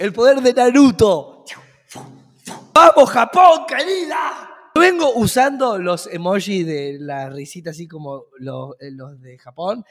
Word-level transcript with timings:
El 0.00 0.14
poder 0.14 0.40
de 0.40 0.54
Naruto. 0.54 1.44
¡Vamos, 2.72 3.10
Japón, 3.10 3.66
querida! 3.68 4.48
Vengo 4.74 5.12
usando 5.14 5.76
los 5.76 6.06
emojis 6.06 6.66
de 6.66 6.96
la 6.98 7.28
risita, 7.28 7.68
así 7.70 7.86
como 7.86 8.24
los, 8.38 8.76
eh, 8.80 8.90
los 8.92 9.20
de 9.20 9.36
Japón, 9.36 9.84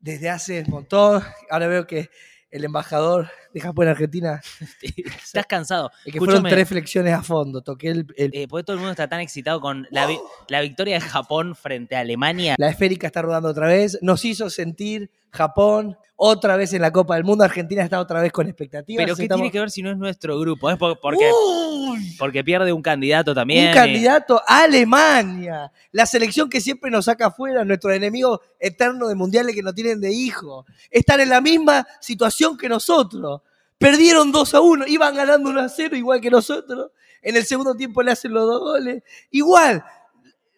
desde 0.00 0.28
hace 0.28 0.60
un 0.66 0.70
montón. 0.70 1.22
Ahora 1.50 1.66
veo 1.66 1.86
que 1.86 2.10
el 2.50 2.64
embajador 2.64 3.30
de 3.54 3.60
Japón 3.62 3.86
en 3.86 3.92
Argentina, 3.92 4.42
Estás 5.24 5.46
cansado. 5.46 5.90
que 6.04 6.18
fueron 6.18 6.42
tres 6.44 6.68
flexiones 6.68 7.14
a 7.14 7.22
fondo. 7.22 7.62
Toqué 7.62 7.88
el- 7.88 8.06
el 8.18 8.30
eh, 8.34 8.48
porque 8.48 8.64
todo 8.64 8.74
el 8.74 8.80
mundo 8.80 8.90
está 8.90 9.08
tan 9.08 9.20
excitado 9.20 9.60
con 9.62 9.86
la, 9.90 10.06
vi- 10.06 10.20
la 10.48 10.60
victoria 10.60 10.96
de 10.96 11.00
Japón 11.00 11.54
frente 11.54 11.96
a 11.96 12.00
Alemania. 12.00 12.54
La 12.58 12.68
esférica 12.68 13.06
está 13.06 13.22
rodando 13.22 13.48
otra 13.48 13.66
vez. 13.66 13.98
Nos 14.02 14.26
hizo 14.26 14.50
sentir 14.50 15.10
Japón 15.30 15.96
otra 16.16 16.56
vez 16.56 16.72
en 16.72 16.82
la 16.82 16.90
Copa 16.92 17.14
del 17.14 17.24
Mundo. 17.24 17.44
Argentina 17.44 17.82
está 17.82 18.00
otra 18.00 18.20
vez 18.20 18.32
con 18.32 18.46
expectativas. 18.48 19.04
Pero 19.04 19.16
¿qué 19.16 19.22
Estamos- 19.22 19.42
tiene 19.42 19.52
que 19.52 19.60
ver 19.60 19.70
si 19.70 19.82
no 19.82 19.90
es 19.90 19.96
nuestro 19.96 20.38
grupo? 20.40 20.68
Es 20.70 20.76
por- 20.76 20.98
porque, 21.00 21.30
Uy, 21.30 22.16
porque 22.18 22.42
pierde 22.42 22.72
un 22.72 22.82
candidato 22.82 23.34
también. 23.34 23.68
un 23.68 23.74
candidato 23.74 24.42
a 24.46 24.62
Alemania. 24.64 25.70
La 25.92 26.06
selección 26.06 26.48
que 26.50 26.60
siempre 26.60 26.90
nos 26.90 27.04
saca 27.04 27.26
afuera, 27.26 27.64
nuestro 27.64 27.92
enemigo 27.92 28.40
eterno 28.58 29.08
de 29.08 29.14
mundiales 29.14 29.54
que 29.54 29.62
no 29.62 29.72
tienen 29.72 30.00
de 30.00 30.12
hijo. 30.12 30.66
Están 30.90 31.20
en 31.20 31.28
la 31.28 31.40
misma 31.40 31.86
situación 32.00 32.56
que 32.56 32.68
nosotros. 32.68 33.42
Perdieron 33.78 34.32
2 34.32 34.54
a 34.54 34.60
1, 34.60 34.86
iban 34.88 35.14
ganando 35.14 35.50
1 35.50 35.60
a 35.60 35.68
0 35.68 35.96
igual 35.96 36.20
que 36.20 36.30
nosotros. 36.30 36.90
En 37.22 37.36
el 37.36 37.44
segundo 37.44 37.74
tiempo 37.76 38.02
le 38.02 38.10
hacen 38.12 38.32
los 38.32 38.44
dos 38.46 38.60
goles. 38.60 39.02
Igual, 39.30 39.84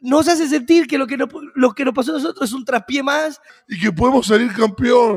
nos 0.01 0.29
hace 0.29 0.49
sentir 0.49 0.87
que 0.87 0.99
lo 0.99 1.07
que 1.07 1.17
nos, 1.17 1.29
lo 1.55 1.73
que 1.73 1.85
nos 1.85 1.95
pasó 1.95 2.13
a 2.13 2.15
nosotros 2.15 2.49
es 2.49 2.55
un 2.55 2.65
traspié 2.65 3.03
más 3.03 3.41
y 3.69 3.79
que 3.79 3.93
podemos 3.93 4.27
salir 4.27 4.53
campeón. 4.53 5.17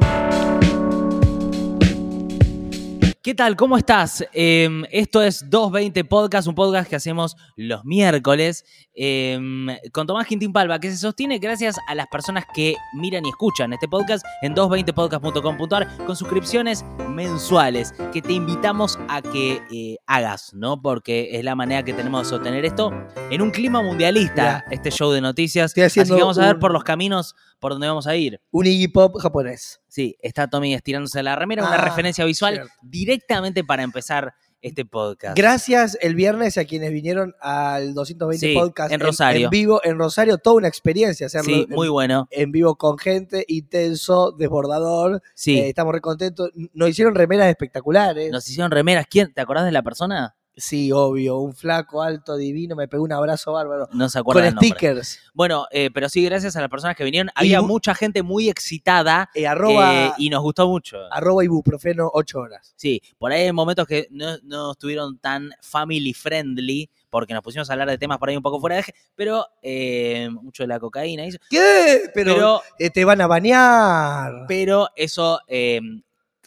¿Qué 3.23 3.33
tal? 3.33 3.55
¿Cómo 3.55 3.77
estás? 3.77 4.25
Eh, 4.33 4.67
esto 4.91 5.21
es 5.21 5.49
220 5.49 6.03
Podcast, 6.03 6.45
un 6.45 6.55
podcast 6.55 6.89
que 6.89 6.97
hacemos 6.97 7.37
los 7.55 7.85
miércoles 7.85 8.65
eh, 8.93 9.39
con 9.93 10.05
Tomás 10.05 10.27
Quintín 10.27 10.51
Palva, 10.51 10.77
que 10.77 10.91
se 10.91 10.97
sostiene 10.97 11.37
gracias 11.39 11.77
a 11.87 11.95
las 11.95 12.07
personas 12.07 12.43
que 12.53 12.75
miran 12.95 13.25
y 13.25 13.29
escuchan 13.29 13.71
este 13.71 13.87
podcast 13.87 14.25
en 14.41 14.53
220podcast.com.ar 14.55 16.05
con 16.05 16.17
suscripciones 16.17 16.83
mensuales 17.09 17.93
que 18.11 18.21
te 18.21 18.33
invitamos 18.33 18.99
a 19.07 19.21
que 19.21 19.61
eh, 19.71 19.95
hagas, 20.05 20.53
¿no? 20.53 20.81
Porque 20.81 21.29
es 21.37 21.45
la 21.45 21.55
manera 21.55 21.85
que 21.85 21.93
tenemos 21.93 22.23
de 22.23 22.29
sostener 22.29 22.65
esto 22.65 22.91
en 23.31 23.41
un 23.41 23.51
clima 23.51 23.81
mundialista, 23.81 24.35
Ya. 24.35 24.65
este 24.69 24.91
show 24.91 25.11
de 25.11 25.21
noticias. 25.21 25.73
Así 25.77 26.03
que 26.03 26.11
vamos 26.11 26.39
a 26.39 26.47
ver 26.47 26.59
por 26.59 26.73
los 26.73 26.83
caminos 26.83 27.35
por 27.63 27.71
donde 27.71 27.87
vamos 27.87 28.05
a 28.07 28.15
ir. 28.15 28.39
un 28.51 28.65
Iggy 28.67 28.89
Pop 28.89 29.17
japonés. 29.19 29.81
Sí, 29.87 30.15
está 30.21 30.47
Tommy 30.49 30.73
estirándose 30.73 31.23
la 31.23 31.35
remera, 31.37 31.63
una 31.63 31.75
Ah, 31.75 31.85
referencia 31.85 32.25
visual 32.25 32.55
cierto. 32.55 32.71
directamente 32.81 33.63
para 33.63 33.83
empezar 33.83 34.33
este 34.61 34.85
podcast. 34.85 35.37
Gracias 35.37 35.97
el 36.01 36.15
viernes 36.15 36.57
a 36.57 36.65
quienes 36.65 36.91
vinieron 36.91 37.33
al 37.41 37.93
220 37.93 38.47
Sí, 38.47 38.53
podcast 38.53 38.91
en 38.93 38.99
Rosario. 38.99 39.45
En, 39.47 39.49
vivo 39.49 39.81
en 39.83 39.97
Rosario, 39.97 40.37
toda 40.37 40.55
una 40.57 40.67
experiencia 40.67 41.25
hacerlo 41.27 41.53
Sí, 41.53 41.65
en- 41.69 41.75
muy 41.75 41.89
bueno. 41.89 42.27
en, 42.31 42.51
vivo 42.51 42.75
con 42.77 42.97
gente, 42.97 43.43
intenso, 43.49 44.31
desbordador. 44.31 45.21
Sí, 45.35 45.59
Eh, 45.59 45.69
estamos 45.69 45.93
recontentos. 45.93 46.49
Nos 46.73 46.89
hicieron 46.89 47.15
remeras 47.15 47.47
espectaculares. 47.49 48.31
nos 48.31 48.47
hicieron 48.49 48.71
remeras. 48.71 49.05
¿Quién? 49.09 49.33
¿Te 49.33 49.41
acordás 49.41 49.65
de 49.65 49.71
la 49.71 49.83
persona? 49.83 50.35
Sí, 50.55 50.91
obvio. 50.91 51.37
Un 51.39 51.53
flaco, 51.55 52.03
alto, 52.03 52.35
divino, 52.37 52.75
me 52.75 52.87
pegó 52.87 53.03
un 53.03 53.11
abrazo 53.11 53.53
bárbaro. 53.53 53.89
No 53.91 54.07
se 54.07 54.19
Con 54.19 54.21
acuerda 54.21 54.47
el 54.49 54.53
nombre. 54.55 54.67
stickers. 54.69 55.19
Bueno, 55.33 55.65
eh, 55.71 55.89
pero 55.91 56.09
sí, 56.09 56.23
gracias 56.23 56.55
a 56.55 56.61
las 56.61 56.69
personas 56.69 56.95
que 56.95 57.03
vinieron. 57.03 57.31
Había 57.33 57.61
mucha 57.63 57.95
gente 57.95 58.21
muy 58.21 58.49
excitada 58.49 59.29
Eh, 59.33 59.47
arroba, 59.47 59.93
eh, 60.07 60.11
y 60.19 60.29
nos 60.29 60.43
gustó 60.43 60.67
mucho. 60.67 60.97
arroba 61.11 61.43
ibuprofeno 61.43 62.09
8 62.13 62.37
horas. 62.39 62.73
Sí, 62.75 63.01
por 63.17 63.31
ahí 63.31 63.45
hay 63.45 63.51
momentos 63.51 63.87
que 63.87 64.07
no, 64.11 64.37
no 64.43 64.73
estuvieron 64.73 65.17
tan 65.17 65.49
family 65.61 66.13
friendly 66.13 66.87
porque 67.09 67.33
nos 67.33 67.41
pusimos 67.43 67.69
a 67.69 67.73
hablar 67.73 67.89
de 67.89 67.97
temas 67.97 68.17
por 68.19 68.29
ahí 68.29 68.35
un 68.37 68.43
poco 68.43 68.59
fuera 68.59 68.75
de 68.75 68.81
eje, 68.81 68.93
pero 69.15 69.45
mucho 70.41 70.63
de 70.63 70.67
la 70.67 70.79
cocaína 70.79 71.25
y 71.25 71.29
eso. 71.29 71.37
¿Qué? 71.49 72.09
Pero, 72.13 72.61
Pero, 72.77 72.91
te 72.91 73.05
van 73.05 73.21
a 73.21 73.27
bañar. 73.27 74.45
pero 74.47 74.89
eso 74.95 75.39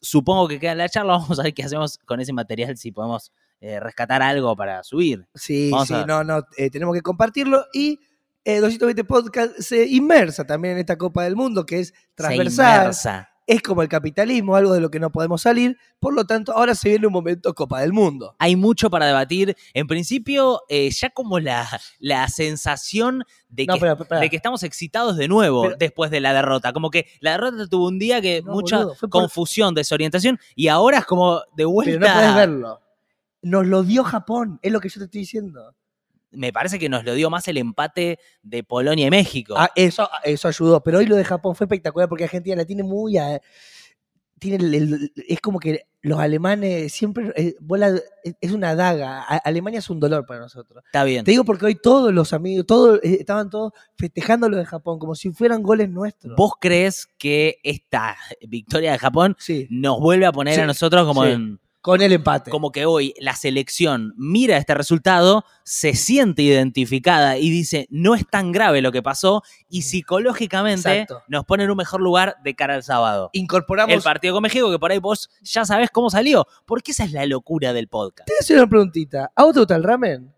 supongo 0.00 0.48
que 0.48 0.60
queda 0.60 0.72
en 0.72 0.78
la 0.78 0.88
charla. 0.88 1.12
Vamos 1.18 1.38
a 1.38 1.42
ver 1.44 1.54
qué 1.54 1.64
hacemos 1.64 1.98
con 2.04 2.20
ese 2.20 2.32
material, 2.32 2.76
si 2.76 2.92
podemos 2.92 3.32
eh, 3.60 3.80
rescatar 3.80 4.22
algo 4.22 4.54
para 4.56 4.82
subir. 4.82 5.26
Sí, 5.34 5.70
Vamos 5.70 5.88
sí, 5.88 5.94
no, 6.06 6.22
no, 6.24 6.42
eh, 6.56 6.70
tenemos 6.70 6.94
que 6.94 7.02
compartirlo 7.02 7.64
y 7.72 8.00
eh, 8.44 8.60
220 8.60 9.04
Podcast 9.04 9.58
se 9.58 9.86
inmersa 9.86 10.44
también 10.44 10.74
en 10.74 10.80
esta 10.80 10.96
Copa 10.98 11.24
del 11.24 11.34
Mundo 11.36 11.66
que 11.66 11.80
es 11.80 11.94
transversal, 12.14 13.26
es 13.48 13.62
como 13.62 13.82
el 13.82 13.88
capitalismo, 13.88 14.56
algo 14.56 14.72
de 14.74 14.80
lo 14.80 14.90
que 14.90 14.98
no 14.98 15.10
podemos 15.12 15.42
salir, 15.42 15.78
por 16.00 16.12
lo 16.12 16.24
tanto 16.24 16.52
ahora 16.52 16.74
se 16.74 16.88
viene 16.88 17.06
un 17.06 17.12
momento 17.12 17.54
Copa 17.54 17.80
del 17.80 17.92
Mundo. 17.92 18.34
Hay 18.40 18.56
mucho 18.56 18.90
para 18.90 19.06
debatir. 19.06 19.56
En 19.72 19.86
principio, 19.86 20.62
eh, 20.68 20.90
ya 20.90 21.10
como 21.10 21.38
la, 21.38 21.64
la 22.00 22.26
sensación 22.28 23.22
de 23.48 23.66
que, 23.66 23.72
No, 23.74 23.78
pero, 23.78 23.96
pero, 23.98 24.20
de 24.20 24.30
que 24.30 24.36
estamos 24.36 24.64
excitados 24.64 25.16
de 25.16 25.28
nuevo 25.28 25.70
después 25.78 26.10
de 26.10 26.18
la 26.20 26.32
derrota. 26.32 26.72
Como 26.72 26.90
que 26.90 27.06
la 27.20 27.32
derrota 27.32 27.68
tuvo 27.68 27.86
un 27.86 28.00
día 28.00 28.20
que 28.20 28.42
No, 28.42 28.52
mucha 28.52 28.78
boludo, 28.78 28.94
fue 28.96 29.08
por- 29.08 29.20
confusión, 29.22 29.74
desorientación, 29.74 30.40
y 30.56 30.66
ahora 30.66 30.98
es 30.98 31.04
como 31.04 31.40
de 31.56 31.64
vuelta. 31.66 31.98
pero 32.00 32.08
no 32.08 32.14
puedes 32.20 32.34
verlo. 32.34 32.80
Nos 33.42 33.66
lo 33.66 33.82
dio 33.82 34.02
Japón, 34.04 34.58
es 34.62 34.72
lo 34.72 34.80
que 34.80 34.88
yo 34.88 34.98
te 35.00 35.04
estoy 35.04 35.20
diciendo. 35.20 35.74
Me 36.32 36.52
parece 36.52 36.78
que 36.78 36.88
nos 36.88 37.04
lo 37.04 37.14
dio 37.14 37.30
más 37.30 37.46
el 37.48 37.56
empate 37.56 38.18
de 38.42 38.64
Polonia 38.64 39.06
y 39.06 39.10
México. 39.10 39.54
Ah, 39.56 39.70
eso, 39.74 40.08
eso 40.24 40.48
ayudó, 40.48 40.82
pero 40.82 40.98
hoy 40.98 41.06
lo 41.06 41.16
de 41.16 41.24
Japón 41.24 41.54
fue 41.54 41.64
espectacular 41.66 42.08
porque 42.08 42.24
Argentina 42.24 42.56
la 42.56 42.64
tiene 42.64 42.82
muy... 42.82 43.16
a- 43.16 43.40
tiene 44.38 44.56
el- 44.62 44.74
el- 44.74 45.12
es 45.28 45.40
como 45.40 45.58
que 45.58 45.86
los 46.02 46.18
alemanes 46.20 46.92
siempre... 46.92 47.32
eh, 47.36 47.54
bola- 47.60 47.98
es- 48.40 48.52
una 48.52 48.74
daga. 48.74 49.20
A- 49.22 49.38
Alemania 49.38 49.78
es 49.78 49.88
un 49.88 49.98
dolor 49.98 50.26
para 50.26 50.40
nosotros. 50.40 50.82
Está 50.84 51.04
bien. 51.04 51.24
Te 51.24 51.30
digo 51.30 51.44
porque 51.44 51.64
hoy 51.66 51.74
todos 51.76 52.12
los 52.12 52.32
amigos, 52.34 52.66
todos 52.66 52.98
eh, 53.02 53.16
estaban 53.20 53.48
todos 53.48 53.72
festejando 53.96 54.48
lo 54.50 54.58
de 54.58 54.66
Japón, 54.66 54.98
como 54.98 55.14
si 55.14 55.30
fueran 55.30 55.62
goles 55.62 55.88
nuestros. 55.88 56.36
¿Vos 56.36 56.52
crees 56.60 57.06
que 57.16 57.60
esta 57.62 58.14
victoria 58.46 58.92
de 58.92 58.98
Japón 58.98 59.36
Sí, 59.38 59.66
nos 59.70 60.00
vuelve 60.00 60.26
a 60.26 60.32
poner 60.32 60.54
Sí, 60.56 60.60
a 60.60 60.66
nosotros 60.66 61.06
como 61.06 61.24
sí. 61.24 61.30
en 61.30 61.60
con 61.86 62.02
el 62.02 62.12
empate. 62.12 62.50
como 62.50 62.72
que 62.72 62.84
hoy 62.84 63.14
la 63.20 63.36
selección 63.36 64.12
mira 64.16 64.56
este 64.56 64.74
resultado, 64.74 65.44
se 65.62 65.94
siente 65.94 66.42
identificada 66.42 67.38
y 67.38 67.48
dice, 67.48 67.86
no 67.90 68.16
es 68.16 68.26
tan 68.26 68.50
grave 68.50 68.82
lo 68.82 68.90
que 68.90 69.04
pasó 69.04 69.44
y 69.68 69.82
psicológicamente 69.82 71.02
Exacto. 71.02 71.22
nos 71.28 71.44
pone 71.44 71.62
en 71.62 71.70
un 71.70 71.76
mejor 71.76 72.00
lugar 72.00 72.38
de 72.42 72.56
cara 72.56 72.74
al 72.74 72.82
sábado. 72.82 73.30
Incorporamos... 73.34 73.94
El 73.94 74.02
partido 74.02 74.34
con 74.34 74.42
México, 74.42 74.68
que 74.68 74.80
por 74.80 74.90
ahí 74.90 74.98
vos 74.98 75.30
ya 75.42 75.64
sabés 75.64 75.90
cómo 75.92 76.10
salió, 76.10 76.48
porque 76.64 76.90
esa 76.90 77.04
es 77.04 77.12
la 77.12 77.24
locura 77.24 77.72
del 77.72 77.86
podcast. 77.86 78.26
Te 78.26 78.32
voy 78.32 78.38
a 78.38 78.40
hacer 78.40 78.56
una 78.56 78.68
preguntita. 78.68 79.30
¿A 79.36 79.44
vos 79.44 79.54
te 79.54 79.60
gusta 79.60 79.76
el 79.76 79.84
ramen? 79.84 80.35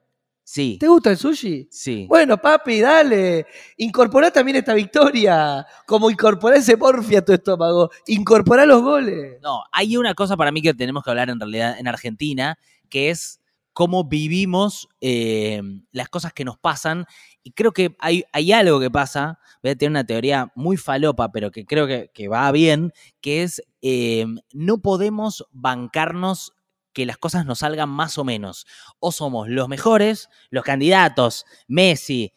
Sí, 0.51 0.79
¿Te 0.81 0.89
gusta 0.89 1.11
el 1.11 1.19
sushi? 1.19 1.69
sí. 1.71 2.07
Bueno, 2.09 2.39
papi, 2.39 2.81
dale. 2.81 3.45
Incorporá 3.77 4.31
también 4.31 4.57
esta 4.57 4.73
victoria. 4.73 5.67
Como 5.87 6.11
incorporá 6.11 6.57
ese 6.57 6.75
morfia 6.75 7.19
a 7.19 7.23
tu 7.23 7.35
estómago. 7.35 7.91
Incorporá 8.07 8.65
los 8.65 8.81
goles. 8.81 9.39
No, 9.43 9.63
hay 9.71 9.99
una 9.99 10.15
cosa 10.15 10.39
para 10.39 10.51
mí 10.51 10.63
que 10.63 10.73
tenemos 10.73 11.05
que 11.05 11.11
hablar 11.11 11.29
en 11.29 11.39
realidad 11.39 11.79
en 11.79 11.87
Argentina, 11.87 12.59
que 12.89 13.11
es 13.11 13.43
cómo 13.75 14.05
vivimos 14.05 14.89
eh, 15.03 15.61
las 15.93 16.09
cosas 16.09 16.33
que 16.33 16.47
nos 16.47 16.57
pasan. 16.57 17.05
Y 17.43 17.53
creo 17.53 17.73
que 17.73 17.95
hay, 17.99 18.25
hay 18.33 18.51
algo 18.53 18.81
que 18.81 18.91
pasa, 18.91 19.39
voy 19.63 19.73
a 19.73 19.77
tener 19.77 19.91
una 19.91 20.07
teoría 20.07 20.51
muy 20.55 20.79
falopa, 20.79 21.31
pero 21.31 21.51
que 21.51 21.67
creo 21.67 21.87
que, 21.87 22.11
que 22.15 22.29
va 22.29 22.51
bien, 22.53 22.95
que 23.21 23.43
es 23.43 23.63
eh, 23.83 24.25
no 24.55 24.79
podemos 24.79 25.45
bancarnos 25.53 26.55
que 26.99 27.07
las 27.07 27.17
cosas 27.17 27.47
nos 27.47 27.61
salgan 27.61 27.89
más 27.89 28.19
o 28.19 28.25
menos. 28.25 28.67
O 28.99 29.13
somos 29.13 29.49
los 29.49 29.69
mejores, 29.69 30.29
los 30.51 30.65
candidatos, 30.65 31.47
Messi, 31.69 32.33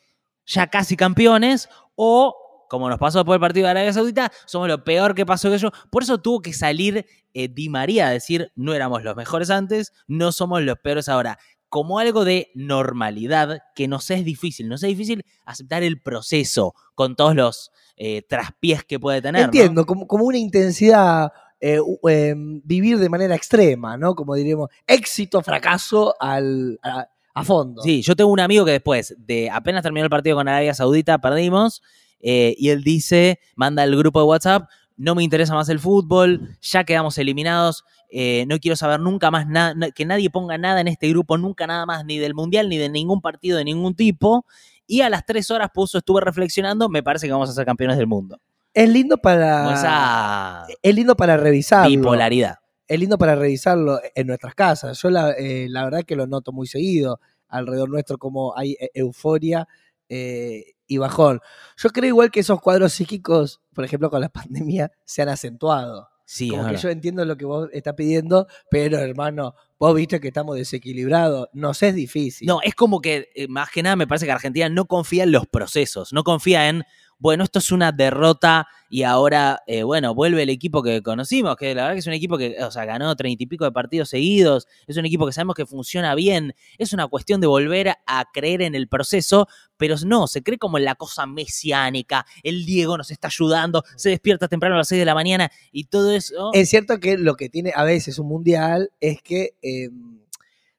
ya 0.45 0.67
casi 0.67 0.95
campeones, 0.95 1.67
o 1.95 2.67
como 2.69 2.87
nos 2.87 2.99
pasó 2.99 3.17
después 3.17 3.37
del 3.37 3.41
partido 3.41 3.65
de 3.65 3.71
Arabia 3.71 3.91
Saudita, 3.91 4.31
somos 4.45 4.67
lo 4.67 4.83
peor 4.83 5.15
que 5.15 5.25
pasó 5.25 5.49
que 5.49 5.55
ellos. 5.55 5.71
Por 5.89 6.03
eso 6.03 6.19
tuvo 6.19 6.43
que 6.43 6.53
salir 6.53 7.07
eh, 7.33 7.47
Di 7.47 7.69
María 7.69 8.05
a 8.05 8.11
decir, 8.11 8.51
no 8.55 8.75
éramos 8.75 9.03
los 9.03 9.15
mejores 9.15 9.49
antes, 9.49 9.93
no 10.07 10.31
somos 10.31 10.61
los 10.61 10.77
peores 10.77 11.09
ahora. 11.09 11.39
Como 11.67 11.97
algo 11.97 12.23
de 12.23 12.51
normalidad 12.53 13.63
que 13.73 13.87
nos 13.87 14.11
es 14.11 14.23
difícil, 14.23 14.69
nos 14.69 14.83
es 14.83 14.89
difícil 14.89 15.25
aceptar 15.43 15.81
el 15.81 16.03
proceso 16.03 16.75
con 16.93 17.15
todos 17.15 17.33
los 17.33 17.71
eh, 17.95 18.21
traspiés 18.29 18.83
que 18.83 18.99
puede 18.99 19.23
tener. 19.23 19.41
¿no? 19.41 19.45
Entiendo, 19.45 19.87
como, 19.87 20.05
como 20.05 20.25
una 20.25 20.37
intensidad, 20.37 21.31
eh, 21.61 21.79
eh, 22.09 22.33
vivir 22.35 22.97
de 22.97 23.07
manera 23.07 23.35
extrema, 23.35 23.95
¿no? 23.95 24.15
Como 24.15 24.33
diríamos, 24.33 24.69
éxito, 24.87 25.43
fracaso 25.43 26.15
al, 26.19 26.79
a, 26.81 27.43
fondo. 27.43 27.83
Sí, 27.83 28.01
yo 28.01 28.15
tengo 28.15 28.31
un 28.31 28.39
amigo 28.39 28.65
que 28.65 28.71
después 28.71 29.15
de 29.19 29.49
apenas 29.49 29.83
terminó 29.83 30.03
el 30.03 30.09
partido 30.09 30.35
con 30.35 30.47
Arabia 30.47 30.73
Saudita, 30.73 31.19
perdimos, 31.19 31.83
eh, 32.19 32.55
y 32.57 32.69
él 32.69 32.83
dice, 32.83 33.39
manda 33.55 33.83
al 33.83 33.95
grupo 33.95 34.19
de 34.19 34.25
WhatsApp, 34.25 34.69
no 34.97 35.13
me 35.13 35.23
interesa 35.23 35.53
más 35.53 35.69
el 35.69 35.79
fútbol, 35.79 36.57
ya 36.61 36.83
quedamos 36.83 37.17
eliminados, 37.19 37.85
eh, 38.09 38.45
no 38.47 38.59
quiero 38.59 38.75
saber 38.75 38.99
nunca 38.99 39.31
más 39.31 39.47
nada, 39.47 39.91
que 39.91 40.05
nadie 40.05 40.29
ponga 40.29 40.57
nada 40.57 40.81
en 40.81 40.87
este 40.87 41.09
grupo, 41.09 41.37
nunca 41.37 41.67
nada 41.67 41.85
más, 41.85 42.05
ni 42.05 42.17
del 42.17 42.33
Mundial, 42.33 42.69
ni 42.69 42.77
de 42.77 42.89
ningún 42.89 43.21
partido 43.21 43.57
de 43.57 43.65
ningún 43.65 43.95
tipo. 43.95 44.45
Y 44.87 45.01
a 45.01 45.09
las 45.09 45.25
tres 45.25 45.49
horas 45.51 45.69
puso, 45.73 45.99
estuve 45.99 46.21
reflexionando, 46.21 46.89
me 46.89 47.03
parece 47.03 47.27
que 47.27 47.33
vamos 47.33 47.49
a 47.49 47.53
ser 47.53 47.65
campeones 47.65 47.97
del 47.97 48.07
mundo. 48.07 48.39
Es 48.73 48.89
lindo 48.89 49.17
para. 49.17 49.73
esa 49.73 50.65
Es 50.81 50.95
lindo 50.95 51.15
para 51.15 51.37
revisarlo. 51.37 51.89
bipolaridad. 51.89 52.55
es 52.87 52.99
lindo 52.99 53.17
para 53.17 53.35
revisarlo 53.35 53.99
en 54.15 54.27
nuestras 54.27 54.53
casas. 54.55 55.01
Yo 55.01 55.09
la, 55.09 55.31
eh, 55.31 55.67
la 55.69 55.83
verdad 55.85 56.03
que 56.03 56.15
lo 56.15 56.27
noto 56.27 56.51
muy 56.51 56.67
seguido 56.67 57.19
alrededor 57.47 57.89
nuestro, 57.89 58.17
como 58.17 58.57
hay 58.57 58.73
e- 58.79 58.91
euforia 58.93 59.67
eh, 60.09 60.73
y 60.87 60.97
bajón. 60.97 61.39
Yo 61.77 61.89
creo 61.89 62.07
igual 62.09 62.31
que 62.31 62.41
esos 62.41 62.59
cuadros 62.61 62.91
psíquicos, 62.93 63.61
por 63.73 63.83
ejemplo, 63.85 64.09
con 64.09 64.19
la 64.21 64.29
pandemia, 64.77 64.91
se 65.05 65.21
han 65.21 65.29
acentuado. 65.29 66.09
Sí, 66.25 66.49
Como 66.49 66.67
que 66.69 66.77
yo 66.77 66.87
entiendo 66.89 67.25
lo 67.25 67.35
que 67.35 67.43
vos 67.43 67.67
estás 67.73 67.93
pidiendo, 67.93 68.47
pero 68.69 68.97
hermano, 68.99 69.53
vos 69.77 69.93
viste 69.93 70.21
que 70.21 70.29
estamos 70.29 70.55
desequilibrados. 70.55 71.49
Nos 71.51 71.83
es 71.83 71.93
difícil. 71.93 72.47
No, 72.47 72.61
es 72.61 72.73
como 72.73 73.01
que, 73.01 73.29
eh, 73.35 73.49
más 73.49 73.69
que 73.69 73.83
nada, 73.83 73.97
me 73.97 74.07
parece 74.07 74.25
que 74.27 74.31
Argentina 74.31 74.69
no 74.69 74.85
confía 74.85 75.23
en 75.23 75.33
los 75.33 75.45
procesos, 75.47 76.13
no 76.13 76.23
confía 76.23 76.69
en, 76.69 76.83
bueno, 77.21 77.43
esto 77.43 77.59
es 77.59 77.71
una 77.71 77.91
derrota 77.91 78.67
y 78.89 79.03
ahora, 79.03 79.61
eh, 79.67 79.83
bueno, 79.83 80.15
vuelve 80.15 80.41
el 80.41 80.49
equipo 80.49 80.81
que 80.81 81.03
conocimos, 81.03 81.55
que 81.55 81.75
la 81.75 81.83
verdad 81.83 81.93
que 81.93 81.99
es 81.99 82.07
un 82.07 82.13
equipo 82.13 82.35
que, 82.35 82.57
o 82.63 82.71
sea, 82.71 82.83
ganó 82.83 83.15
treinta 83.15 83.43
y 83.43 83.45
pico 83.45 83.63
de 83.63 83.71
partidos 83.71 84.09
seguidos, 84.09 84.67
es 84.87 84.97
un 84.97 85.05
equipo 85.05 85.27
que 85.27 85.31
sabemos 85.31 85.55
que 85.55 85.67
funciona 85.67 86.15
bien, 86.15 86.55
es 86.79 86.93
una 86.93 87.07
cuestión 87.07 87.39
de 87.39 87.45
volver 87.45 87.93
a 88.07 88.25
creer 88.33 88.63
en 88.63 88.73
el 88.73 88.87
proceso, 88.87 89.47
pero 89.77 89.95
no, 90.03 90.25
se 90.25 90.41
cree 90.41 90.57
como 90.57 90.79
en 90.79 90.85
la 90.85 90.95
cosa 90.95 91.27
mesiánica, 91.27 92.25
el 92.41 92.65
Diego 92.65 92.97
nos 92.97 93.11
está 93.11 93.27
ayudando, 93.27 93.83
se 93.95 94.09
despierta 94.09 94.47
temprano 94.47 94.73
a 94.73 94.79
las 94.79 94.87
6 94.87 94.97
de 94.97 95.05
la 95.05 95.13
mañana 95.13 95.51
y 95.71 95.83
todo 95.83 96.11
eso. 96.11 96.49
Es 96.53 96.71
cierto 96.71 96.99
que 96.99 97.19
lo 97.19 97.35
que 97.35 97.49
tiene 97.49 97.71
a 97.75 97.83
veces 97.83 98.17
un 98.17 98.29
mundial 98.29 98.91
es 98.99 99.21
que 99.21 99.55
eh, 99.61 99.89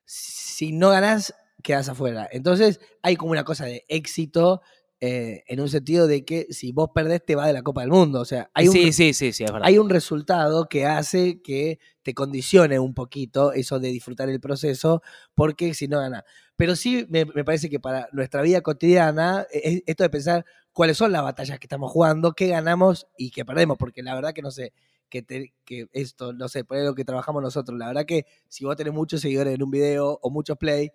si 0.04 0.72
no 0.72 0.90
ganás, 0.90 1.34
quedás 1.62 1.88
afuera. 1.88 2.28
Entonces 2.32 2.80
hay 3.02 3.14
como 3.14 3.30
una 3.30 3.44
cosa 3.44 3.64
de 3.64 3.84
éxito 3.88 4.60
eh, 5.04 5.42
en 5.48 5.60
un 5.60 5.68
sentido 5.68 6.06
de 6.06 6.24
que 6.24 6.46
si 6.50 6.70
vos 6.70 6.90
perdés 6.94 7.24
te 7.26 7.34
va 7.34 7.48
de 7.48 7.52
la 7.52 7.62
Copa 7.62 7.80
del 7.80 7.90
Mundo. 7.90 8.20
O 8.20 8.24
sea, 8.24 8.52
hay 8.54 8.68
un, 8.68 8.72
sí, 8.72 8.92
sí, 8.92 9.12
sí, 9.12 9.32
sí, 9.32 9.42
es 9.42 9.50
verdad. 9.50 9.66
hay 9.66 9.76
un 9.78 9.90
resultado 9.90 10.68
que 10.68 10.86
hace 10.86 11.42
que 11.42 11.80
te 12.02 12.14
condicione 12.14 12.78
un 12.78 12.94
poquito 12.94 13.52
eso 13.52 13.80
de 13.80 13.88
disfrutar 13.88 14.28
el 14.28 14.38
proceso, 14.38 15.02
porque 15.34 15.74
si 15.74 15.88
no 15.88 15.98
ganás. 15.98 16.22
Pero 16.54 16.76
sí 16.76 17.04
me, 17.08 17.24
me 17.24 17.44
parece 17.44 17.68
que 17.68 17.80
para 17.80 18.08
nuestra 18.12 18.42
vida 18.42 18.60
cotidiana, 18.60 19.44
e- 19.52 19.70
e- 19.78 19.82
esto 19.86 20.04
de 20.04 20.10
pensar 20.10 20.44
cuáles 20.72 20.96
son 20.98 21.10
las 21.10 21.24
batallas 21.24 21.58
que 21.58 21.64
estamos 21.66 21.90
jugando, 21.90 22.34
qué 22.34 22.46
ganamos 22.46 23.08
y 23.18 23.32
qué 23.32 23.44
perdemos, 23.44 23.78
porque 23.78 24.04
la 24.04 24.14
verdad 24.14 24.32
que 24.32 24.42
no 24.42 24.52
sé, 24.52 24.72
que, 25.08 25.22
te- 25.22 25.52
que 25.64 25.88
esto, 25.92 26.32
no 26.32 26.46
sé, 26.46 26.62
por 26.64 26.78
lo 26.78 26.94
que 26.94 27.04
trabajamos 27.04 27.42
nosotros, 27.42 27.76
la 27.76 27.88
verdad 27.88 28.06
que 28.06 28.24
si 28.46 28.64
vos 28.64 28.76
tenés 28.76 28.94
muchos 28.94 29.20
seguidores 29.20 29.52
en 29.52 29.64
un 29.64 29.70
video 29.72 30.20
o 30.22 30.30
muchos 30.30 30.56
play, 30.58 30.92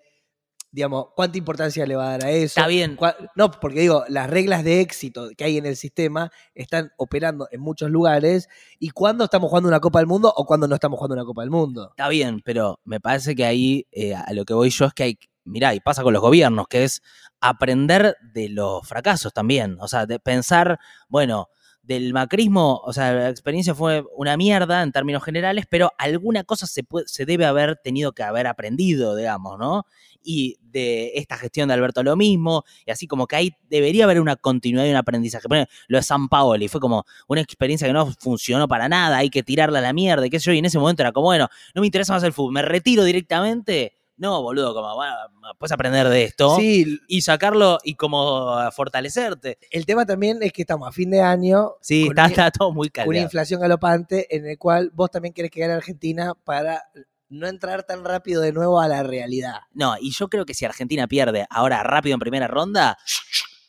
digamos, 0.78 1.08
¿cuánta 1.16 1.40
importancia 1.40 1.88
le 1.88 1.96
va 1.96 2.06
a 2.06 2.12
dar 2.12 2.26
a 2.26 2.30
eso? 2.30 2.60
Está 2.60 2.68
bien. 2.68 3.00
No, 3.36 3.50
porque 3.50 3.80
digo, 3.80 4.04
las 4.10 4.30
reglas 4.30 4.64
de 4.64 4.82
éxito 4.82 5.30
que 5.36 5.44
hay 5.44 5.58
en 5.58 5.66
el 5.66 5.76
sistema 5.76 6.32
están 6.54 6.92
operando 6.98 7.48
en 7.50 7.62
muchos 7.62 7.90
lugares 7.90 8.48
y 8.78 8.92
cuándo 8.92 9.24
estamos 9.24 9.50
jugando 9.50 9.70
una 9.70 9.80
Copa 9.80 9.98
del 9.98 10.06
Mundo 10.06 10.32
o 10.38 10.46
cuándo 10.46 10.68
no 10.68 10.76
estamos 10.76 11.00
jugando 11.00 11.16
una 11.16 11.26
Copa 11.26 11.42
del 11.42 11.50
Mundo. 11.50 11.90
Está 11.90 12.08
bien, 12.10 12.42
pero 12.46 12.80
me 12.84 13.00
parece 13.00 13.36
que 13.36 13.44
ahí 13.44 13.88
eh, 13.92 14.14
a 14.14 14.32
lo 14.34 14.46
que 14.46 14.54
voy 14.54 14.70
yo 14.70 14.86
es 14.86 14.94
que 14.94 15.02
hay, 15.02 15.20
mirá, 15.46 15.74
y 15.74 15.80
pasa 15.80 16.04
con 16.04 16.14
los 16.14 16.22
gobiernos, 16.22 16.68
que 16.68 16.84
es 16.84 17.02
aprender 17.42 18.16
de 18.32 18.50
los 18.50 18.88
fracasos 18.88 19.34
también. 19.34 19.78
O 19.80 19.88
sea, 19.88 20.06
de 20.06 20.20
pensar, 20.20 20.78
bueno, 21.10 21.50
del 21.88 22.12
macrismo, 22.12 22.82
o 22.84 22.92
sea, 22.92 23.14
la 23.14 23.30
experiencia 23.30 23.74
fue 23.74 24.04
una 24.18 24.36
mierda 24.36 24.84
en 24.84 24.92
términos 24.92 25.24
generales, 25.24 25.66
pero 25.70 25.94
alguna 25.98 26.44
cosa 26.44 26.68
se, 26.68 26.84
puede, 26.84 27.08
se 27.08 27.26
debe 27.26 27.46
haber 27.46 27.78
tenido 27.78 28.12
que 28.12 28.24
haber 28.24 28.46
aprendido, 28.46 29.16
digamos, 29.16 29.58
¿no? 29.58 29.86
Y 30.22 30.58
de 30.62 31.14
esta 31.16 31.38
gestión 31.38 31.70
de 31.70 31.76
Alberto 31.76 32.04
lo 32.04 32.18
mismo, 32.18 32.66
y 32.86 32.92
así 32.92 33.08
como 33.08 33.26
que 33.26 33.38
ahí 33.38 33.56
debería 33.70 34.04
haber 34.04 34.20
una 34.20 34.36
continuidad 34.36 34.86
y 34.86 34.90
un 34.90 34.98
aprendizaje. 34.98 35.48
Ejemplo, 35.48 35.74
lo 35.88 35.98
de 35.98 36.04
San 36.04 36.28
Paoli 36.28 36.68
fue 36.68 36.82
como 36.82 37.06
una 37.30 37.40
experiencia 37.40 37.88
que 37.88 37.94
no 37.94 38.12
funcionó 38.20 38.68
para 38.68 38.90
nada, 38.90 39.18
hay 39.18 39.30
que 39.30 39.42
tirarla 39.42 39.80
a 39.80 39.82
la 39.82 39.94
mierda, 39.94 40.28
y 40.28 40.30
qué 40.30 40.42
sé 40.42 40.48
yo, 40.48 40.54
y 40.54 40.58
en 40.58 40.66
ese 40.66 40.80
momento 40.80 41.04
era 41.04 41.14
como, 41.14 41.28
bueno, 41.28 41.48
no 41.74 41.80
me 41.80 41.88
interesa 41.88 42.12
más 42.12 42.24
el 42.24 42.34
fútbol, 42.34 42.52
me 42.52 42.64
retiro 42.64 43.06
directamente. 43.06 43.97
No, 44.18 44.42
boludo, 44.42 44.74
como, 44.74 44.96
bueno, 44.96 45.14
puedes 45.60 45.72
aprender 45.72 46.10
de 46.10 46.24
esto 46.24 46.56
Sí, 46.58 47.00
y 47.08 47.22
sacarlo 47.22 47.78
y 47.84 47.94
como 47.96 48.58
fortalecerte. 48.72 49.60
el 49.72 49.86
tema 49.86 50.06
también 50.06 50.40
es 50.42 50.52
que 50.52 50.64
estamos 50.64 50.88
a 50.88 50.92
fin 50.92 51.12
de 51.12 51.22
año 51.22 51.74
Sí, 51.82 52.08
está, 52.26 52.50
todo 52.52 52.72
muy 52.72 52.90
con 52.90 53.08
una 53.08 53.20
inflación 53.20 53.62
galopante 53.62 54.36
en 54.36 54.48
el 54.48 54.58
cual 54.58 54.90
vos 54.94 55.12
también 55.12 55.34
querés 55.34 55.52
que 55.52 55.60
gane 55.60 55.74
Argentina 55.74 56.34
para 56.44 56.84
no 57.30 57.46
entrar 57.48 57.84
tan 57.84 58.04
rápido 58.06 58.42
de 58.42 58.54
nuevo 58.54 58.80
a 58.80 58.88
la 58.88 59.04
realidad. 59.04 59.60
No, 59.74 59.96
y 60.00 60.12
yo 60.12 60.30
creo 60.30 60.46
que 60.46 60.54
si 60.54 60.66
Argentina 60.66 61.08
pierde 61.08 61.46
ahora 61.50 61.84
rápido 61.84 62.14
en 62.16 62.20
primera 62.20 62.48
ronda, 62.48 62.98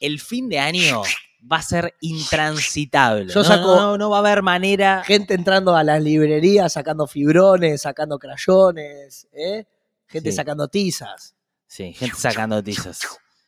el 0.01 0.21
fin 0.21 0.49
de 0.49 0.61
año 0.61 1.03
va 1.51 1.57
a 1.59 1.63
ser 1.63 1.95
intransitable. 2.01 3.33
Yo 3.33 3.43
no, 3.43 3.45
saco- 3.49 3.75
no, 3.77 3.81
no, 3.81 3.99
no 3.99 4.11
va 4.11 4.17
a 4.19 4.21
haber 4.21 4.43
manera. 4.43 5.03
Gente 5.05 5.35
entrando 5.35 5.75
a 5.77 5.85
las 5.85 6.03
librerías, 6.03 6.73
sacando 6.73 7.07
fibrones, 7.07 7.83
sacando 7.83 8.19
crayones, 8.19 9.29
¿eh? 9.33 9.65
Gente 10.09 10.31
Sí. 10.31 10.37
sacando 10.37 10.69
tizas. 10.69 11.37
Sí, 11.67 11.93
gente 11.93 12.17
sacando 12.17 12.63
tizas. 12.63 13.01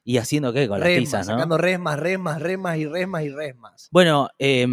¿Y 0.03 0.17
haciendo 0.17 0.53
qué 0.53 0.67
con 0.67 0.81
las 0.81 0.89
Resmas, 0.89 1.05
tizas, 1.05 1.27
no? 1.29 1.35
sacando 1.35 1.59
resmas, 1.59 1.99
resmas, 2.01 2.41
resmas 2.41 2.79
y 2.79 2.87
resmas 2.87 3.23
y 3.23 3.29
resmas. 3.29 3.89
Bueno, 3.93 4.31
eh, 4.39 4.67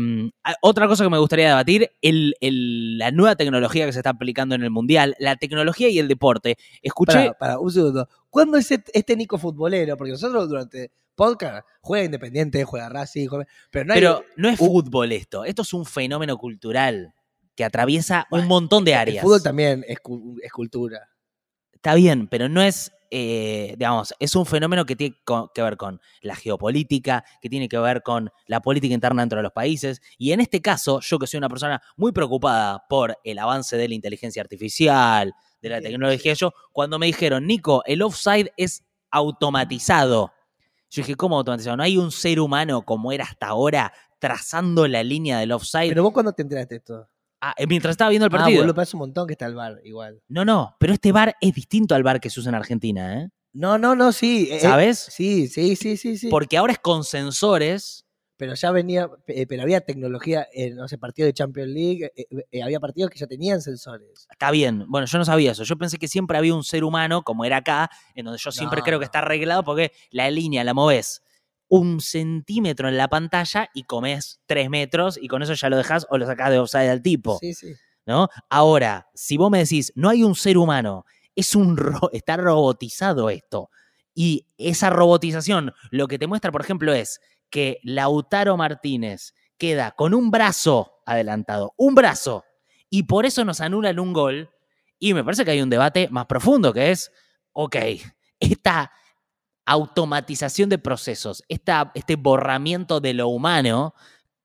otra 0.62 0.88
cosa 0.88 1.04
que 1.04 1.10
me 1.10 1.18
gustaría 1.18 1.50
debatir, 1.50 1.92
el, 2.02 2.34
el- 2.40 2.98
la 2.98 3.12
nueva 3.12 3.36
tecnología 3.36 3.86
que 3.86 3.92
se 3.92 4.00
está 4.00 4.12
aplicando 4.12 4.56
en 4.56 4.64
el 4.64 4.70
Mundial, 4.72 5.16
la 5.20 5.36
tecnología 5.36 5.90
y 5.90 6.00
el 6.00 6.08
deporte. 6.08 6.58
Escuché, 6.82 7.14
Para, 7.14 7.34
para, 7.34 7.60
un 7.60 7.72
segundo. 7.72 8.08
¿Cuándo 8.30 8.58
es 8.58 8.72
este, 8.72 9.16
Nico 9.18 9.38
futbolero? 9.38 9.98
Porque 9.98 10.14
nosotros 10.14 10.48
durante 10.48 10.92
podcast 11.14 11.68
juega 11.82 12.06
Independiente, 12.06 12.64
juega 12.64 12.88
Racing, 12.88 13.28
juega- 13.28 13.48
pero 13.70 13.86
no 13.86 13.94
hay... 13.94 14.00
pero 14.00 14.24
no 14.38 14.50
es 14.50 14.58
fútbol 14.58 15.12
esto, 15.12 15.44
esto 15.44 15.62
es 15.64 15.74
un 15.74 15.86
fenómeno 15.86 16.38
cultural 16.38 17.14
que 17.54 17.66
atraviesa 17.66 18.28
un 18.32 18.48
montón 18.48 18.86
de 18.86 18.92
el 18.94 18.98
áreas. 18.98 19.24
fútbol 19.24 19.44
también 19.44 19.84
es 19.88 20.00
cultura. 20.52 21.10
Está 21.88 21.96
bien, 21.96 22.28
pero 22.28 22.50
no 22.50 22.62
es, 22.62 22.92
eh, 23.12 23.74
digamos, 23.78 24.14
es 24.20 24.36
un 24.36 24.46
fenómeno 24.46 24.86
que 24.86 24.98
tiene 24.98 25.16
que 25.54 25.62
ver 25.62 25.78
con 25.78 26.02
la 26.22 26.36
geopolítica, 26.36 27.24
que 27.42 27.48
tiene 27.48 27.70
que 27.70 27.78
ver 27.78 28.04
con 28.04 28.30
la 28.46 28.60
política 28.60 28.94
interna 28.94 29.22
dentro 29.22 29.38
de 29.38 29.44
los 29.44 29.54
países. 29.54 30.02
Y 30.18 30.34
en 30.34 30.42
este 30.42 30.62
caso, 30.62 31.00
yo 31.00 31.18
que 31.18 31.28
soy 31.28 31.38
una 31.38 31.48
persona 31.48 31.82
muy 31.96 32.12
preocupada 32.12 32.86
por 32.90 33.18
el 33.24 33.40
avance 33.40 33.78
de 33.78 33.88
la 33.88 33.96
inteligencia 33.96 34.42
artificial, 34.42 35.34
de 35.62 35.70
la 35.70 35.80
tecnología, 35.80 36.34
yo, 36.34 36.54
cuando 36.74 37.00
me 37.00 37.06
dijeron, 37.06 37.48
Nico, 37.48 37.84
el 37.86 38.02
offside 38.02 38.52
es 38.58 38.84
automatizado. 39.10 40.34
Yo 40.90 41.04
dije, 41.04 41.16
¿cómo 41.16 41.38
automatizado? 41.38 41.78
¿No 41.78 41.84
hay 41.84 41.96
un 41.96 42.12
ser 42.12 42.42
humano 42.42 42.82
como 42.82 43.14
era 43.14 43.24
hasta 43.24 43.48
ahora 43.48 43.94
trazando 44.20 44.90
la 44.90 45.04
línea 45.04 45.40
del 45.40 45.54
offside? 45.54 45.88
Pero 45.88 46.04
vos 46.04 46.12
cuándo 46.12 46.34
te 46.34 46.42
enteraste 46.42 46.76
de 46.76 46.80
esto? 46.80 47.08
Ah, 47.42 47.54
eh, 47.58 47.68
mientras 47.68 47.92
estaba 47.92 48.10
viendo 48.10 48.26
el 48.26 48.34
Ah, 48.34 48.38
partido. 48.40 48.62
boludo, 48.62 48.74
parece 48.76 48.96
un 48.96 49.00
montón 49.02 49.28
que 49.28 49.34
está 49.34 49.46
el 49.46 49.56
bar 49.56 49.80
igual. 49.84 50.22
no, 50.28 50.44
no, 50.46 50.76
pero 50.80 50.94
este 50.94 51.12
bar 51.12 51.36
es 51.40 51.54
distinto 51.54 51.94
al 51.96 52.04
bar 52.04 52.20
que 52.20 52.30
se 52.30 52.40
usa 52.40 52.50
en 52.50 52.56
Argentina, 52.56 53.22
¿eh? 53.22 53.30
No, 53.54 53.78
no, 53.78 53.96
no, 53.96 54.12
sí. 54.12 54.50
eh, 54.52 54.60
¿Sabes? 54.60 55.00
Sí, 55.00 55.48
sí, 55.48 55.76
sí, 55.76 55.98
sí, 55.98 56.18
sí. 56.18 56.30
Porque 56.30 56.58
ahora 56.58 56.74
es 56.74 56.80
con 56.80 57.04
sensores. 57.04 58.04
Pero 58.40 58.54
ya 58.54 58.70
venía, 58.70 59.10
eh, 59.26 59.48
pero 59.48 59.64
había 59.64 59.82
tecnología, 59.82 60.48
en, 60.54 60.76
no 60.76 60.88
sé, 60.88 61.00
partidos 61.00 61.30
de 61.30 61.34
Champions 61.34 61.70
League, 61.72 62.12
eh, 62.16 62.26
eh, 62.52 62.62
había 62.62 62.80
partidos 62.80 63.10
que 63.10 63.18
ya 63.18 63.26
tenían 63.26 63.62
sensores. 63.64 64.28
Está 64.30 64.52
bien. 64.52 64.86
Bueno, 64.90 65.08
yo 65.08 65.18
no 65.18 65.26
sabía 65.26 65.54
eso. 65.54 65.64
Yo 65.64 65.76
pensé 65.76 65.98
que 65.98 66.08
siempre 66.08 66.38
había 66.38 66.54
un 66.54 66.64
ser 66.64 66.84
humano, 66.84 67.24
como 67.24 67.46
era 67.46 67.58
acá, 67.58 67.90
en 68.14 68.26
donde 68.26 68.38
yo 68.40 68.52
siempre 68.52 68.82
No, 68.82 68.84
creo 68.86 69.00
que 69.00 69.06
está 69.06 69.20
arreglado 69.20 69.64
porque 69.64 69.92
la 70.12 70.30
línea 70.30 70.64
la 70.64 70.76
moves 70.76 71.24
un 71.70 72.00
centímetro 72.00 72.88
en 72.88 72.98
la 72.98 73.08
pantalla 73.10 73.70
y 73.74 73.84
comes 73.84 74.40
tres 74.46 74.70
metros 74.70 75.18
y 75.22 75.28
con 75.28 75.42
eso 75.44 75.54
ya 75.54 75.70
lo 75.70 75.78
dejas 75.78 76.06
o 76.10 76.18
lo 76.18 76.26
sacás 76.26 76.50
de 76.52 76.60
offside 76.60 76.90
al 76.90 77.02
tipo. 77.02 77.38
Sí, 77.40 77.54
sí. 77.54 77.74
¿no? 78.06 78.30
Ahora, 78.50 79.08
si 79.14 79.36
vos 79.38 79.52
me 79.52 79.60
decís, 79.60 79.92
no 79.96 80.10
hay 80.10 80.24
un 80.24 80.34
ser 80.36 80.58
humano, 80.58 81.04
es 81.36 81.56
un 81.56 81.76
ro- 81.76 82.10
está 82.14 82.38
robotizado 82.38 83.30
esto. 83.30 83.70
Y 84.16 84.48
esa 84.58 84.90
robotización 84.90 85.74
lo 85.92 86.08
que 86.08 86.18
te 86.18 86.26
muestra, 86.26 86.52
por 86.52 86.62
ejemplo, 86.62 86.94
es 86.94 87.20
que 87.50 87.80
Lautaro 87.84 88.56
Martínez 88.58 89.34
queda 89.58 89.92
con 89.92 90.14
un 90.14 90.32
brazo 90.32 90.94
adelantado, 91.06 91.74
un 91.78 91.96
brazo, 91.96 92.44
y 92.90 93.04
por 93.04 93.26
eso 93.26 93.44
nos 93.44 93.60
anulan 93.62 94.00
un 94.00 94.14
gol. 94.14 94.50
Y 95.00 95.14
me 95.14 95.24
parece 95.24 95.44
que 95.46 95.52
hay 95.52 95.62
un 95.62 95.70
debate 95.70 96.08
más 96.10 96.26
profundo 96.28 96.74
que 96.74 96.92
es, 96.92 97.12
ok, 97.52 97.76
esta 98.40 98.92
automatización 99.68 100.70
de 100.70 100.78
procesos, 100.80 101.44
esta, 101.50 101.92
este 101.94 102.16
borramiento 102.16 103.00
de 103.00 103.14
lo 103.14 103.28
humano, 103.28 103.94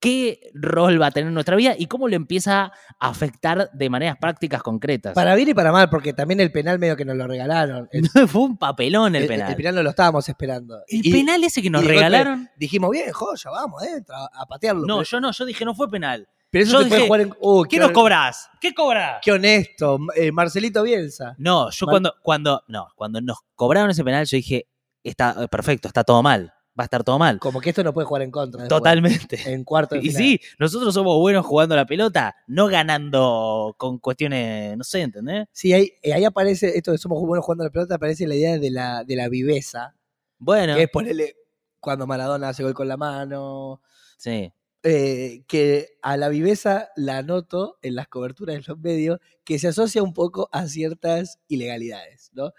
¿qué 0.01 0.51
rol 0.53 1.01
va 1.01 1.07
a 1.07 1.11
tener 1.13 1.29
en 1.29 1.35
nuestra 1.35 1.55
vida 1.55 1.75
y 1.79 1.87
cómo 1.87 2.09
lo 2.09 2.17
empieza 2.17 2.65
a 2.65 3.09
afectar 3.09 3.71
de 3.73 3.89
maneras 3.89 4.17
prácticas 4.21 4.63
concretas? 4.63 5.15
Para 5.15 5.35
bien 5.37 5.51
y 5.51 5.55
para 5.55 5.71
mal, 5.71 5.89
porque 5.89 6.13
también 6.13 6.41
el 6.41 6.51
penal 6.51 6.79
medio 6.81 6.97
que 6.97 7.05
nos 7.05 7.17
lo 7.17 7.27
regalaron. 7.29 7.89
El, 7.93 8.09
Fue 8.29 8.43
un 8.43 8.57
papelón 8.59 9.15
el, 9.15 9.23
el- 9.23 9.29
penal. 9.29 9.51
el 9.51 9.57
penal 9.57 9.75
no 9.77 9.83
lo 9.85 9.91
estábamos 9.91 10.29
esperando. 10.29 10.79
El 10.89 11.07
Y 11.07 11.13
penal 11.13 11.43
ese 11.45 11.63
que 11.63 11.71
nos 11.71 11.83
golpe 11.83 11.95
regalaron. 11.95 12.51
Dijimos, 12.57 12.91
bien, 12.91 13.13
joya, 13.13 13.51
vamos 13.51 13.81
adentro 13.83 14.17
a, 14.17 14.47
patearlo. 14.47 14.83
No, 14.87 14.97
pero, 14.99 15.05
yo 15.05 15.21
no, 15.21 15.31
yo 15.31 15.45
dije 15.45 15.65
no 15.65 15.75
fue 15.75 15.89
penal. 15.89 16.29
pero 16.51 16.65
eso 16.65 16.73
yo 16.73 16.79
puede 16.89 16.97
dije, 16.97 17.07
jugar 17.07 17.21
en. 17.21 17.35
Uh, 17.41 17.63
¿Qué 17.63 17.69
qué 17.77 17.79
nos 17.79 17.93
cobrás? 17.93 18.51
¿Qué 18.61 18.75
cobrás? 18.75 19.21
Qué 19.23 19.31
honesto, 19.31 19.99
eh, 20.17 20.33
Marcelito 20.33 20.83
Bielsa. 20.83 21.37
No, 21.39 21.71
yo 21.71 21.87
cuando, 21.87 22.13
cuando, 22.23 22.65
no, 22.67 22.89
cuando 22.97 23.21
nos 23.21 23.39
cobraron 23.55 23.91
ese 23.91 24.03
penal, 24.03 24.27
yo 24.27 24.37
dije, 24.37 24.67
está 25.11 25.37
eh, 25.45 25.49
perfecto, 25.49 25.89
está 25.89 26.05
todo 26.05 26.23
mal. 26.23 26.53
va 26.79 26.85
a 26.85 26.87
estar 26.87 27.05
todo 27.05 27.19
mal. 27.19 27.41
Como 27.41 27.61
que 27.61 27.71
esto 27.71 27.85
no 27.85 27.93
puede 27.93 28.07
jugar 28.07 28.23
en 28.23 28.31
contra. 28.31 28.63
después. 28.63 28.69
Totalmente. 28.81 29.39
En 29.53 29.65
cuarto 29.65 29.95
de 29.97 30.01
Y 30.03 30.05
final. 30.09 30.23
sí, 30.23 30.41
nosotros 30.59 30.95
somos 30.95 31.17
buenos 31.19 31.45
jugando 31.45 31.77
la 31.77 31.87
pelota, 31.87 32.35
no 32.47 32.69
ganando 32.69 33.75
con 33.79 33.99
cuestiones, 33.99 34.77
no 34.79 34.85
sé, 34.85 35.03
¿entendés? 35.03 35.47
Sí, 35.53 35.73
ahí, 35.73 35.93
eh, 36.03 36.15
ahí 36.15 36.25
aparece, 36.25 36.77
esto 36.77 36.93
de 36.93 36.99
somos 36.99 37.21
buenos 37.21 37.45
jugando 37.45 37.65
la 37.65 37.71
pelota, 37.71 37.97
aparece 37.97 38.27
la 38.27 38.35
idea 38.37 38.59
de 38.59 38.71
la, 38.71 39.05
de 39.05 39.17
la 39.17 39.29
viveza, 39.29 39.95
Bueno, 40.39 40.75
que 40.77 40.85
es 40.85 40.91
ponerle 40.91 41.37
cuando 41.81 42.07
Maradona 42.07 42.49
hace 42.51 42.63
gol 42.63 42.75
con 42.75 42.89
la 42.89 42.97
mano, 42.97 43.83
sí. 44.17 44.53
eh, 44.85 45.45
que 45.49 45.99
a 46.03 46.17
la 46.17 46.29
viveza 46.29 46.89
la 46.97 47.23
noto 47.23 47.79
en 47.83 47.97
las 47.97 48.09
coberturas 48.09 48.57
de 48.57 48.63
los 48.67 48.79
medios, 48.79 49.19
que 49.45 49.59
se 49.59 49.69
asocia 49.69 50.03
un 50.03 50.15
poco 50.15 50.49
a 50.53 50.67
ciertas 50.69 51.39
ilegalidades, 51.49 52.31
¿no? 52.35 52.53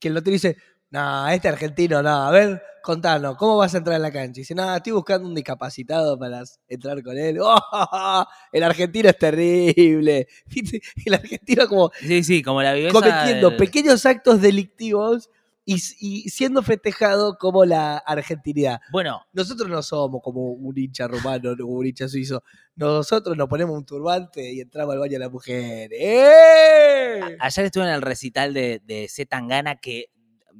Que 0.00 0.08
el 0.08 0.14
notero 0.14 0.32
dice, 0.32 0.56
no, 0.90 1.28
este 1.28 1.48
argentino, 1.48 2.02
no, 2.02 2.08
a 2.26 2.30
ver, 2.30 2.62
contanos, 2.82 3.36
¿cómo 3.36 3.56
vas 3.58 3.74
a 3.74 3.78
entrar 3.78 3.96
en 3.96 4.02
la 4.02 4.10
cancha? 4.10 4.40
Y 4.40 4.42
dice, 4.42 4.54
no, 4.54 4.74
estoy 4.74 4.92
buscando 4.92 5.28
un 5.28 5.34
discapacitado 5.34 6.18
para 6.18 6.42
entrar 6.68 7.02
con 7.02 7.16
él. 7.16 7.38
¡Oh! 7.42 8.24
el 8.52 8.62
argentino 8.62 9.08
es 9.10 9.18
terrible. 9.18 10.26
El 11.06 11.14
argentino 11.14 11.68
como 11.68 11.90
Sí, 12.00 12.22
sí, 12.24 12.42
como 12.42 12.62
la 12.62 12.72
viveza. 12.74 12.92
cometiendo 12.92 13.50
del- 13.50 13.58
pequeños 13.58 14.04
actos 14.06 14.40
delictivos 14.40 15.30
y, 15.64 15.74
y 16.00 16.28
siendo 16.30 16.62
festejado 16.62 17.36
como 17.38 17.64
la 17.64 17.98
argentinidad. 17.98 18.80
Bueno, 18.90 19.20
Nosotros 19.32 19.68
no 19.68 19.82
somos 19.82 20.20
como 20.22 20.50
un 20.52 20.76
hincha 20.76 21.06
romano, 21.06 21.54
no 21.54 21.64
como 21.64 21.76
un 21.78 21.86
hincha 21.86 22.08
suizo. 22.08 22.42
Nosotros 22.74 23.36
nos 23.36 23.46
ponemos 23.48 23.76
un 23.78 23.84
turbante 23.84 24.52
y 24.52 24.60
entramos 24.60 24.94
al 24.94 24.98
baño 25.00 25.12
de 25.12 25.18
la 25.20 25.28
mujer. 25.28 25.90
¡Eh! 25.92 27.36
ayer 27.38 27.64
estuve 27.66 27.84
en 27.84 27.90
el 27.90 28.02
recital 28.02 28.52
de, 28.54 28.80
de 28.84 29.08
Tangana 29.28 29.76
que, 29.76 30.06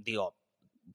digo, 0.03 0.37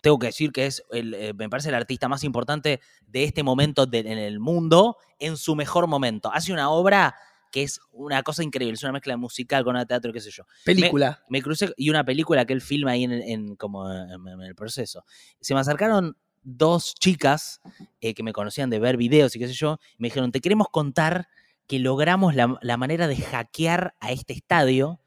tengo 0.02 0.20
que 0.20 0.28
decir 0.28 0.52
que 0.52 0.66
es, 0.68 0.84
el, 0.92 1.14
eh, 1.14 1.34
me 1.34 1.50
parece, 1.50 1.70
el 1.70 1.76
artista 1.76 2.08
más 2.08 2.24
importante 2.24 2.80
de 3.08 3.24
este 3.24 3.44
momento 3.44 3.86
de- 3.86 4.00
en 4.00 4.18
el 4.20 4.40
mundo, 4.40 4.98
en 5.20 5.38
su 5.38 5.56
mejor 5.56 5.88
momento. 5.88 6.32
Hace 6.32 6.54
una 6.54 6.70
obra 6.70 7.16
que 7.52 7.64
es 7.64 7.80
una 7.92 8.22
cosa 8.22 8.44
increíble, 8.44 8.74
es 8.76 8.84
una 8.84 8.92
mezcla 8.92 9.16
musical 9.18 9.64
con 9.64 9.76
una 9.76 9.86
teatro, 9.86 10.12
qué 10.12 10.20
sé 10.20 10.30
yo. 10.30 10.44
Película. 10.66 11.24
Me 11.30 11.42
crucé 11.42 11.74
y 11.78 11.90
una 11.90 12.04
película 12.04 12.46
que 12.46 12.54
él 12.54 12.62
filma 12.62 12.92
ahí 12.92 13.06
en, 13.06 13.14
el- 13.14 13.22
en- 13.24 13.56
como 13.56 13.90
en, 13.92 14.10
en 14.28 14.42
el 14.42 14.56
proceso. 14.56 15.06
Se 15.40 15.54
me 15.54 15.62
acercaron 15.62 16.18
dos 16.44 16.94
chicas 16.96 17.62
eh, 18.02 18.14
que 18.14 18.22
me 18.24 18.34
conocían 18.34 18.70
de 18.70 18.78
ver 18.80 18.98
videos 18.98 19.36
y 19.36 19.40
qué 19.40 19.48
sé 19.48 19.54
yo, 19.54 19.80
y 19.94 19.96
me 20.00 20.08
dijeron, 20.10 20.32
te 20.32 20.42
queremos 20.42 20.68
contar 20.70 21.30
que 21.66 21.80
logramos 21.80 22.36
la, 22.36 22.58
la 22.62 22.78
manera 22.78 23.08
de 23.08 23.16
hackear 23.16 23.96
a 24.00 24.12
este 24.12 24.34
estadio 24.34 25.00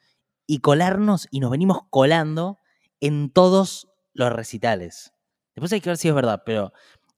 y 0.47 0.59
colarnos 0.61 1.29
y 1.31 1.39
nos 1.41 1.51
venimos 1.51 1.81
colando 1.91 2.59
en 3.01 3.31
todos 3.31 3.88
los 4.19 4.33
recitales. 4.33 5.13
Después 5.55 5.73
hay 5.73 5.81
que 5.81 5.91
ver 5.91 5.97
si 5.97 6.09
es 6.09 6.15
verdad, 6.15 6.43
pero 6.45 6.73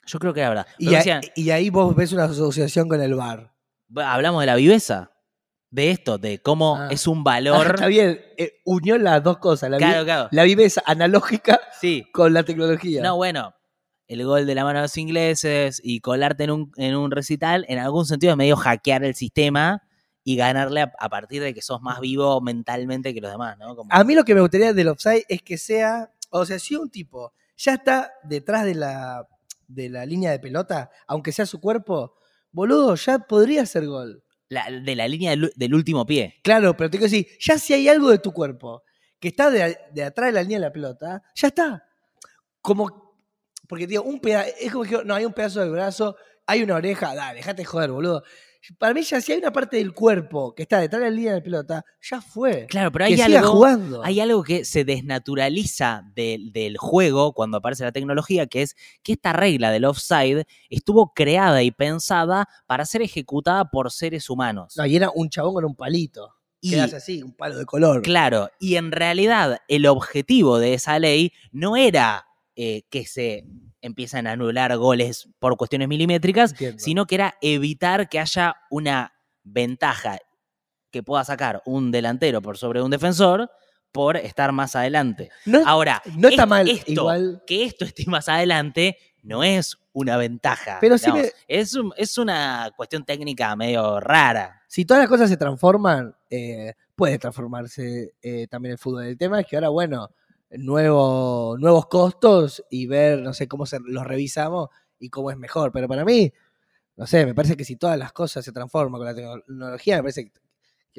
yo 0.07 0.19
creo 0.19 0.33
que 0.33 0.41
era 0.41 0.49
verdad. 0.51 0.67
Y, 0.79 0.95
a- 0.95 0.99
decían, 0.99 1.21
y 1.35 1.51
ahí 1.51 1.71
vos 1.71 1.95
ves 1.97 2.13
una 2.13 2.25
asociación 2.25 2.89
con 2.89 3.01
el 3.01 3.15
bar. 3.15 3.53
hablamos 3.97 4.41
de 4.43 4.47
la 4.47 4.55
viveza, 4.55 5.11
de 5.71 5.91
esto, 5.91 6.19
de 6.19 6.41
cómo 6.41 6.77
Ah. 6.77 6.89
es 6.91 7.07
un 7.07 7.19
Ah, 7.21 7.23
valor. 7.25 7.67
está 7.75 7.87
bien, 7.87 8.21
eh, 8.37 8.61
unió 8.65 8.99
las 8.99 9.23
dos 9.23 9.39
cosas, 9.39 9.71
la, 9.71 9.79
vi- 9.79 9.85
claro, 9.85 10.05
claro. 10.05 10.29
la 10.31 10.43
viveza 10.45 10.83
analógica 10.87 11.61
Sí. 11.81 12.05
con 12.13 12.33
la 12.33 12.43
tecnología. 12.45 13.03
No, 13.03 13.17
bueno, 13.17 13.55
el 14.09 14.25
gol 14.25 14.47
de 14.47 14.55
la 14.55 14.65
mano 14.65 14.79
de 14.81 14.83
los 14.85 14.97
ingleses 14.97 15.81
y 15.83 16.01
colarte 16.01 16.45
en 16.45 16.51
un, 16.51 16.73
en 16.77 16.97
un 16.97 17.11
recital, 17.11 17.65
en 17.69 17.79
algún 17.79 18.05
sentido 18.07 18.33
es 18.33 18.37
medio 18.37 18.57
hackear 18.57 19.05
el 19.05 19.15
sistema 19.15 19.83
y 20.25 20.37
ganarle 20.37 20.83
a, 20.83 20.93
a 20.99 21.09
partir 21.09 21.43
de 21.43 21.55
que 21.55 21.63
sos 21.63 21.81
más 21.83 21.99
vivo 22.01 22.41
mentalmente 22.41 23.13
que 23.15 23.21
los 23.21 23.31
demás, 23.31 23.57
¿no? 23.59 23.75
Como- 23.77 23.91
A 23.93 24.05
mí 24.05 24.15
lo 24.15 24.25
que 24.25 24.35
me 24.35 24.41
gustaría 24.41 24.73
del 24.73 24.89
offside 24.89 25.25
es 25.29 25.43
que 25.43 25.57
sea, 25.59 26.13
o 26.31 26.45
sea, 26.47 26.59
si 26.59 26.77
un 26.77 26.91
tipo 26.91 27.33
ya 27.57 27.75
está 27.75 28.13
detrás 28.25 28.65
de 28.65 28.75
la, 28.75 29.27
de 29.69 29.89
la 29.91 30.07
línea 30.07 30.31
de 30.31 30.39
pelota, 30.41 30.91
aunque 31.07 31.33
sea 31.33 31.47
su 31.47 31.61
cuerpo, 31.61 32.15
boludo, 32.53 32.95
ya 32.95 33.19
podría 33.21 33.67
ser 33.67 33.87
gol. 33.87 34.25
la- 34.49 34.69
de 34.71 34.97
la 34.97 35.07
línea 35.07 35.31
del, 35.31 35.53
del 35.55 35.75
último 35.75 36.05
pie. 36.07 36.41
Claro, 36.43 36.77
pero 36.77 36.91
te 36.91 36.99
quiero 36.99 37.11
decir, 37.11 37.27
ya 37.41 37.57
si 37.59 37.73
hay 37.75 37.89
algo 37.89 38.11
de 38.11 38.19
tu 38.19 38.33
cuerpo 38.33 38.83
que 39.21 39.29
está 39.29 39.51
de, 39.51 39.79
de 39.93 40.03
atrás 40.05 40.29
de 40.29 40.33
la 40.33 40.43
línea 40.43 40.59
de 40.59 40.65
la 40.67 40.73
pelota, 40.73 41.23
ya 41.35 41.49
está. 41.49 41.85
Como, 42.61 43.17
porque 43.69 43.87
digo, 43.87 44.03
un 44.03 44.21
pedazo, 44.21 44.51
es 44.61 44.73
como 44.73 44.85
que 44.85 45.05
no, 45.05 45.15
hay 45.15 45.25
un 45.25 45.33
pedazo 45.33 45.61
del 45.61 45.71
brazo, 45.71 46.17
hay 46.47 46.63
una 46.63 46.75
oreja, 46.77 47.15
dale, 47.15 47.37
dejate 47.37 47.65
joder, 47.65 47.91
boludo. 47.91 48.23
Para 48.79 48.93
mí 48.95 49.03
ya 49.03 49.21
si 49.21 49.33
hay 49.33 49.39
una 49.39 49.53
parte 49.53 49.79
del 49.79 49.93
cuerpo 49.95 50.55
que 50.55 50.63
está 50.65 50.79
detrás 50.81 51.01
de 51.03 51.11
la 51.11 51.17
línea 51.17 51.33
de 51.33 51.41
pelota, 51.43 51.85
ya 52.03 52.21
fue. 52.21 52.67
Claro, 52.67 52.93
pero 52.93 53.07
hay 53.07 53.21
algo, 53.21 53.49
jugando. 53.53 54.05
hay 54.05 54.21
algo 54.21 54.43
que 54.43 54.65
se 54.67 54.85
desnaturaliza 54.85 56.03
del- 56.15 56.53
del 56.53 56.77
juego 56.77 57.33
cuando 57.33 57.59
aparece 57.59 57.85
la 57.85 57.93
tecnología, 57.93 58.47
que 58.47 58.63
es 58.63 58.77
que 59.03 59.13
esta 59.13 59.33
regla 59.33 59.71
del 59.71 59.85
offside 59.85 60.45
estuvo 60.69 61.13
creada 61.15 61.63
y 61.63 61.71
pensada 61.71 62.49
para 62.67 62.85
ser 62.85 63.03
ejecutada 63.03 63.71
por 63.71 63.91
seres 63.91 64.29
humanos. 64.29 64.75
No, 64.77 64.85
y 64.87 64.97
era 64.97 65.11
un 65.15 65.29
chabón 65.31 65.55
con 65.55 65.65
un 65.65 65.75
palito. 65.75 66.35
Y- 66.61 66.71
que 66.73 66.81
hace 66.81 66.97
así, 66.97 67.23
un 67.23 67.33
palo 67.33 67.57
de 67.57 67.65
color. 67.65 68.03
Claro, 68.03 68.51
y 68.59 68.77
en 68.77 68.93
realidad 68.93 69.61
el 69.69 69.87
objetivo 69.87 70.59
de 70.59 70.75
esa 70.75 70.99
ley 70.99 71.33
no 71.53 71.77
era 71.77 72.27
eh, 72.57 72.83
que 72.91 73.07
se 73.07 73.47
empiezan 73.83 74.27
a 74.27 74.33
anular 74.33 74.77
goles 74.77 75.29
por 75.39 75.57
cuestiones 75.57 75.89
milimétricas, 75.89 76.53
Entiendo. 76.53 76.79
sino 76.83 77.07
que 77.07 77.15
era 77.17 77.35
evitar 77.41 78.09
que 78.09 78.19
haya 78.21 78.57
una 78.71 79.13
ventaja 79.43 80.19
que 80.91 81.03
pueda 81.03 81.25
sacar 81.25 81.63
un 81.67 81.91
delantero 81.91 82.43
por 82.43 82.59
sobre 82.59 82.83
un 82.83 82.91
defensor 82.91 83.51
por 83.93 84.17
estar 84.17 84.53
más 84.53 84.77
adelante. 84.77 85.31
No, 85.47 85.63
Ahora, 85.67 86.03
no 86.17 86.29
está 86.29 86.43
es- 86.45 86.49
mal, 86.49 86.69
esto, 86.69 86.93
igual. 86.93 87.43
que 87.47 87.65
esto 87.65 87.85
esté 87.85 88.05
más 88.07 88.29
adelante 88.29 88.97
no 89.23 89.43
es 89.45 89.77
una 89.93 90.17
ventaja. 90.17 90.79
Pero 90.81 90.97
sí 90.99 91.11
me- 91.13 91.31
es, 91.49 91.75
un- 91.75 91.93
es 91.97 92.17
una 92.19 92.71
cuestión 92.77 93.05
técnica 93.05 93.55
medio 93.57 93.99
rara. 94.01 94.63
Si 94.69 94.85
todas 94.85 95.01
las 95.03 95.09
cosas 95.09 95.29
se 95.29 95.37
transforman, 95.37 96.15
eh, 96.31 96.75
puede 96.95 97.19
transformarse 97.19 98.15
eh, 98.23 98.47
también 98.49 98.73
el 98.73 98.79
fútbol. 98.79 99.05
El 99.07 99.19
tema 99.19 99.41
es 99.41 99.47
que 99.47 99.57
ahora, 99.57 99.69
bueno, 99.71 100.11
nuevo, 100.51 101.57
nuevos 101.59 101.87
costos 101.87 102.65
y 102.71 102.87
ver, 102.87 103.21
no 103.21 103.33
sé, 103.33 103.49
cómo 103.49 103.67
se, 103.67 103.79
los 103.81 104.07
revisamos 104.07 104.69
y 104.99 105.09
cómo 105.09 105.31
es 105.31 105.37
mejor. 105.37 105.73
Pero 105.73 105.89
para 105.89 106.05
mí, 106.05 106.33
no 106.97 107.07
sé, 107.07 107.25
me 107.25 107.35
parece 107.35 107.57
que 107.57 107.65
si 107.65 107.77
todas 107.77 107.99
las 107.99 108.13
cosas 108.13 108.45
se 108.45 108.53
transforman 108.53 108.99
con 108.99 109.07
la 109.07 109.15
tecnología, 109.15 109.97
me 109.97 110.03
parece 110.03 110.31
que, 110.31 110.41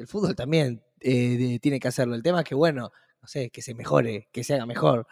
el 0.02 0.06
fútbol 0.08 0.34
también 0.34 0.82
eh, 1.00 1.58
tiene 1.60 1.78
que 1.78 1.88
hacerlo. 1.88 2.14
El 2.14 2.22
tema 2.22 2.40
es 2.40 2.44
que, 2.44 2.54
bueno, 2.54 2.90
no 3.20 3.28
sé, 3.28 3.50
que 3.50 3.62
se 3.62 3.74
mejore, 3.74 4.28
que 4.32 4.42
se 4.42 4.54
haga 4.54 4.66
mejor. 4.66 5.06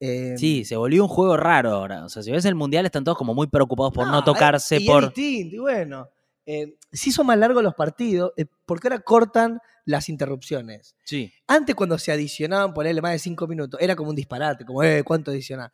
Eh, 0.00 0.34
Sí, 0.36 0.64
se 0.64 0.76
volvió 0.76 1.02
un 1.02 1.08
juego 1.08 1.36
raro 1.36 1.70
ahora. 1.70 2.04
O 2.04 2.08
sea, 2.08 2.22
si 2.22 2.30
ves 2.30 2.44
el 2.44 2.54
mundial, 2.54 2.86
están 2.86 3.04
todos 3.04 3.18
como 3.18 3.34
muy 3.34 3.48
preocupados 3.48 3.92
por 3.92 4.06
no, 4.06 4.20
eh, 4.20 4.22
tocarse, 4.24 4.76
y 4.76 4.84
es 4.84 4.90
por. 4.90 5.06
distinto, 5.06 5.56
y 5.56 5.58
bueno. 5.58 6.08
Eh, 6.50 6.78
se 6.90 7.10
hizo 7.10 7.24
más 7.24 7.36
largos 7.36 7.62
los 7.62 7.74
partidos 7.74 8.32
eh, 8.38 8.46
porque 8.64 8.88
ahora 8.88 9.00
cortan 9.00 9.60
las 9.84 10.08
interrupciones. 10.08 10.96
Sí. 11.04 11.30
Antes, 11.46 11.74
cuando 11.74 11.98
se 11.98 12.10
adicionaban, 12.10 12.72
ponerle 12.72 13.02
más 13.02 13.12
de 13.12 13.18
cinco 13.18 13.46
minutos, 13.46 13.78
era 13.82 13.94
como 13.94 14.10
un 14.10 14.16
disparate, 14.16 14.64
como, 14.64 14.82
eh, 14.82 15.02
¿cuánto 15.04 15.30
adicionar? 15.30 15.70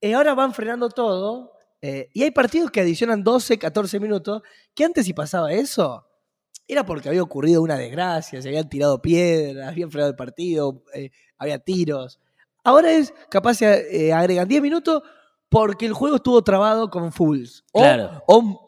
Eh, 0.00 0.14
ahora 0.14 0.34
van 0.34 0.54
frenando 0.54 0.88
todo, 0.90 1.52
eh, 1.82 2.08
y 2.12 2.22
hay 2.22 2.30
partidos 2.30 2.70
que 2.70 2.80
adicionan 2.80 3.24
12, 3.24 3.58
14 3.58 3.98
minutos, 3.98 4.42
que 4.74 4.84
antes 4.84 5.06
si 5.06 5.12
pasaba 5.12 5.52
eso, 5.52 6.06
era 6.68 6.84
porque 6.86 7.08
había 7.08 7.22
ocurrido 7.22 7.62
una 7.62 7.76
desgracia, 7.76 8.40
se 8.40 8.48
habían 8.48 8.68
tirado 8.68 9.02
piedras, 9.02 9.68
habían 9.68 9.90
frenado 9.90 10.10
el 10.10 10.16
partido, 10.16 10.84
había 11.38 11.58
tiros. 11.58 12.20
Ahora 12.64 12.92
es 12.92 13.12
capaz 13.28 13.54
se 13.54 14.12
agregan 14.12 14.48
10 14.48 14.62
minutos 14.62 15.02
porque 15.48 15.86
el 15.86 15.92
juego 15.92 16.16
estuvo 16.16 16.42
trabado 16.42 16.90
con 16.90 17.12
fulls. 17.12 17.64
O, 17.72 17.80
Claro. 17.80 18.22
o 18.26 18.65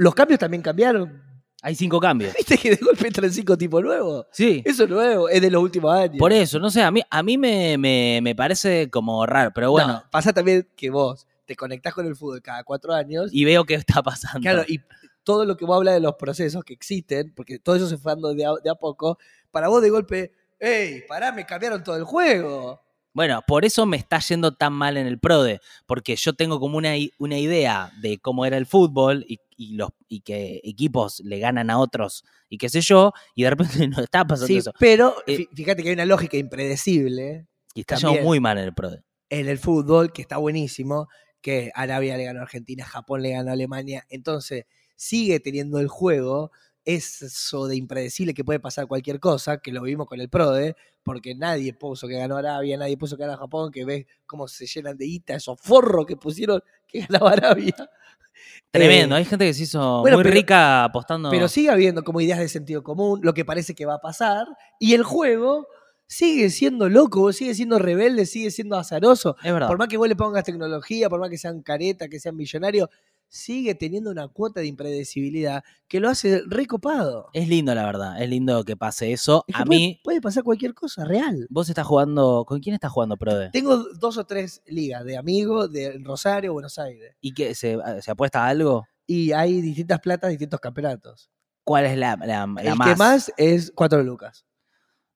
los 0.00 0.14
cambios 0.14 0.40
también 0.40 0.62
cambiaron. 0.62 1.22
Hay 1.62 1.74
cinco 1.74 2.00
cambios. 2.00 2.32
¿Viste 2.38 2.56
que 2.56 2.70
de 2.70 2.76
golpe 2.76 3.06
entran 3.06 3.30
cinco 3.30 3.56
tipos 3.58 3.82
nuevos? 3.82 4.26
Sí. 4.32 4.62
Eso 4.64 4.84
es 4.84 4.90
nuevo, 4.90 5.28
es 5.28 5.42
de 5.42 5.50
los 5.50 5.62
últimos 5.62 5.94
años. 5.94 6.16
Por 6.18 6.32
eso, 6.32 6.58
no 6.58 6.70
sé, 6.70 6.80
a 6.82 6.90
mí, 6.90 7.02
a 7.10 7.22
mí 7.22 7.36
me, 7.36 7.76
me- 7.76 8.20
me 8.22 8.34
parece 8.34 8.88
como 8.88 9.26
raro, 9.26 9.50
pero 9.54 9.70
bueno, 9.70 9.92
No, 9.92 10.04
pasa 10.10 10.32
también 10.32 10.66
que 10.74 10.88
vos 10.88 11.26
te 11.44 11.54
conectás 11.56 11.92
con 11.92 12.06
el 12.06 12.16
fútbol 12.16 12.40
cada 12.40 12.64
cuatro 12.64 12.94
años. 12.94 13.28
y 13.32 13.44
veo 13.44 13.64
qué 13.64 13.74
está 13.74 14.02
pasando. 14.02 14.40
claro, 14.40 14.64
y 14.66 14.80
todo 15.22 15.44
lo 15.44 15.56
que 15.56 15.66
vos 15.66 15.76
hablas 15.76 15.94
de 15.94 16.00
los 16.00 16.14
procesos 16.14 16.64
que 16.64 16.72
existen, 16.72 17.34
porque 17.34 17.58
todo 17.58 17.76
eso 17.76 17.86
se 17.88 17.98
fue 17.98 18.12
dando 18.12 18.32
de 18.34 18.46
a, 18.46 18.52
de 18.64 18.70
a 18.70 18.74
poco, 18.74 19.18
para 19.50 19.68
vos 19.68 19.82
de 19.82 19.90
golpe, 19.90 20.32
¡ey, 20.58 21.02
pará, 21.06 21.30
me 21.30 21.44
cambiaron 21.44 21.84
todo 21.84 21.96
el 21.96 22.04
juego! 22.04 22.80
Bueno, 23.12 23.42
por 23.46 23.64
eso 23.64 23.86
me 23.86 23.96
está 23.96 24.20
yendo 24.20 24.52
tan 24.54 24.72
mal 24.72 24.96
en 24.96 25.06
el 25.06 25.18
PRODE, 25.18 25.60
porque 25.86 26.14
yo 26.16 26.32
tengo 26.34 26.60
como 26.60 26.78
una, 26.78 26.92
una 27.18 27.38
idea 27.38 27.90
de 28.00 28.18
cómo 28.18 28.44
era 28.46 28.56
el 28.56 28.66
fútbol 28.66 29.24
y, 29.28 29.40
y 29.56 29.74
los, 29.74 29.90
y 30.08 30.20
que 30.20 30.60
equipos 30.62 31.20
le 31.20 31.38
ganan 31.40 31.70
a 31.70 31.78
otros 31.78 32.24
y 32.48 32.56
qué 32.58 32.68
sé 32.68 32.80
yo, 32.80 33.12
y 33.34 33.42
de 33.42 33.50
repente 33.50 33.88
no 33.88 34.00
está 34.02 34.24
pasando 34.24 34.46
Sí, 34.46 34.58
eso. 34.58 34.72
pero 34.78 35.16
Eh, 35.26 35.38
fí- 35.38 35.48
fíjate 35.54 35.82
que 35.82 35.88
hay 35.88 35.94
una 35.94 36.06
lógica 36.06 36.36
impredecible 36.36 37.46
Y 37.74 37.80
está 37.80 37.96
yendo 37.96 38.22
muy 38.22 38.38
mal 38.40 38.58
en 38.58 38.64
el 38.64 38.74
PRODE. 38.74 39.02
en 39.28 39.48
el 39.48 39.58
fútbol, 39.58 40.12
que 40.12 40.22
está 40.22 40.36
buenísimo, 40.36 41.08
que 41.40 41.70
Arabia 41.74 42.16
le 42.16 42.24
ganó 42.24 42.40
a 42.40 42.42
Argentina, 42.42 42.84
Japón 42.84 43.22
le 43.22 43.30
ganó 43.30 43.50
a 43.50 43.54
Alemania, 43.54 44.04
entonces 44.08 44.66
sigue 44.96 45.40
teniendo 45.40 45.80
el 45.80 45.88
juego 45.88 46.52
eso 46.94 47.66
de 47.66 47.76
impredecible 47.76 48.34
que 48.34 48.44
puede 48.44 48.60
pasar 48.60 48.86
cualquier 48.86 49.18
cosa, 49.20 49.58
que 49.58 49.72
lo 49.72 49.82
vimos 49.82 50.06
con 50.06 50.20
el 50.20 50.28
PRODE, 50.28 50.76
porque 51.02 51.34
nadie 51.34 51.72
puso 51.74 52.06
que 52.08 52.14
ganó 52.18 52.36
Arabia, 52.36 52.76
nadie 52.76 52.96
puso 52.96 53.16
que 53.16 53.24
ganó 53.24 53.36
Japón, 53.38 53.70
que 53.70 53.84
ves 53.84 54.06
cómo 54.26 54.46
se 54.48 54.66
llenan 54.66 54.96
de 54.96 55.04
guita 55.06 55.34
esos 55.34 55.58
forros 55.60 56.06
que 56.06 56.16
pusieron 56.16 56.60
que 56.86 57.00
ganaba 57.00 57.32
Arabia. 57.32 57.74
Tremendo, 58.70 59.16
Eh, 59.16 59.18
hay 59.18 59.24
gente 59.24 59.44
que 59.46 59.54
se 59.54 59.64
hizo 59.64 60.00
bueno, 60.00 60.16
muy 60.16 60.24
pero- 60.24 60.34
rica 60.34 60.84
apostando. 60.84 61.30
Pero 61.30 61.48
sigue 61.48 61.70
habiendo 61.70 62.02
como 62.04 62.20
ideas 62.20 62.38
de 62.38 62.48
sentido 62.48 62.82
común, 62.82 63.20
lo 63.22 63.34
que 63.34 63.44
parece 63.44 63.74
que 63.74 63.84
va 63.86 63.94
a 63.94 64.00
pasar, 64.00 64.46
y 64.78 64.94
el 64.94 65.02
juego 65.02 65.66
sigue 66.06 66.50
siendo 66.50 66.88
loco, 66.88 67.32
sigue 67.32 67.54
siendo 67.54 67.78
rebelde, 67.78 68.26
sigue 68.26 68.50
siendo 68.50 68.76
azaroso. 68.76 69.36
es 69.42 69.52
verdad. 69.52 69.68
Por 69.68 69.78
más 69.78 69.88
que 69.88 69.96
vos 69.96 70.08
le 70.08 70.16
pongas 70.16 70.44
tecnología, 70.44 71.08
por 71.08 71.20
más 71.20 71.30
que 71.30 71.38
sean 71.38 71.62
caretas, 71.62 72.08
que 72.08 72.18
sean 72.18 72.34
millonarios, 72.36 72.88
sigue 73.30 73.76
teniendo 73.76 74.10
una 74.10 74.28
cuota 74.28 74.60
de 74.60 74.66
impredecibilidad 74.66 75.62
que 75.88 76.00
lo 76.00 76.08
hace 76.08 76.42
recopado. 76.46 77.28
Es 77.32 77.48
lindo, 77.48 77.74
la 77.74 77.86
verdad. 77.86 78.20
Es 78.20 78.28
lindo 78.28 78.64
que 78.64 78.76
pase 78.76 79.12
eso. 79.12 79.44
Es 79.46 79.54
que 79.54 79.62
a 79.62 79.64
puede, 79.64 79.78
mí, 79.80 80.00
puede 80.02 80.20
pasar 80.20 80.42
cualquier 80.42 80.74
cosa, 80.74 81.04
real. 81.04 81.46
vos 81.48 81.68
estás 81.68 81.86
jugando. 81.86 82.44
¿Con 82.46 82.60
quién 82.60 82.74
estás 82.74 82.92
jugando, 82.92 83.16
Prode? 83.16 83.50
Tengo 83.50 83.76
dos 83.94 84.18
o 84.18 84.24
tres 84.24 84.62
ligas 84.66 85.04
de 85.04 85.16
amigos 85.16 85.72
de 85.72 85.98
Rosario, 86.02 86.52
Buenos 86.52 86.78
Aires. 86.78 87.16
¿Y 87.20 87.32
qué? 87.32 87.54
¿Se, 87.54 87.78
se 88.02 88.10
apuesta 88.10 88.44
a 88.44 88.48
algo? 88.48 88.86
Y 89.06 89.32
hay 89.32 89.60
distintas 89.60 90.00
platas, 90.00 90.30
distintos 90.30 90.60
campeonatos. 90.60 91.30
¿Cuál 91.64 91.86
es 91.86 91.96
la, 91.96 92.16
la, 92.16 92.46
la 92.46 92.62
el 92.62 92.76
más? 92.76 92.88
que 92.88 92.96
más 92.96 93.32
es 93.36 93.72
4 93.74 94.02
lucas. 94.02 94.44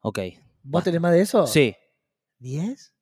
Ok. 0.01 0.21
¿Vos 0.63 0.85
tenés 0.85 1.01
más 1.01 1.13
de 1.13 1.21
eso? 1.21 1.47
Sí, 1.47 1.75
¿10? 2.41 2.93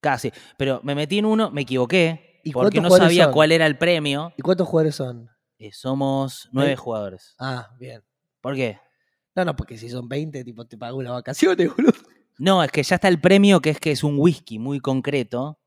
casi. 0.00 0.32
Pero 0.58 0.80
me 0.82 0.94
metí 0.94 1.18
en 1.18 1.24
uno, 1.24 1.50
me 1.50 1.62
equivoqué. 1.62 2.33
¿Y 2.44 2.52
porque 2.52 2.80
no 2.80 2.90
sabía 2.90 3.24
son? 3.24 3.32
cuál 3.32 3.52
era 3.52 3.66
el 3.66 3.78
premio. 3.78 4.32
¿Y 4.36 4.42
cuántos 4.42 4.68
jugadores 4.68 4.94
son? 4.94 5.30
Eh, 5.58 5.70
somos 5.72 6.48
nueve 6.52 6.70
Ve- 6.72 6.76
jugadores. 6.76 7.34
Ah, 7.38 7.70
bien. 7.78 8.02
¿Por 8.40 8.54
qué? 8.54 8.78
No, 9.34 9.44
no, 9.44 9.56
porque 9.56 9.76
si 9.78 9.88
son 9.88 10.08
20, 10.08 10.44
tipo, 10.44 10.64
te 10.66 10.76
pago 10.76 10.98
una 10.98 11.10
vacaciones, 11.12 11.68
boludo. 11.76 11.92
No, 12.38 12.62
es 12.62 12.70
que 12.70 12.82
ya 12.82 12.96
está 12.96 13.08
el 13.08 13.20
premio 13.20 13.60
que 13.60 13.70
es 13.70 13.80
que 13.80 13.90
es 13.92 14.04
un 14.04 14.18
whisky 14.18 14.58
muy 14.58 14.80
concreto. 14.80 15.58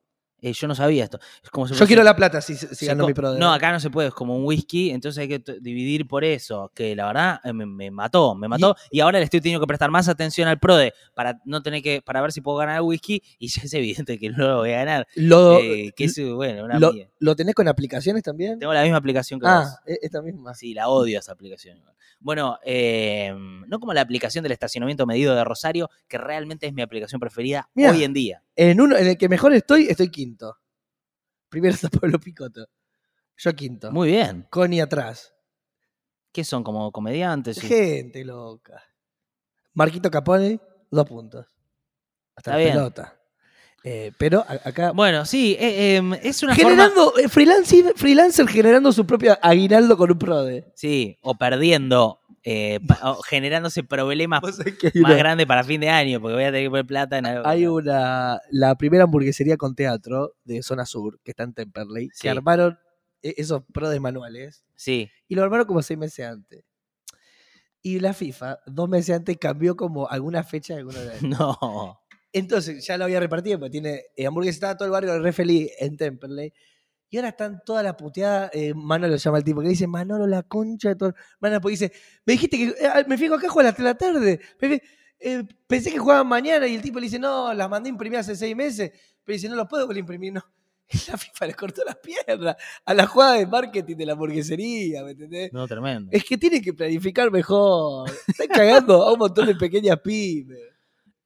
Eh, 0.42 0.54
yo 0.54 0.68
no 0.68 0.76
sabía 0.76 1.04
esto. 1.04 1.20
Es 1.44 1.50
como 1.50 1.68
si 1.68 1.74
Yo 1.74 1.88
quiero 1.88 2.04
la 2.04 2.16
plata 2.16 2.42
si, 2.42 2.56
si 2.56 2.86
gano 2.86 3.08
mi 3.08 3.14
pro. 3.14 3.34
No, 3.36 3.52
acá 3.52 3.72
no 3.72 3.80
se 3.80 3.90
puede, 3.90 4.10
es 4.10 4.14
como 4.14 4.36
un 4.36 4.46
whisky, 4.46 4.92
entonces 4.92 5.22
hay 5.22 5.28
que 5.28 5.44
dividir 5.60 6.08
por 6.08 6.24
eso, 6.24 6.72
que 6.76 6.96
la 6.96 7.08
verdad 7.08 7.40
eh, 7.44 7.54
me, 7.54 7.66
me 7.66 7.90
mató, 7.90 8.36
me 8.36 8.48
mató, 8.48 8.76
y, 8.92 9.00
ahora 9.00 9.18
le 9.18 9.26
estoy 9.26 9.42
teniendo 9.42 9.66
que 9.66 9.68
prestar 9.68 9.90
más 9.90 10.08
atención 10.08 10.48
al 10.48 10.60
PRODE 10.60 10.94
para 11.16 11.40
no 11.46 11.64
tener 11.64 11.82
que, 11.82 12.02
para 12.02 12.22
ver 12.22 12.32
si 12.32 12.42
puedo 12.42 12.58
ganar 12.58 12.76
el 12.76 12.82
whisky, 12.82 13.24
y 13.40 13.48
ya 13.48 13.64
es 13.64 13.74
evidente 13.74 14.20
que 14.20 14.30
no 14.30 14.48
lo 14.48 14.58
voy 14.58 14.72
a 14.74 14.78
ganar. 14.78 15.08
Lo, 15.16 15.60
Eh, 15.60 15.92
que 15.96 16.06
es, 16.06 16.20
bueno, 16.20 16.66
una 16.66 16.80
lo. 16.80 16.94
¿Lo 17.20 17.36
tenés 17.36 17.56
con 17.56 17.68
aplicaciones 17.68 18.22
también? 18.24 18.60
Tengo 18.60 18.74
la 18.74 18.84
misma 18.84 18.98
aplicación 18.98 19.40
que 19.40 19.48
vos. 19.48 19.56
Ah, 19.56 19.82
e- 19.86 20.00
esta 20.02 20.22
misma. 20.22 20.54
Sí, 20.54 20.74
la 20.74 20.88
odio 20.90 21.20
esa 21.20 21.32
aplicación. 21.32 21.82
Bueno, 22.20 22.58
eh, 22.64 23.34
no 23.68 23.80
como 23.80 23.94
la 23.94 24.02
aplicación 24.02 24.44
del 24.44 24.52
estacionamiento 24.52 25.06
medido 25.06 25.36
de 25.36 25.44
Rosario, 25.44 25.90
que 26.08 26.18
realmente 26.18 26.68
es 26.68 26.74
mi 26.74 26.82
aplicación 26.82 27.20
preferida 27.20 27.70
Mirá. 27.76 27.92
hoy 27.92 28.04
en 28.04 28.14
día. 28.14 28.44
En 28.56 28.82
uno 28.82 28.98
en 28.98 29.08
el 29.08 29.18
que 29.18 29.30
mejor 29.30 29.54
estoy, 29.54 29.88
estoy 29.88 30.10
quinto. 30.10 30.37
Primero 31.50 31.74
está 31.74 31.90
Pablo 32.02 32.20
Picoto. 32.20 32.68
Yo 33.38 33.54
quinto. 33.56 33.92
Muy 33.92 34.10
bien. 34.10 34.46
Connie 34.50 34.82
atrás. 34.82 35.34
¿Qué 36.32 36.44
son? 36.44 36.64
¿Como 36.64 36.92
comediantes? 36.92 37.60
Gente 37.60 38.24
loca. 38.26 38.84
Marquito 39.74 40.10
Capone, 40.12 40.60
dos 40.92 41.06
puntos. 41.08 41.46
Hasta 42.36 42.52
Está 42.52 42.52
la 42.52 42.58
bien. 42.58 42.72
pelota. 42.74 43.20
Eh, 43.84 44.12
pero 44.18 44.42
a- 44.48 44.60
acá. 44.70 44.92
Bueno, 44.92 45.24
sí, 45.26 45.56
eh, 45.60 45.96
em, 45.98 46.14
es 46.16 46.44
una 46.44 46.56
forma... 46.56 46.70
generando, 46.72 47.14
eh, 47.18 47.30
freelancer, 47.30 47.94
freelancer 47.96 48.48
generando 48.48 48.92
su 48.92 49.06
propio 49.06 49.38
aguinaldo 49.42 49.96
con 49.98 50.12
un 50.12 50.18
prode. 50.20 50.72
Sí, 50.76 51.18
o 51.22 51.36
perdiendo, 51.36 52.20
eh, 52.44 52.80
pa- 52.88 53.12
o 53.12 53.22
generándose 53.24 53.84
problemas 53.84 54.42
más 54.42 54.60
una- 54.96 55.16
grandes 55.16 55.46
para 55.48 55.64
fin 55.64 55.82
de 55.82 55.90
año, 55.90 56.20
porque 56.22 56.36
voy 56.36 56.44
a 56.44 56.48
tener 56.48 56.64
que 56.66 56.70
poner 56.70 56.86
plata 56.86 57.18
en 57.18 57.26
algo. 57.26 57.48
Hay 57.48 57.68
una. 57.68 58.40
La 58.52 58.76
primera 58.76 59.04
hamburguesería 59.06 59.58
con 59.58 59.76
teatro 59.76 60.36
de 60.44 60.62
Zona 60.64 60.86
Sur, 60.86 61.20
que 61.24 61.32
está 61.32 61.44
en 61.44 61.54
Temperley, 61.54 62.10
Sí. 62.14 62.22
que 62.22 62.30
armaron 62.30 62.78
eh, 63.24 63.34
esos 63.38 63.64
prodes 63.74 64.00
manuales. 64.00 64.64
Sí, 64.76 65.10
Y 65.28 65.36
lo 65.36 65.44
armaron 65.44 65.66
como 65.66 65.82
seis 65.82 65.98
meses 65.98 66.26
antes. 66.26 66.64
Y 67.82 68.00
la 68.00 68.14
FIFA, 68.14 68.60
dos 68.66 68.90
meses 68.90 69.16
antes, 69.16 69.38
cambió 69.38 69.76
como 69.76 70.10
alguna 70.10 70.44
fecha 70.44 70.74
de 70.74 70.80
alguna 70.80 71.00
de 71.00 71.22
no. 71.28 72.00
Entonces, 72.34 72.86
ya 72.86 72.98
lo 72.98 73.06
había 73.06 73.20
repartido, 73.20 73.58
porque 73.60 73.72
tiene 73.72 74.02
eh, 74.16 74.28
hamburguesa, 74.28 74.54
estaba 74.56 74.78
todo 74.78 74.86
el 74.86 74.92
barrio 74.92 75.20
re 75.20 75.32
feliz 75.32 75.72
en 75.80 75.96
Temperley. 75.98 76.54
Y 77.10 77.18
ahora 77.18 77.30
están 77.30 77.62
todas 77.66 77.84
las 77.84 77.96
puteadas, 77.96 78.52
eh, 78.54 78.74
Manolo 78.74 79.16
llama 79.16 79.38
el 79.38 79.44
tipo, 79.44 79.62
que 79.62 79.70
dice, 79.70 79.88
Manolo, 79.88 80.28
la 80.28 80.44
concha 80.44 80.90
de 80.90 80.96
todo. 80.96 81.14
Manolo, 81.40 81.62
porque 81.62 81.74
dice, 81.74 81.92
me 82.26 82.34
dijiste 82.34 82.58
que, 82.58 82.64
eh, 82.66 83.06
me 83.08 83.18
fijo 83.18 83.36
acá, 83.36 83.48
juega 83.50 83.70
a 83.70 83.72
las 83.72 83.78
3 83.78 83.86
de 83.86 83.92
la 83.92 83.98
tarde. 83.98 84.40
Me 84.62 84.82
eh, 85.20 85.44
pensé 85.66 85.92
que 85.92 85.98
jugaban 85.98 86.28
mañana 86.28 86.68
y 86.68 86.76
el 86.76 86.82
tipo 86.82 87.00
le 87.00 87.06
dice, 87.06 87.20
no, 87.20 87.54
las 87.54 87.70
mandé 87.70 87.90
a 87.90 87.92
imprimir 87.92 88.20
hace 88.20 88.36
seis 88.36 88.56
meses. 88.56 88.92
Pero 89.24 89.34
dice, 89.36 89.50
no 89.50 89.56
los 89.56 89.68
puedo 89.68 89.86
volver 89.86 89.98
a 89.98 90.00
imprimir, 90.02 90.34
no. 90.34 90.44
Y 90.90 91.12
la 91.12 91.18
FIFA 91.18 91.48
le 91.48 91.54
cortó 91.54 91.84
las 91.84 91.98
piernas 91.98 92.56
a 92.86 92.94
la 92.94 93.08
jugada 93.08 93.34
de 93.34 93.46
marketing 93.46 93.96
de 93.98 94.06
la 94.06 94.14
hamburguesería, 94.14 95.04
¿me 95.04 95.12
entendés? 95.12 95.52
No, 95.52 95.68
tremendo. 95.68 96.10
Es 96.14 96.24
que 96.24 96.38
tiene 96.38 96.62
que 96.62 96.74
planificar 96.74 97.30
mejor. 97.30 98.10
Están 98.28 98.48
cagando 98.48 99.04
a 99.04 99.12
un 99.12 99.20
montón 99.20 99.48
de 99.48 99.56
pequeñas 99.56 100.00
pymes. 100.00 100.77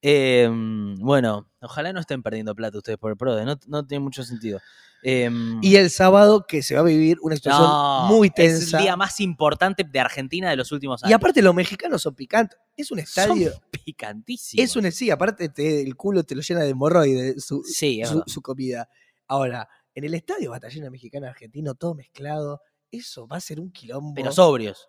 Em, 0.02 0.96
bueno, 0.98 1.48
ojalá 1.60 1.92
no 1.92 2.00
estén 2.00 2.22
perdiendo 2.22 2.54
plata 2.56 2.76
ustedes 2.76 2.98
por 2.98 3.12
el 3.12 3.16
PRODE, 3.16 3.44
no, 3.44 3.56
no 3.68 3.86
tiene 3.86 4.02
mucho 4.02 4.24
sentido. 4.24 4.60
Em, 5.04 5.58
Y 5.62 5.76
el 5.76 5.90
sábado 5.90 6.44
que 6.46 6.62
se 6.62 6.74
va 6.74 6.80
a 6.80 6.84
vivir 6.84 7.18
una 7.22 7.34
situación 7.36 7.64
no, 7.68 8.06
muy 8.08 8.28
Es 8.28 8.34
tensa. 8.34 8.78
el 8.78 8.82
día 8.84 8.96
más 8.96 9.18
importante 9.20 9.84
de 9.84 10.00
Argentina 10.00 10.50
de 10.50 10.56
los 10.56 10.70
últimos 10.72 11.02
años. 11.02 11.10
Y 11.10 11.14
aparte 11.14 11.40
los 11.42 11.54
mexicanos 11.54 12.02
son 12.02 12.14
picantes. 12.14 12.58
Es 12.76 12.90
un 12.90 12.98
Son 12.98 13.04
estadio. 13.38 13.52
picantísimos. 13.84 14.64
Es 14.64 14.76
un 14.76 14.90
sí, 14.92 15.10
aparte 15.10 15.48
te- 15.48 15.82
el 15.82 15.96
culo 15.96 16.22
te 16.24 16.34
lo 16.34 16.42
llena 16.42 16.60
de 16.62 16.70
hemorroides 16.70 17.44
su, 17.44 17.62
Sí, 17.64 18.00
es 18.00 18.10
su, 18.26 18.42
comida. 18.42 18.88
Ahora, 19.28 19.68
en 19.94 20.04
el 20.04 20.14
estadio 20.14 20.50
batallón 20.50 20.90
mexicano 20.90 21.26
argentino, 21.26 21.74
todo 21.74 21.94
mezclado, 21.94 22.60
eso 22.90 23.26
va 23.26 23.36
a 23.36 23.40
ser 23.40 23.58
un 23.60 23.70
quilombo. 23.72 24.14
pero 24.14 24.30
sobrios. 24.32 24.88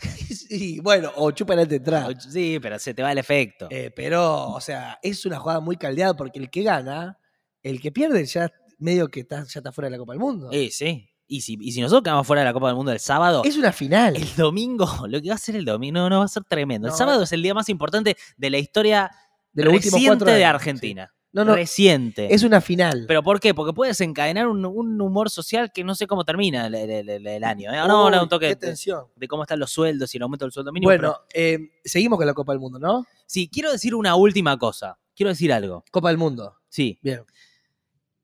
sí, 0.48 0.80
bueno, 0.80 1.12
o 1.16 1.30
chupan 1.30 1.66
de 1.68 1.76
entrar. 1.76 2.20
Sí, 2.20 2.58
pero 2.60 2.78
se 2.78 2.94
te 2.94 3.02
va 3.02 3.12
el 3.12 3.18
efecto. 3.18 3.68
Eh, 3.70 3.92
pero, 3.94 4.50
o 4.50 4.60
sea, 4.60 4.98
es 5.02 5.24
una 5.26 5.38
jugada 5.38 5.60
muy 5.60 5.76
caldeada 5.76 6.14
porque 6.14 6.38
el 6.38 6.50
que 6.50 6.62
gana, 6.62 7.18
el 7.62 7.80
que 7.80 7.92
pierde 7.92 8.24
ya 8.24 8.50
medio 8.78 9.08
que 9.08 9.20
está, 9.20 9.44
ya 9.44 9.60
está 9.60 9.72
fuera 9.72 9.86
de 9.86 9.92
la 9.92 9.98
Copa 9.98 10.12
del 10.12 10.20
Mundo. 10.20 10.48
Eh, 10.52 10.70
sí. 10.70 11.06
Y 11.26 11.42
si, 11.42 11.56
y 11.60 11.72
si 11.72 11.80
nosotros 11.80 12.02
quedamos 12.02 12.26
fuera 12.26 12.42
de 12.42 12.46
la 12.46 12.52
Copa 12.52 12.66
del 12.68 12.76
Mundo 12.76 12.90
el 12.90 12.98
sábado, 12.98 13.42
es 13.44 13.56
una 13.56 13.72
final. 13.72 14.16
el 14.16 14.34
domingo, 14.36 14.86
lo 15.08 15.20
que 15.20 15.28
va 15.28 15.36
a 15.36 15.38
ser 15.38 15.56
el 15.56 15.64
domingo, 15.64 16.00
no, 16.00 16.10
no 16.10 16.18
va 16.18 16.24
a 16.24 16.28
ser 16.28 16.42
tremendo. 16.44 16.88
El 16.88 16.94
sábado 16.94 17.22
es 17.22 17.32
el 17.32 17.42
día 17.42 17.54
más 17.54 17.68
importante 17.68 18.16
de 18.36 18.50
la 18.50 18.58
historia 18.58 19.10
de 19.52 19.64
los 19.64 19.74
últimos 19.74 19.94
reciente 19.94 20.24
cuatro 20.24 20.34
de 20.34 20.44
Argentina. 20.44 21.12
sí. 21.12 21.19
No, 21.32 21.44
no, 21.44 21.54
Reciente. 21.54 22.34
es 22.34 22.42
una 22.42 22.60
final. 22.60 23.04
¿Pero 23.06 23.22
por 23.22 23.38
qué? 23.38 23.54
Porque 23.54 23.72
puede 23.72 23.90
desencadenar 23.92 24.48
un, 24.48 24.64
un 24.66 25.00
humor 25.00 25.30
social 25.30 25.70
que 25.72 25.84
no 25.84 25.94
sé 25.94 26.08
cómo 26.08 26.24
termina 26.24 26.66
el, 26.66 26.74
el- 26.74 27.08
el- 27.08 27.26
el 27.26 27.44
año. 27.44 27.72
¿eh? 27.72 27.76
No, 27.86 28.06
Uy, 28.06 28.10
no, 28.10 28.22
un 28.24 28.28
toque 28.28 28.46
qué 28.46 28.54
de, 28.54 28.56
tensión. 28.56 29.04
de 29.14 29.28
cómo 29.28 29.42
están 29.44 29.60
los 29.60 29.70
sueldos 29.70 30.12
y 30.12 30.16
el 30.16 30.22
aumento 30.24 30.44
del 30.44 30.50
sueldo 30.52 30.72
mínimo. 30.72 30.88
Bueno, 30.88 31.16
pero- 31.32 31.44
eh, 31.46 31.70
seguimos 31.84 32.16
con 32.18 32.26
la 32.26 32.34
Copa 32.34 32.52
del 32.52 32.58
Mundo, 32.60 32.78
¿no? 32.80 33.06
sí, 33.26 33.48
quiero 33.52 33.70
decir 33.70 33.94
una 33.94 34.16
última 34.16 34.58
cosa. 34.58 34.98
Quiero 35.14 35.28
decir 35.30 35.52
algo. 35.52 35.84
Copa 35.92 36.08
del 36.08 36.18
Mundo. 36.18 36.56
Sí. 36.68 36.98
Bien. 37.00 37.22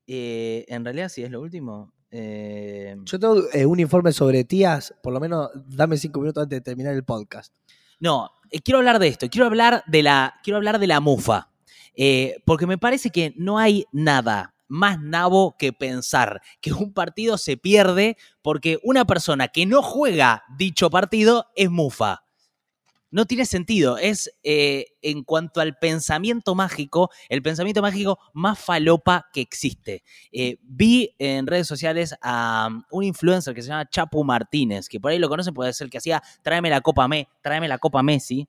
Eh, 0.07 0.65
en 0.67 0.83
realidad, 0.83 1.09
sí 1.09 1.23
es 1.23 1.31
lo 1.31 1.41
último. 1.41 1.93
Eh, 2.11 2.95
Yo 3.03 3.19
tengo 3.19 3.41
un 3.67 3.79
informe 3.79 4.11
sobre 4.11 4.43
tías, 4.43 4.93
por 5.03 5.13
lo 5.13 5.19
menos 5.19 5.49
dame 5.53 5.97
cinco 5.97 6.19
minutos 6.21 6.43
antes 6.43 6.57
de 6.57 6.61
terminar 6.61 6.93
el 6.93 7.03
podcast. 7.03 7.53
No, 7.99 8.31
quiero 8.63 8.77
hablar 8.79 8.99
de 8.99 9.07
esto. 9.07 9.29
Quiero 9.29 9.45
hablar 9.47 9.83
de 9.87 10.03
la, 10.03 10.35
quiero 10.43 10.57
hablar 10.57 10.79
de 10.79 10.87
la 10.87 10.99
mufa. 10.99 11.49
Eh, 11.97 12.37
porque 12.45 12.67
me 12.67 12.77
parece 12.77 13.09
que 13.09 13.33
no 13.35 13.57
hay 13.57 13.85
nada 13.91 14.53
más 14.67 15.01
nabo 15.01 15.55
que 15.57 15.73
pensar 15.73 16.41
que 16.61 16.71
un 16.71 16.93
partido 16.93 17.37
se 17.37 17.57
pierde 17.57 18.17
porque 18.41 18.79
una 18.83 19.05
persona 19.05 19.47
que 19.47 19.65
no 19.65 19.81
juega 19.81 20.43
dicho 20.57 20.89
partido 20.89 21.47
es 21.55 21.69
mufa. 21.71 22.23
No 23.09 23.25
tiene 23.25 23.45
sentido. 23.45 23.97
Es, 23.97 24.29
eh, 24.43 24.87
en 25.01 25.23
cuanto 25.23 25.61
al 25.61 25.77
pensamiento 25.77 26.55
mágico, 26.55 27.09
el 27.29 27.41
pensamiento 27.41 27.81
mágico 27.81 28.19
más 28.33 28.59
falopa 28.59 29.27
que 29.31 29.41
existe. 29.41 30.03
Eh, 30.31 30.57
vi 30.61 31.15
en 31.17 31.47
redes 31.47 31.67
sociales 31.67 32.13
a 32.21 32.67
um, 32.69 32.83
un 32.91 33.05
influencer 33.05 33.55
que 33.55 33.61
se 33.61 33.69
llama 33.69 33.89
Chapu 33.89 34.23
Martínez, 34.23 34.89
que 34.89 34.99
por 34.99 35.11
ahí 35.11 35.19
lo 35.19 35.29
conocen, 35.29 35.53
puede 35.53 35.73
ser 35.73 35.89
que 35.89 35.99
hacía 35.99 36.21
tráeme 36.43 36.69
la 36.69 36.81
copa 36.81 37.07
Me, 37.07 37.29
tráeme 37.41 37.67
la 37.67 37.77
copa 37.77 38.03
Messi. 38.03 38.47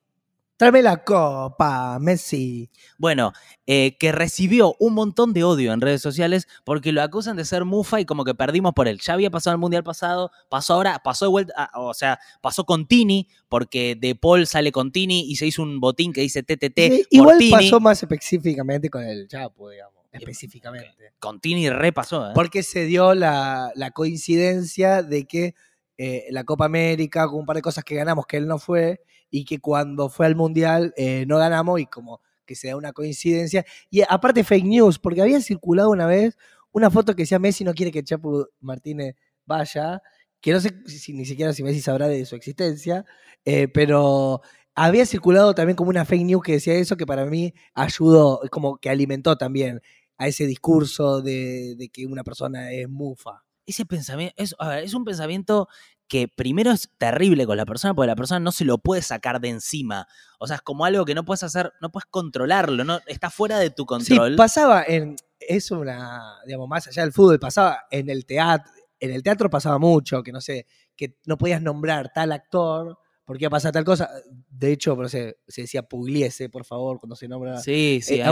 Tráeme 0.58 0.82
la 0.82 1.04
copa, 1.04 2.00
Messi. 2.00 2.68
Bueno, 2.98 3.32
eh, 3.68 3.96
que 3.96 4.10
recibió 4.10 4.74
un 4.80 4.92
montón 4.92 5.32
de 5.32 5.44
odio 5.44 5.72
en 5.72 5.80
redes 5.80 6.02
sociales 6.02 6.48
porque 6.64 6.90
lo 6.90 7.00
acusan 7.00 7.36
de 7.36 7.44
ser 7.44 7.64
mufa 7.64 8.00
y 8.00 8.04
como 8.04 8.24
que 8.24 8.34
perdimos 8.34 8.72
por 8.74 8.88
él. 8.88 8.98
Ya 8.98 9.12
había 9.12 9.30
pasado 9.30 9.54
el 9.54 9.60
mundial 9.60 9.84
pasado, 9.84 10.32
pasó 10.48 10.74
ahora, 10.74 10.98
pasó 11.04 11.26
de 11.26 11.30
vuelta, 11.30 11.54
ah, 11.56 11.70
o 11.80 11.94
sea, 11.94 12.18
pasó 12.40 12.64
con 12.64 12.88
Tini, 12.88 13.28
porque 13.48 13.94
De 13.94 14.16
Paul 14.16 14.48
sale 14.48 14.72
con 14.72 14.90
Tini 14.90 15.30
y 15.30 15.36
se 15.36 15.46
hizo 15.46 15.62
un 15.62 15.78
botín 15.78 16.12
que 16.12 16.22
dice 16.22 16.42
TTT. 16.42 16.76
Sí, 16.76 17.04
por 17.04 17.06
igual 17.10 17.38
Tini. 17.38 17.50
pasó 17.52 17.78
más 17.78 18.02
específicamente 18.02 18.90
con 18.90 19.04
el 19.04 19.28
Chapo, 19.28 19.70
digamos. 19.70 19.94
Específicamente. 20.10 21.12
Con 21.20 21.38
Tini 21.38 21.70
re 21.70 21.92
pasó, 21.92 22.30
¿eh? 22.30 22.32
Porque 22.34 22.64
se 22.64 22.84
dio 22.84 23.14
la, 23.14 23.70
la 23.76 23.92
coincidencia 23.92 25.04
de 25.04 25.24
que 25.24 25.54
eh, 25.98 26.26
la 26.30 26.42
Copa 26.42 26.64
América, 26.64 27.28
con 27.28 27.38
un 27.38 27.46
par 27.46 27.54
de 27.54 27.62
cosas 27.62 27.84
que 27.84 27.94
ganamos 27.94 28.26
que 28.26 28.38
él 28.38 28.48
no 28.48 28.58
fue, 28.58 29.02
y 29.30 29.44
que 29.44 29.58
cuando 29.60 30.08
fue 30.08 30.26
al 30.26 30.36
Mundial 30.36 30.92
eh, 30.96 31.24
no 31.26 31.38
ganamos, 31.38 31.80
y 31.80 31.86
como 31.86 32.20
que 32.46 32.54
se 32.54 32.68
da 32.68 32.76
una 32.76 32.92
coincidencia. 32.92 33.64
Y 33.90 34.02
aparte 34.08 34.44
fake 34.44 34.64
news, 34.64 34.98
porque 34.98 35.22
había 35.22 35.40
circulado 35.40 35.90
una 35.90 36.06
vez 36.06 36.36
una 36.72 36.90
foto 36.90 37.14
que 37.14 37.22
decía 37.22 37.38
Messi 37.38 37.64
no 37.64 37.74
quiere 37.74 37.92
que 37.92 38.02
Chapo 38.04 38.48
Martínez 38.60 39.16
vaya, 39.46 40.02
que 40.40 40.52
no 40.52 40.60
sé 40.60 40.70
si, 40.86 41.12
ni 41.12 41.24
siquiera 41.24 41.52
si 41.52 41.62
Messi 41.62 41.80
sabrá 41.80 42.08
de 42.08 42.24
su 42.24 42.36
existencia, 42.36 43.04
eh, 43.44 43.68
pero 43.68 44.42
había 44.74 45.06
circulado 45.06 45.54
también 45.54 45.76
como 45.76 45.90
una 45.90 46.04
fake 46.04 46.24
news 46.24 46.42
que 46.42 46.52
decía 46.52 46.74
eso, 46.74 46.96
que 46.96 47.06
para 47.06 47.24
mí 47.26 47.54
ayudó, 47.74 48.40
como 48.50 48.78
que 48.78 48.90
alimentó 48.90 49.36
también 49.36 49.80
a 50.18 50.28
ese 50.28 50.46
discurso 50.46 51.22
de, 51.22 51.74
de 51.76 51.88
que 51.88 52.06
una 52.06 52.24
persona 52.24 52.70
es 52.72 52.88
mufa. 52.88 53.44
Ese 53.68 53.84
pensamiento, 53.86 54.34
es, 54.36 54.54
a 54.58 54.68
ver, 54.68 54.84
es 54.84 54.94
un 54.94 55.04
pensamiento 55.04 55.68
que 56.08 56.26
primero 56.26 56.70
es 56.70 56.88
terrible 56.96 57.46
con 57.46 57.56
la 57.56 57.66
persona 57.66 57.94
porque 57.94 58.06
la 58.06 58.16
persona 58.16 58.40
no 58.40 58.50
se 58.50 58.64
lo 58.64 58.78
puede 58.78 59.02
sacar 59.02 59.40
de 59.40 59.50
encima. 59.50 60.08
O 60.38 60.46
sea, 60.46 60.56
es 60.56 60.62
como 60.62 60.84
algo 60.86 61.04
que 61.04 61.14
no 61.14 61.24
puedes 61.24 61.42
hacer, 61.42 61.72
no 61.80 61.92
puedes 61.92 62.06
controlarlo, 62.06 62.82
no 62.84 63.00
está 63.06 63.30
fuera 63.30 63.58
de 63.58 63.70
tu 63.70 63.84
control. 63.84 64.32
Sí, 64.32 64.36
pasaba 64.36 64.84
en 64.84 65.16
es 65.38 65.70
una, 65.70 66.36
digamos, 66.46 66.68
más 66.68 66.88
allá 66.88 67.02
del 67.02 67.12
fútbol, 67.12 67.38
pasaba 67.38 67.84
en 67.90 68.10
el 68.10 68.26
teatro, 68.26 68.72
en 68.98 69.12
el 69.12 69.22
teatro 69.22 69.48
pasaba 69.48 69.78
mucho, 69.78 70.22
que 70.22 70.32
no 70.32 70.40
sé, 70.40 70.66
que 70.96 71.16
no 71.26 71.38
podías 71.38 71.62
nombrar 71.62 72.12
tal 72.12 72.32
actor 72.32 72.98
porque 73.28 73.44
iba 73.44 73.48
a 73.48 73.50
pasar 73.50 73.72
tal 73.72 73.84
cosa. 73.84 74.10
De 74.48 74.72
hecho, 74.72 74.96
no 74.96 75.06
sé, 75.06 75.36
se 75.46 75.60
decía 75.60 75.82
Pugliese, 75.82 76.48
por 76.48 76.64
favor, 76.64 76.98
cuando 76.98 77.14
se 77.14 77.28
nombra 77.28 77.58
sí, 77.58 78.00
sí, 78.02 78.20
eh, 78.20 78.24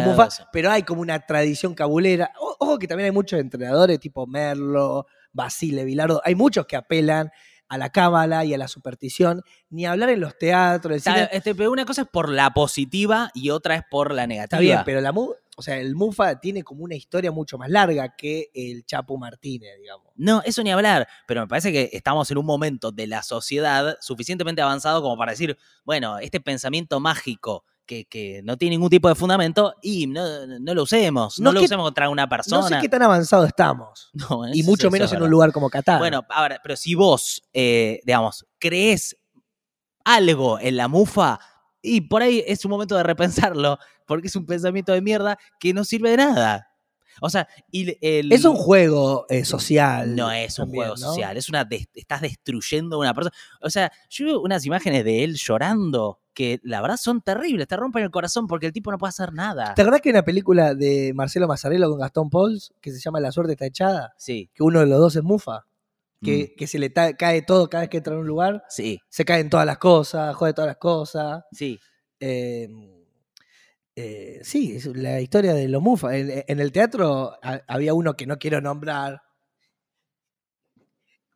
pero 0.50 0.70
hay 0.70 0.84
como 0.84 1.02
una 1.02 1.20
tradición 1.20 1.74
cabulera. 1.74 2.32
Ojo 2.58 2.78
que 2.78 2.88
también 2.88 3.04
hay 3.04 3.12
muchos 3.12 3.38
entrenadores 3.38 4.00
tipo 4.00 4.26
Merlo, 4.26 5.06
Basile, 5.36 5.84
Vilardo, 5.84 6.20
hay 6.24 6.34
muchos 6.34 6.66
que 6.66 6.74
apelan 6.76 7.30
a 7.68 7.78
la 7.78 7.90
cábala 7.90 8.44
y 8.44 8.54
a 8.54 8.58
la 8.58 8.68
superstición, 8.68 9.42
ni 9.70 9.86
hablar 9.86 10.10
en 10.10 10.20
los 10.20 10.38
teatros, 10.38 10.92
el 10.92 10.98
Está- 10.98 11.14
cine. 11.14 11.28
este, 11.32 11.54
pero 11.54 11.70
una 11.72 11.84
cosa 11.84 12.02
es 12.02 12.08
por 12.08 12.28
la 12.28 12.50
positiva 12.50 13.30
y 13.34 13.50
otra 13.50 13.76
es 13.76 13.82
por 13.90 14.12
la 14.14 14.26
negativa. 14.26 14.44
Está 14.44 14.58
bien, 14.60 14.82
pero 14.84 15.00
la 15.00 15.12
o 15.58 15.62
sea, 15.62 15.78
el 15.78 15.94
Mufa 15.94 16.38
tiene 16.38 16.62
como 16.62 16.84
una 16.84 16.94
historia 16.94 17.32
mucho 17.32 17.56
más 17.56 17.70
larga 17.70 18.14
que 18.14 18.50
el 18.54 18.84
Chapo 18.84 19.16
Martínez, 19.16 19.70
digamos. 19.80 20.12
No, 20.14 20.42
eso 20.44 20.62
ni 20.62 20.70
hablar, 20.70 21.08
pero 21.26 21.40
me 21.40 21.46
parece 21.48 21.72
que 21.72 21.88
estamos 21.94 22.30
en 22.30 22.36
un 22.36 22.44
momento 22.44 22.92
de 22.92 23.06
la 23.06 23.22
sociedad 23.22 23.96
suficientemente 24.02 24.60
avanzado 24.60 25.00
como 25.00 25.16
para 25.16 25.32
decir, 25.32 25.56
bueno, 25.84 26.18
este 26.18 26.40
pensamiento 26.40 27.00
mágico 27.00 27.64
que, 27.86 28.04
que 28.04 28.40
no 28.44 28.56
tiene 28.56 28.74
ningún 28.76 28.90
tipo 28.90 29.08
de 29.08 29.14
fundamento 29.14 29.74
y 29.80 30.06
no, 30.06 30.46
no 30.46 30.74
lo 30.74 30.82
usemos, 30.82 31.38
no, 31.38 31.44
No 31.44 31.52
lo 31.52 31.60
que- 31.60 31.66
usemos 31.66 31.84
contra 31.84 32.08
una 32.10 32.28
persona. 32.28 32.60
No 32.62 32.68
sé 32.68 32.78
qué 32.80 32.88
tan 32.88 33.02
avanzado 33.02 33.44
estamos. 33.46 34.10
No, 34.30 34.42
Y 34.52 34.62
mucho 34.64 34.90
menos 34.90 35.12
en 35.12 35.22
un 35.22 35.30
lugar 35.30 35.52
como 35.52 35.70
Qatar. 35.70 35.98
Bueno, 35.98 36.24
ahora, 36.30 36.58
pero 36.62 36.76
si 36.76 36.94
vos, 36.94 37.42
eh, 37.52 38.00
digamos, 38.04 38.44
crees 38.58 39.16
algo 40.04 40.58
en 40.60 40.76
la 40.76 40.88
mufa, 40.88 41.38
y 41.82 42.00
por 42.02 42.22
ahí 42.22 42.42
es 42.46 42.64
un 42.64 42.70
momento 42.72 42.96
de 42.96 43.02
repensarlo, 43.02 43.78
porque 44.06 44.26
es 44.28 44.36
un 44.36 44.44
pensamiento 44.46 44.92
de 44.92 45.00
mierda 45.02 45.38
que 45.60 45.72
no 45.72 45.84
sirve 45.84 46.10
de 46.10 46.16
nada. 46.18 46.68
O 47.20 47.30
sea, 47.30 47.48
y 47.70 47.96
el, 48.00 48.32
es 48.32 48.44
un 48.44 48.56
juego 48.56 49.26
eh, 49.28 49.44
social. 49.44 50.14
No 50.16 50.30
es 50.30 50.58
un 50.58 50.66
también, 50.66 50.84
juego 50.84 50.94
¿no? 51.00 51.06
social, 51.12 51.36
es 51.36 51.48
una 51.48 51.64
des- 51.64 51.88
estás 51.94 52.20
destruyendo 52.20 52.96
a 52.96 53.00
una 53.00 53.14
persona. 53.14 53.34
O 53.60 53.70
sea, 53.70 53.90
yo 54.10 54.26
veo 54.26 54.40
unas 54.40 54.64
imágenes 54.66 55.04
de 55.04 55.24
él 55.24 55.36
llorando 55.36 56.20
que 56.34 56.60
la 56.64 56.82
verdad 56.82 56.98
son 56.98 57.22
terribles, 57.22 57.66
te 57.66 57.76
rompen 57.76 58.02
el 58.02 58.10
corazón 58.10 58.46
porque 58.46 58.66
el 58.66 58.72
tipo 58.72 58.90
no 58.90 58.98
puede 58.98 59.08
hacer 59.08 59.32
nada. 59.32 59.72
¿Te 59.74 59.80
acordás 59.82 60.02
que 60.02 60.10
hay 60.10 60.14
una 60.14 60.24
película 60.24 60.74
de 60.74 61.12
Marcelo 61.14 61.48
Mazzarello 61.48 61.88
con 61.88 61.98
Gastón 61.98 62.28
Pauls 62.28 62.74
que 62.82 62.90
se 62.92 63.00
llama 63.00 63.20
La 63.20 63.32
suerte 63.32 63.52
está 63.52 63.64
echada? 63.66 64.14
Sí, 64.18 64.50
Que 64.52 64.62
uno 64.62 64.80
de 64.80 64.86
los 64.86 64.98
dos 64.98 65.16
es 65.16 65.22
Mufa. 65.22 65.64
Mm. 66.20 66.24
Que, 66.26 66.54
que 66.54 66.66
se 66.66 66.78
le 66.78 66.92
cae 66.92 67.42
todo 67.42 67.68
cada 67.70 67.82
vez 67.82 67.90
que 67.90 67.96
entra 67.98 68.12
en 68.14 68.20
un 68.20 68.26
lugar. 68.26 68.64
sí, 68.68 69.00
Se 69.08 69.24
caen 69.24 69.48
todas 69.48 69.64
las 69.66 69.78
cosas, 69.78 70.34
jode 70.36 70.52
todas 70.52 70.68
las 70.68 70.76
cosas. 70.78 71.44
sí. 71.52 71.78
Eh, 72.20 72.68
eh, 73.96 74.40
sí, 74.44 74.76
es 74.76 74.86
la 74.86 75.20
historia 75.20 75.54
de 75.54 75.68
los 75.68 75.82
Mufa. 75.82 76.16
En, 76.16 76.44
en 76.46 76.60
el 76.60 76.70
teatro 76.72 77.32
ha- 77.42 77.62
había 77.66 77.94
uno 77.94 78.14
que 78.16 78.26
no 78.26 78.38
quiero 78.38 78.60
nombrar, 78.60 79.22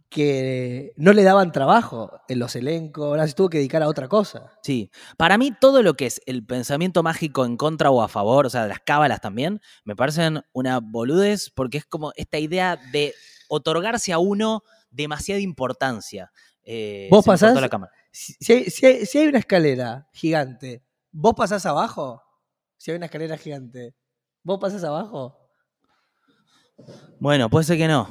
que 0.09 0.93
no 0.97 1.13
le 1.13 1.23
daban 1.23 1.53
trabajo 1.53 2.21
en 2.29 2.41
los 2.41 2.57
elencos, 2.57 3.05
ahora 3.07 3.29
se 3.29 3.35
tuvo 3.35 3.49
que 3.49 3.59
dedicar 3.59 3.81
a 3.85 3.89
otra 3.89 4.09
cosa. 4.09 4.51
Sí, 4.63 4.91
para 5.17 5.39
mí 5.39 5.53
todo 5.61 5.83
lo 5.85 5.95
que 5.95 6.07
es 6.07 6.21
el 6.27 6.45
pensamiento 6.45 7.05
mágico 7.05 7.45
en 7.45 7.57
contra 7.57 7.91
o 7.93 8.03
a 8.03 8.09
favor, 8.09 8.45
o 8.47 8.51
sea, 8.51 8.67
las 8.67 8.81
cábalas 8.81 9.21
también, 9.21 9.61
me 9.85 9.95
parecen 9.95 10.43
una 10.53 10.81
boludez 10.81 11.51
porque 11.55 11.79
es 11.79 11.85
como 11.87 12.13
esta 12.17 12.39
idea 12.39 12.77
de 12.93 13.15
otorgarse 13.49 14.13
a 14.13 14.19
uno 14.19 14.65
demasiada 14.91 15.41
importancia. 15.41 16.33
Eh, 16.65 17.07
¿Vos 17.09 17.25
pasás? 17.25 17.59
la 17.61 17.69
cámara. 17.69 17.93
Si, 18.11 18.33
si 18.41 18.69
si 18.69 18.87
hay- 18.87 19.07
si 19.07 19.19
hay 19.19 19.29
una 19.29 19.39
escalera 19.39 20.09
gigante, 20.13 20.83
¿vos 21.13 21.35
pasás 21.37 21.65
abajo? 21.67 22.21
Si 22.81 22.91
hay 22.91 22.97
una 22.97 23.07
escalera 23.07 23.37
gigante, 23.37 23.95
¿vos 24.43 24.59
pasás 24.59 24.83
abajo? 24.85 25.37
Bueno, 27.19 27.51
puede 27.51 27.67
ser 27.67 27.77
que 27.77 27.87
no. 27.87 28.09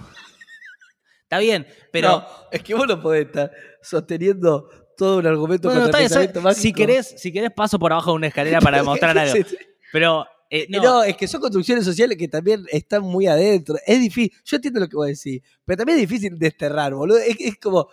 Está 1.23 1.39
bien, 1.39 1.65
pero... 1.91 2.09
No, 2.09 2.27
es 2.51 2.61
que 2.61 2.75
vos 2.75 2.87
no 2.87 3.01
podés 3.01 3.25
estar 3.25 3.51
sosteniendo 3.81 4.69
todo 4.95 5.17
un 5.17 5.25
argumento 5.25 5.69
Bueno, 5.69 5.85
contra 5.85 6.03
está 6.03 6.21
el 6.21 6.55
si, 6.55 6.71
querés, 6.71 7.15
si 7.17 7.31
querés 7.31 7.49
paso 7.51 7.79
por 7.79 7.91
abajo 7.91 8.11
de 8.11 8.17
una 8.17 8.27
escalera 8.27 8.61
para 8.61 8.77
demostrar 8.81 9.17
algo. 9.17 9.43
Pero 9.91 10.27
eh, 10.51 10.67
No. 10.69 10.83
no, 10.83 11.03
es 11.03 11.17
que 11.17 11.27
son 11.27 11.41
construcciones 11.41 11.83
sociales 11.83 12.15
que 12.15 12.27
también 12.27 12.63
están 12.71 13.01
muy 13.01 13.25
adentro. 13.25 13.75
Es 13.87 13.99
difícil. 13.99 14.31
Yo 14.45 14.57
entiendo 14.57 14.81
lo 14.81 14.87
que 14.87 14.95
vos 14.95 15.07
decís, 15.07 15.41
pero 15.65 15.77
también 15.77 15.97
es 15.97 16.07
difícil 16.07 16.37
desterrar, 16.37 16.93
boludo. 16.93 17.17
Es, 17.17 17.37
es 17.39 17.57
como, 17.57 17.89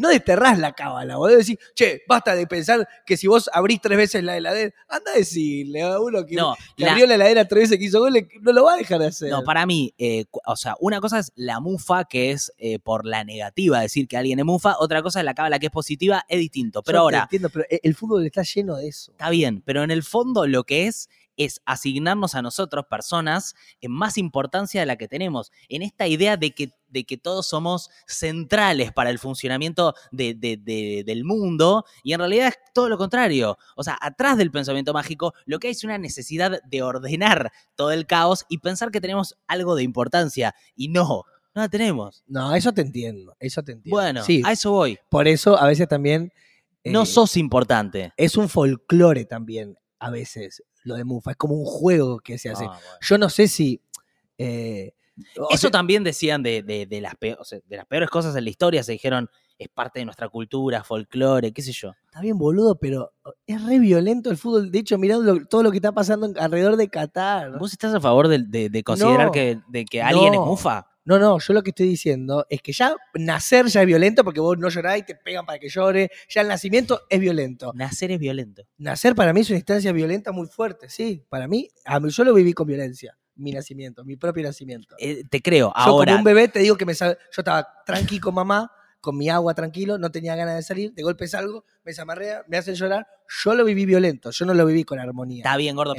no 0.00 0.08
desterrás 0.08 0.58
la 0.58 0.72
cábala, 0.72 1.16
boludo. 1.16 1.36
Decís, 1.38 1.58
che, 1.74 2.02
basta 2.08 2.34
de 2.34 2.46
pensar 2.46 2.88
que 3.06 3.16
si 3.16 3.26
vos 3.26 3.48
abrís 3.52 3.80
tres 3.80 3.96
veces 3.98 4.24
la 4.24 4.36
heladera, 4.36 4.72
anda 4.88 5.12
a 5.12 5.16
decirle 5.16 5.82
a 5.82 6.00
uno 6.00 6.24
que, 6.26 6.34
no, 6.36 6.56
que 6.76 6.84
la- 6.84 6.92
abrió 6.92 7.06
la 7.06 7.14
heladera 7.16 7.46
tres 7.46 7.64
veces 7.64 7.78
que 7.78 7.84
hizo 7.84 8.00
goles, 8.00 8.26
no 8.40 8.52
lo 8.52 8.64
va 8.64 8.74
a 8.74 8.76
dejar 8.78 8.98
de 9.00 9.06
hacer. 9.06 9.30
No, 9.30 9.42
para 9.44 9.66
mí, 9.66 9.94
eh, 9.98 10.24
o 10.46 10.56
sea, 10.56 10.76
una 10.80 11.00
cosa 11.00 11.18
es 11.18 11.32
la 11.36 11.60
mufa, 11.60 12.04
que 12.04 12.30
es 12.32 12.52
eh, 12.58 12.78
por 12.78 13.06
la 13.06 13.24
negativa, 13.24 13.80
decir 13.80 14.08
que 14.08 14.16
alguien 14.16 14.38
es 14.38 14.44
mufa, 14.44 14.76
otra 14.78 15.02
cosa 15.02 15.20
es 15.20 15.24
la 15.24 15.34
cábala 15.34 15.58
que 15.58 15.66
es 15.66 15.72
positiva, 15.72 16.24
es 16.28 16.38
distinto. 16.38 16.82
Pero 16.82 16.96
Yo 16.96 17.00
te 17.00 17.02
ahora, 17.02 17.22
entiendo, 17.22 17.50
pero 17.50 17.64
e- 17.70 17.80
el 17.82 17.94
fútbol 17.94 18.24
está 18.26 18.42
lleno 18.42 18.76
de 18.76 18.88
eso. 18.88 19.12
está 19.12 19.30
bien, 19.30 19.62
pero 19.64 19.82
en 19.84 19.90
el 19.90 20.02
fondo 20.02 20.46
lo 20.46 20.64
que 20.64 20.86
es 20.86 21.08
es 21.44 21.60
asignarnos 21.64 22.34
a 22.34 22.42
nosotros, 22.42 22.84
personas, 22.88 23.54
en 23.80 23.90
más 23.92 24.18
importancia 24.18 24.80
de 24.80 24.86
la 24.86 24.96
que 24.96 25.08
tenemos, 25.08 25.50
en 25.68 25.82
esta 25.82 26.06
idea 26.06 26.36
de 26.36 26.52
que, 26.52 26.72
de 26.88 27.04
que 27.04 27.16
todos 27.16 27.46
somos 27.48 27.88
centrales 28.06 28.92
para 28.92 29.10
el 29.10 29.18
funcionamiento 29.18 29.94
de- 30.10 30.34
de- 30.34 30.56
de- 30.56 31.02
del 31.06 31.24
mundo, 31.24 31.84
y 32.02 32.12
en 32.12 32.18
realidad 32.20 32.48
es 32.48 32.58
todo 32.74 32.88
lo 32.88 32.98
contrario. 32.98 33.56
O 33.76 33.82
sea, 33.84 33.96
atrás 34.00 34.36
del 34.38 34.50
pensamiento 34.50 34.92
mágico, 34.92 35.34
lo 35.46 35.58
que 35.58 35.68
hay 35.68 35.72
es 35.72 35.84
una 35.84 35.98
necesidad 35.98 36.60
de 36.62 36.82
ordenar 36.82 37.52
todo 37.76 37.90
el 37.92 38.06
caos 38.06 38.44
y 38.48 38.58
pensar 38.58 38.90
que 38.90 39.00
tenemos 39.00 39.36
algo 39.46 39.74
de 39.76 39.82
importancia, 39.82 40.54
y 40.76 40.88
no, 40.88 41.24
no 41.54 41.62
la 41.62 41.68
tenemos. 41.68 42.22
No, 42.26 42.54
eso 42.54 42.72
te 42.72 42.82
entiendo. 42.82 43.34
Eso 43.40 43.62
te 43.62 43.72
entiendo. 43.72 43.96
Bueno, 43.96 44.22
sí, 44.24 44.42
a 44.44 44.52
eso 44.52 44.70
voy. 44.72 44.98
por 45.08 45.26
eso 45.26 45.58
a 45.58 45.66
veces 45.66 45.88
también. 45.88 46.32
No 46.84 47.02
eh, 47.02 47.06
sos 47.06 47.36
importante. 47.36 48.12
Es 48.16 48.36
un 48.36 48.48
folclore 48.48 49.24
también, 49.26 49.76
a 49.98 50.10
veces, 50.10 50.62
lo 50.84 50.94
de 50.96 51.04
Mufa. 51.04 51.32
Es 51.32 51.36
como 51.36 51.54
un 51.54 51.64
juego 51.64 52.20
que 52.20 52.38
se 52.38 52.50
hace. 52.50 52.64
Ah, 52.64 52.68
bueno. 52.68 52.80
Yo 53.00 53.18
no 53.18 53.28
sé 53.28 53.48
si. 53.48 53.80
eh, 54.38 54.92
Eso 55.50 55.58
sea, 55.62 55.70
también 55.70 56.02
decían 56.04 56.42
de, 56.42 56.62
de- 56.62 56.86
de 56.86 57.00
las 57.00 57.14
peor- 57.16 57.38
o 57.40 57.44
sea, 57.44 57.58
de 57.66 57.76
las 57.76 57.86
peores 57.86 58.08
cosas 58.08 58.34
en 58.36 58.44
la 58.44 58.50
historia, 58.50 58.82
se 58.82 58.92
dijeron, 58.92 59.28
es 59.58 59.68
parte 59.68 59.98
de 59.98 60.06
nuestra 60.06 60.30
cultura, 60.30 60.82
folclore, 60.82 61.52
qué 61.52 61.60
sé 61.60 61.72
yo. 61.72 61.92
está 62.06 62.20
bien, 62.22 62.38
boludo, 62.38 62.76
pero 62.78 63.12
es 63.46 63.62
re 63.62 63.78
violento 63.78 64.30
el 64.30 64.38
fútbol. 64.38 64.70
De 64.72 64.78
hecho, 64.78 64.96
mirando 64.96 65.44
todo 65.50 65.62
lo 65.62 65.70
que 65.70 65.76
está 65.76 65.92
pasando 65.92 66.32
alrededor 66.40 66.76
de 66.76 66.88
Qatar. 66.88 67.58
¿Vos 67.58 67.72
estás 67.72 67.92
a 67.94 68.00
favor 68.00 68.28
de, 68.28 68.38
de- 68.38 68.70
de 68.70 68.82
considerar 68.82 69.26
No, 69.26 69.32
que, 69.32 69.58
de 69.68 69.84
que 69.84 70.00
alguien 70.02 70.32
no. 70.32 70.42
es 70.42 70.46
mufa? 70.46 70.86
No, 71.04 71.18
no, 71.18 71.38
yo 71.38 71.54
lo 71.54 71.62
que 71.62 71.70
estoy 71.70 71.88
diciendo 71.88 72.46
es 72.50 72.60
que 72.62 72.72
ya 72.72 72.94
nacer 73.14 73.66
ya 73.66 73.80
es 73.80 73.86
violento 73.86 74.22
porque 74.22 74.40
vos 74.40 74.58
no 74.58 74.68
llorás 74.68 74.98
y 74.98 75.02
te 75.02 75.14
pegan 75.14 75.46
para 75.46 75.58
que 75.58 75.68
llore. 75.68 76.10
Ya 76.28 76.42
el 76.42 76.48
nacimiento 76.48 77.02
es 77.08 77.18
violento. 77.18 77.72
Nacer 77.74 78.10
es 78.12 78.18
violento. 78.18 78.62
Nacer 78.78 79.14
para 79.14 79.32
mí 79.32 79.40
es 79.40 79.48
una 79.50 79.56
instancia 79.58 79.92
violenta 79.92 80.30
muy 80.32 80.46
fuerte, 80.46 80.88
sí. 80.90 81.24
Para 81.28 81.48
mí, 81.48 81.68
a 81.84 81.98
mí 82.00 82.10
yo 82.10 82.24
lo 82.24 82.34
viví 82.34 82.52
con 82.52 82.66
violencia. 82.66 83.16
Mi 83.36 83.52
nacimiento, 83.52 84.04
mi 84.04 84.16
propio 84.16 84.42
nacimiento. 84.42 84.94
Eh, 84.98 85.24
te 85.28 85.40
creo. 85.40 85.68
Yo 85.68 85.72
Ahora, 85.74 86.12
como 86.12 86.18
un 86.18 86.24
bebé 86.24 86.48
te 86.48 86.58
digo 86.58 86.76
que 86.76 86.84
me 86.84 86.94
sal- 86.94 87.16
yo 87.32 87.40
estaba 87.40 87.66
tranqui 87.86 88.20
con 88.20 88.34
mamá, 88.34 88.70
con 89.00 89.16
mi 89.16 89.28
agua 89.28 89.54
tranquilo, 89.54 89.98
no 89.98 90.10
tenía 90.10 90.36
ganas 90.36 90.56
de 90.56 90.62
salir, 90.62 90.92
de 90.92 91.02
golpe 91.02 91.26
salgo, 91.26 91.64
me 91.84 91.92
zamarrea, 91.92 92.44
me 92.48 92.56
hacen 92.56 92.74
llorar. 92.74 93.06
Yo 93.42 93.54
lo 93.54 93.64
viví 93.64 93.86
violento, 93.86 94.30
yo 94.30 94.44
no 94.44 94.54
lo 94.54 94.66
viví 94.66 94.84
con 94.84 94.98
armonía. 94.98 95.38
está 95.38 95.56
bien, 95.56 95.76
gordo, 95.76 95.94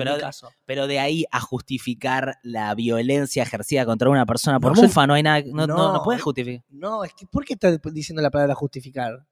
pero, 0.65 0.87
de 0.87 0.99
ahí 0.99 1.25
a 1.31 1.39
justificar 1.39 2.37
la 2.43 2.73
violencia 2.75 3.43
ejercida 3.43 3.85
contra 3.85 4.09
una 4.09 4.25
persona 4.25 4.59
por 4.59 4.75
No, 4.75 4.83
mufa 4.83 5.07
no 5.07 5.13
hay 5.13 5.23
nada, 5.23 5.41
no, 5.47 5.67
no, 5.67 5.77
no 5.77 5.93
No, 5.93 6.03
puedes 6.03 6.21
justificar. 6.21 6.65
No, 6.69 7.03
es 7.03 7.13
que 7.13 7.25
¿por 7.25 7.45
qué 7.45 7.53
estás 7.53 7.79
diciendo 7.91 8.21
la 8.21 8.29
palabra 8.29 8.53
justificar? 8.55 9.25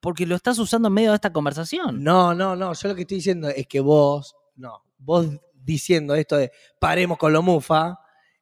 Porque 0.00 0.26
lo 0.26 0.36
estás 0.36 0.58
usando 0.58 0.88
en 0.88 0.94
medio 0.94 1.10
de 1.10 1.16
esta 1.16 1.32
conversación. 1.32 2.02
No, 2.02 2.34
no, 2.34 2.54
no, 2.54 2.72
yo 2.72 2.88
lo 2.88 2.94
que 2.94 3.02
estoy 3.02 3.16
diciendo 3.16 3.48
es 3.48 3.66
que 3.66 3.80
vos, 3.80 4.36
no, 4.54 4.84
vos 4.98 5.26
diciendo 5.52 6.14
esto 6.14 6.36
de 6.36 6.52
paremos 6.78 7.18
con 7.18 7.32
lo 7.32 7.42
mufa, 7.42 7.98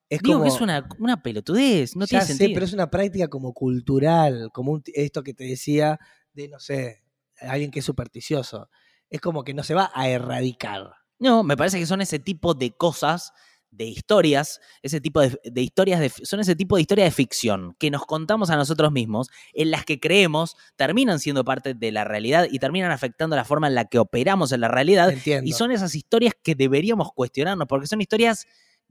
Es 0.08 0.20
Digo 0.22 0.34
como, 0.38 0.44
que 0.44 0.54
es 0.54 0.60
una, 0.60 0.88
una 0.98 1.22
pelotudez, 1.22 1.96
no 1.96 2.04
ya 2.04 2.08
tiene 2.20 2.24
sé, 2.24 2.34
sentido. 2.34 2.50
pero 2.54 2.64
es 2.66 2.72
una 2.72 2.90
práctica 2.90 3.28
como 3.28 3.52
cultural, 3.52 4.50
como 4.52 4.72
un- 4.72 4.82
esto 4.94 5.22
que 5.22 5.34
te 5.34 5.44
decía 5.44 5.98
de, 6.32 6.48
no 6.48 6.60
sé, 6.60 7.02
alguien 7.40 7.70
que 7.70 7.80
es 7.80 7.84
supersticioso. 7.84 8.68
Es 9.10 9.20
como 9.20 9.42
que 9.44 9.54
no 9.54 9.62
se 9.62 9.74
va 9.74 9.90
a 9.94 10.08
erradicar. 10.08 10.90
No, 11.18 11.42
me 11.42 11.56
parece 11.56 11.78
que 11.78 11.86
son 11.86 12.00
ese 12.02 12.18
tipo 12.18 12.54
de 12.54 12.72
cosas, 12.76 13.32
de 13.70 13.84
historias, 13.84 14.60
ese 14.82 15.00
tipo 15.00 15.20
de, 15.20 15.38
de 15.44 15.60
historias, 15.62 16.00
de, 16.00 16.08
son 16.08 16.40
ese 16.40 16.54
tipo 16.56 16.76
de 16.76 16.82
historias 16.82 17.06
de 17.08 17.10
ficción 17.10 17.74
que 17.78 17.90
nos 17.90 18.06
contamos 18.06 18.48
a 18.50 18.56
nosotros 18.56 18.92
mismos, 18.92 19.28
en 19.54 19.70
las 19.70 19.84
que 19.84 19.98
creemos, 20.00 20.56
terminan 20.76 21.18
siendo 21.18 21.44
parte 21.44 21.74
de 21.74 21.92
la 21.92 22.04
realidad 22.04 22.46
y 22.50 22.58
terminan 22.58 22.90
afectando 22.92 23.34
la 23.36 23.44
forma 23.44 23.66
en 23.66 23.74
la 23.74 23.84
que 23.86 23.98
operamos 23.98 24.52
en 24.52 24.60
la 24.60 24.68
realidad. 24.68 25.10
Entiendo. 25.10 25.48
Y 25.48 25.52
son 25.52 25.72
esas 25.72 25.94
historias 25.94 26.34
que 26.42 26.54
deberíamos 26.54 27.12
cuestionarnos, 27.12 27.66
porque 27.66 27.86
son 27.86 28.00
historias 28.00 28.46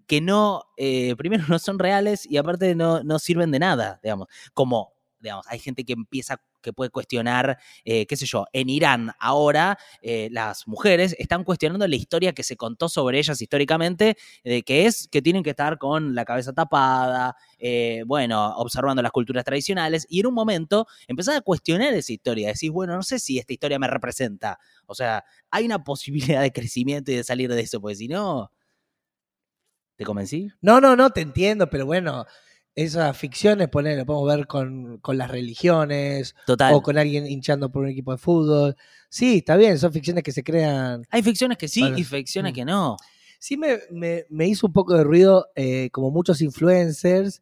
que 0.08 0.22
no, 0.22 0.64
eh, 0.78 1.16
primero 1.18 1.44
no 1.50 1.60
son 1.60 1.80
reales 1.80 2.26
y 2.30 2.38
aparte 2.38 2.76
no, 2.76 3.04
no 3.04 3.20
sirven 3.20 3.52
de 3.52 3.60
nada, 3.60 4.00
digamos. 4.04 4.28
Como, 4.54 4.94
digamos, 5.20 5.46
hay 5.50 5.60
gente 5.60 5.84
que 5.84 5.94
empieza, 5.94 6.40
que 6.62 6.72
puede 6.72 6.92
cuestionar, 6.92 7.58
eh, 7.84 8.06
qué 8.06 8.16
sé 8.16 8.26
yo, 8.26 8.46
en 8.54 8.70
Irán 8.70 9.12
ahora 9.20 9.78
eh, 10.02 10.30
las 10.32 10.68
mujeres 10.68 11.16
están 11.18 11.44
cuestionando 11.44 11.88
la 11.88 11.96
historia 11.96 12.34
que 12.34 12.44
se 12.44 12.56
contó 12.58 12.90
sobre 12.90 13.20
ellas 13.20 13.42
históricamente, 13.42 14.18
que 14.44 14.86
es 14.86 15.08
que 15.12 15.22
tienen 15.22 15.42
que 15.42 15.52
estar 15.52 15.78
con 15.78 16.14
la 16.14 16.26
cabeza 16.26 16.54
tapada, 16.54 17.36
bueno, 18.06 18.56
observando 18.58 19.02
las 19.02 19.12
culturas 19.12 19.44
tradicionales, 19.44 20.06
y 20.10 20.20
en 20.20 20.28
un 20.28 20.34
momento 20.34 20.86
empezás 21.08 21.38
a 21.38 21.42
cuestionar 21.42 21.94
esa 21.94 22.14
historia, 22.14 22.50
decís, 22.50 22.70
bueno, 22.70 22.96
no 22.96 23.04
sé 23.04 23.18
si 23.18 23.40
esta 23.40 23.54
historia 23.54 23.80
me 23.80 23.88
representa, 23.88 24.60
o 24.86 24.94
sea, 24.94 25.24
hay 25.50 25.66
una 25.66 25.84
posibilidad 25.84 26.42
de 26.42 26.52
crecimiento 26.52 27.12
y 27.12 27.16
de 27.16 27.24
salir 27.24 27.52
de 27.52 27.62
eso, 27.62 27.82
porque 27.82 27.96
si 27.96 28.08
no, 28.08 28.52
¿te 29.96 30.06
convencí? 30.06 30.50
No, 30.62 30.80
no, 30.82 30.96
no, 30.96 31.10
te 31.12 31.22
entiendo, 31.22 31.70
pero 31.70 31.86
bueno, 31.86 32.26
esas 32.76 33.18
ficciones, 33.18 33.70
poner, 33.70 33.98
lo 33.98 34.06
podemos 34.06 34.36
ver 34.36 34.48
con, 34.48 34.98
con 35.00 35.18
las 35.18 35.32
religiones 35.32 36.36
Total. 36.46 36.74
o 36.74 36.82
con 36.82 36.98
alguien 36.98 37.26
hinchando 37.26 37.72
por 37.72 37.84
un 37.84 37.90
equipo 37.90 38.12
de 38.12 38.18
fútbol. 38.18 38.76
Sí, 39.10 39.38
está 39.38 39.56
bien, 39.56 39.80
son 39.80 39.94
ficciones 39.94 40.24
que 40.24 40.32
se 40.34 40.44
crean. 40.44 41.06
Hay 41.10 41.24
ficciones 41.24 41.58
que 41.58 41.68
sí 41.68 41.82
Bueno, 41.82 41.98
y 41.98 42.04
ficciones 42.04 42.52
mm. 42.52 42.56
que 42.56 42.66
no. 42.66 42.98
Sí 43.40 43.58
me, 43.58 43.80
me- 43.92 44.26
me 44.30 44.48
hizo 44.48 44.68
un 44.68 44.74
poco 44.74 44.94
de 44.96 45.04
ruido, 45.04 45.48
eh, 45.56 45.90
como 45.92 46.12
muchos 46.12 46.42
influencers 46.42 47.42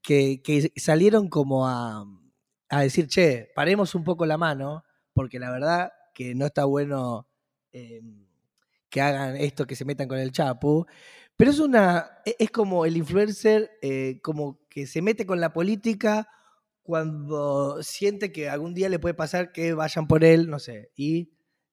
que, 0.00 0.40
que 0.42 0.72
salieron 0.76 1.28
como 1.28 1.68
a, 1.68 2.04
a 2.68 2.80
decir, 2.80 3.06
che, 3.06 3.50
paremos 3.54 3.94
un 3.94 4.02
poco 4.02 4.26
la 4.26 4.36
mano, 4.38 4.82
porque 5.12 5.38
la 5.38 5.50
verdad 5.50 5.92
que 6.14 6.34
no 6.34 6.46
está 6.46 6.64
bueno 6.64 7.28
eh, 7.72 8.00
que 8.88 9.00
hagan 9.00 9.36
esto, 9.36 9.66
que 9.66 9.76
se 9.76 9.84
metan 9.84 10.08
con 10.08 10.18
el 10.18 10.32
Chapu. 10.32 10.86
Pero 11.36 11.50
es 11.50 11.58
una. 11.58 12.10
e- 12.24 12.36
Es 12.38 12.50
como 12.50 12.84
el 12.86 12.96
influencer, 12.96 13.70
eh, 13.82 14.20
como 14.22 14.60
que 14.68 14.86
se 14.86 15.02
mete 15.02 15.26
con 15.26 15.40
la 15.40 15.52
política 15.52 16.28
cuando 16.82 17.82
siente 17.82 18.32
que 18.32 18.48
algún 18.48 18.74
día 18.74 18.88
le 18.88 18.98
puede 18.98 19.14
pasar 19.14 19.52
que 19.52 19.72
vayan 19.74 20.08
por 20.08 20.24
él, 20.24 20.48
no 20.50 20.58
sé, 20.58 20.90
y 20.96 21.32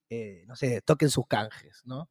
eh, 0.10 0.44
no 0.48 0.56
sé, 0.56 0.82
toquen 0.82 1.10
sus 1.10 1.28
canjes, 1.28 1.82
¿no? 1.86 2.10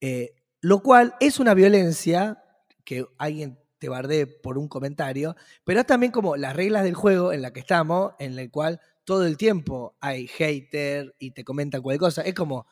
Eh, 0.00 0.34
lo 0.60 0.82
cual 0.82 1.14
es 1.20 1.40
una 1.40 1.54
violencia 1.54 2.42
que 2.84 3.06
alguien 3.18 3.58
te 3.78 3.88
bardee 3.88 4.26
por 4.26 4.58
un 4.58 4.68
comentario, 4.68 5.36
pero 5.64 5.80
es 5.80 5.86
también 5.86 6.12
como 6.12 6.36
las 6.36 6.56
reglas 6.56 6.84
del 6.84 6.94
juego 6.94 7.32
en 7.32 7.42
la 7.42 7.52
que 7.52 7.60
estamos, 7.60 8.14
en 8.18 8.38
el 8.38 8.50
cual 8.50 8.80
todo 9.04 9.26
el 9.26 9.36
tiempo 9.36 9.96
hay 10.00 10.26
hater 10.28 11.14
y 11.18 11.32
te 11.32 11.44
comentan 11.44 11.82
cualquier 11.82 12.00
cosa. 12.00 12.22
Es 12.22 12.34
como 12.34 12.66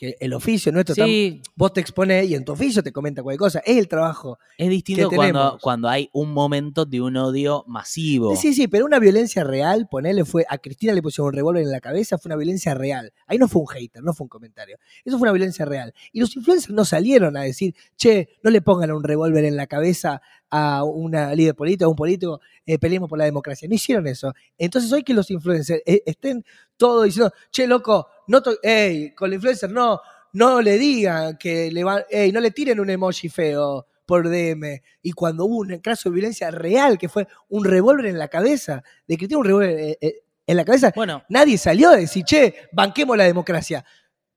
que 0.00 0.16
el 0.18 0.32
oficio 0.32 0.72
nuestro, 0.72 0.94
tam- 0.94 1.04
Sí, 1.04 1.42
vos 1.54 1.74
te 1.74 1.82
expones 1.82 2.26
y 2.26 2.34
en 2.34 2.42
tu 2.42 2.52
oficio 2.52 2.82
te 2.82 2.90
comenta 2.90 3.22
cualquier 3.22 3.38
cosa. 3.38 3.58
Es 3.66 3.76
el 3.76 3.86
trabajo. 3.86 4.38
es 4.56 4.70
distinto 4.70 5.10
que 5.10 5.16
cuando, 5.16 5.58
cuando 5.60 5.88
hay 5.90 6.08
un 6.14 6.32
momento 6.32 6.86
de 6.86 7.02
un 7.02 7.18
odio 7.18 7.64
masivo. 7.68 8.34
Sí, 8.34 8.54
sí, 8.54 8.66
pero 8.66 8.86
una 8.86 8.98
violencia 8.98 9.44
real, 9.44 9.88
ponele, 9.90 10.24
fue 10.24 10.46
a 10.48 10.56
Cristina 10.56 10.94
le 10.94 11.02
pusieron 11.02 11.26
un 11.28 11.34
revólver 11.34 11.62
en 11.64 11.70
la 11.70 11.80
cabeza, 11.80 12.16
fue 12.16 12.30
una 12.30 12.36
violencia 12.36 12.72
real. 12.72 13.12
Ahí 13.26 13.36
no 13.36 13.46
fue 13.46 13.60
un 13.60 13.68
hater, 13.68 14.02
no 14.02 14.14
fue 14.14 14.24
un 14.24 14.30
comentario. 14.30 14.78
Eso 15.04 15.18
fue 15.18 15.26
una 15.26 15.32
violencia 15.32 15.66
real. 15.66 15.92
Y 16.12 16.20
los 16.20 16.34
influencers 16.34 16.72
no 16.72 16.86
salieron 16.86 17.36
a 17.36 17.42
decir, 17.42 17.74
che, 17.98 18.30
no 18.42 18.50
le 18.50 18.62
pongan 18.62 18.92
un 18.92 19.04
revólver 19.04 19.44
en 19.44 19.56
la 19.56 19.66
cabeza 19.66 20.22
a 20.48 20.82
una 20.82 21.34
líder 21.34 21.54
política, 21.54 21.84
a 21.84 21.88
un 21.88 21.94
político, 21.94 22.40
eh, 22.64 22.78
peleemos 22.78 23.08
por 23.08 23.18
la 23.18 23.26
democracia. 23.26 23.68
No 23.68 23.74
hicieron 23.74 24.06
eso. 24.06 24.32
Entonces 24.56 24.90
hoy 24.92 25.02
que 25.04 25.12
los 25.14 25.30
influencers 25.30 25.82
eh, 25.84 26.02
estén 26.06 26.42
todos 26.78 27.04
diciendo, 27.04 27.32
che, 27.50 27.66
loco, 27.66 28.06
no 28.30 28.40
ey, 28.62 29.14
con 29.14 29.28
el 29.28 29.34
influencer 29.34 29.70
no, 29.70 30.00
no 30.32 30.60
le 30.62 30.78
digan 30.78 31.36
que 31.36 31.70
le 31.70 31.82
van, 31.84 32.02
ey, 32.08 32.30
no 32.32 32.40
le 32.40 32.52
tiren 32.52 32.78
un 32.80 32.88
emoji 32.88 33.28
feo 33.28 33.86
por 34.06 34.28
DM. 34.28 34.80
Y 35.02 35.12
cuando 35.12 35.44
hubo 35.44 35.58
un 35.58 35.78
caso 35.78 36.08
de 36.08 36.14
violencia 36.14 36.50
real, 36.50 36.96
que 36.98 37.08
fue 37.08 37.26
un 37.48 37.64
revólver 37.64 38.06
en 38.06 38.18
la 38.18 38.28
cabeza, 38.28 38.82
de 39.06 39.16
que 39.16 39.26
tiene 39.28 39.38
un 39.40 39.44
revólver 39.46 39.70
eh, 39.78 39.98
eh, 40.00 40.14
en 40.46 40.56
la 40.56 40.64
cabeza, 40.64 40.92
Bueno, 40.94 41.22
nadie 41.28 41.58
salió 41.58 41.90
a 41.90 41.96
decir, 41.96 42.24
che, 42.24 42.54
banquemos 42.72 43.16
la 43.16 43.24
democracia. 43.24 43.84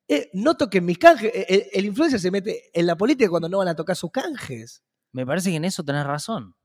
Eh, 0.07 0.29
no 0.33 0.55
toquen 0.55 0.85
mis 0.85 0.97
canjes. 0.97 1.31
Eh, 1.33 1.45
El, 1.49 1.65
el 1.73 1.85
influencer 1.85 2.19
se 2.19 2.29
mete 2.31 2.69
en 2.73 2.85
la 2.85 2.95
política 2.95 3.29
cuando 3.29 3.49
no 3.49 3.59
van 3.59 3.67
a 3.69 3.75
tocar 3.75 3.95
sus 3.95 4.11
canjes. 4.11 4.83
me 5.11 5.25
parece 5.25 5.49
que 5.49 5.55
en 5.57 5.65
eso 5.65 5.83
tenés 5.83 6.05
razón. 6.05 6.55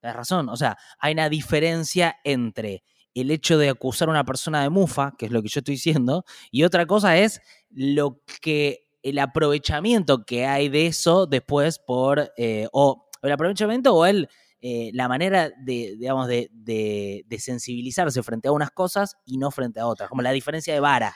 Tenés 0.00 0.16
razón. 0.16 0.48
O 0.48 0.56
sea, 0.56 0.76
hay 0.98 1.12
una 1.14 1.28
diferencia 1.28 2.16
entre 2.24 2.82
el 3.20 3.30
hecho 3.30 3.58
de 3.58 3.68
acusar 3.70 4.08
a 4.08 4.10
una 4.12 4.24
persona 4.24 4.62
de 4.62 4.70
mufa, 4.70 5.14
que 5.18 5.26
es 5.26 5.32
lo 5.32 5.42
que 5.42 5.48
yo 5.48 5.60
estoy 5.60 5.74
diciendo, 5.74 6.24
y 6.50 6.64
otra 6.64 6.86
cosa 6.86 7.16
es 7.18 7.40
lo 7.70 8.22
que 8.40 8.86
el 9.02 9.18
aprovechamiento 9.18 10.24
que 10.24 10.46
hay 10.46 10.68
de 10.68 10.86
eso 10.86 11.26
después 11.26 11.78
por 11.78 12.32
eh, 12.36 12.66
o 12.72 13.08
el 13.22 13.32
aprovechamiento 13.32 13.94
o 13.94 14.06
el 14.06 14.28
eh, 14.60 14.90
la 14.92 15.06
manera 15.08 15.50
de 15.50 15.94
digamos 15.98 16.26
de, 16.26 16.50
de- 16.52 17.24
de 17.28 17.38
sensibilizarse 17.38 18.22
frente 18.24 18.48
a 18.48 18.52
unas 18.52 18.72
cosas 18.72 19.16
y 19.24 19.38
no 19.38 19.50
frente 19.52 19.78
a 19.78 19.86
otras 19.86 20.08
como 20.08 20.20
la 20.22 20.32
diferencia 20.32 20.74
de 20.74 20.80
vara. 20.80 21.14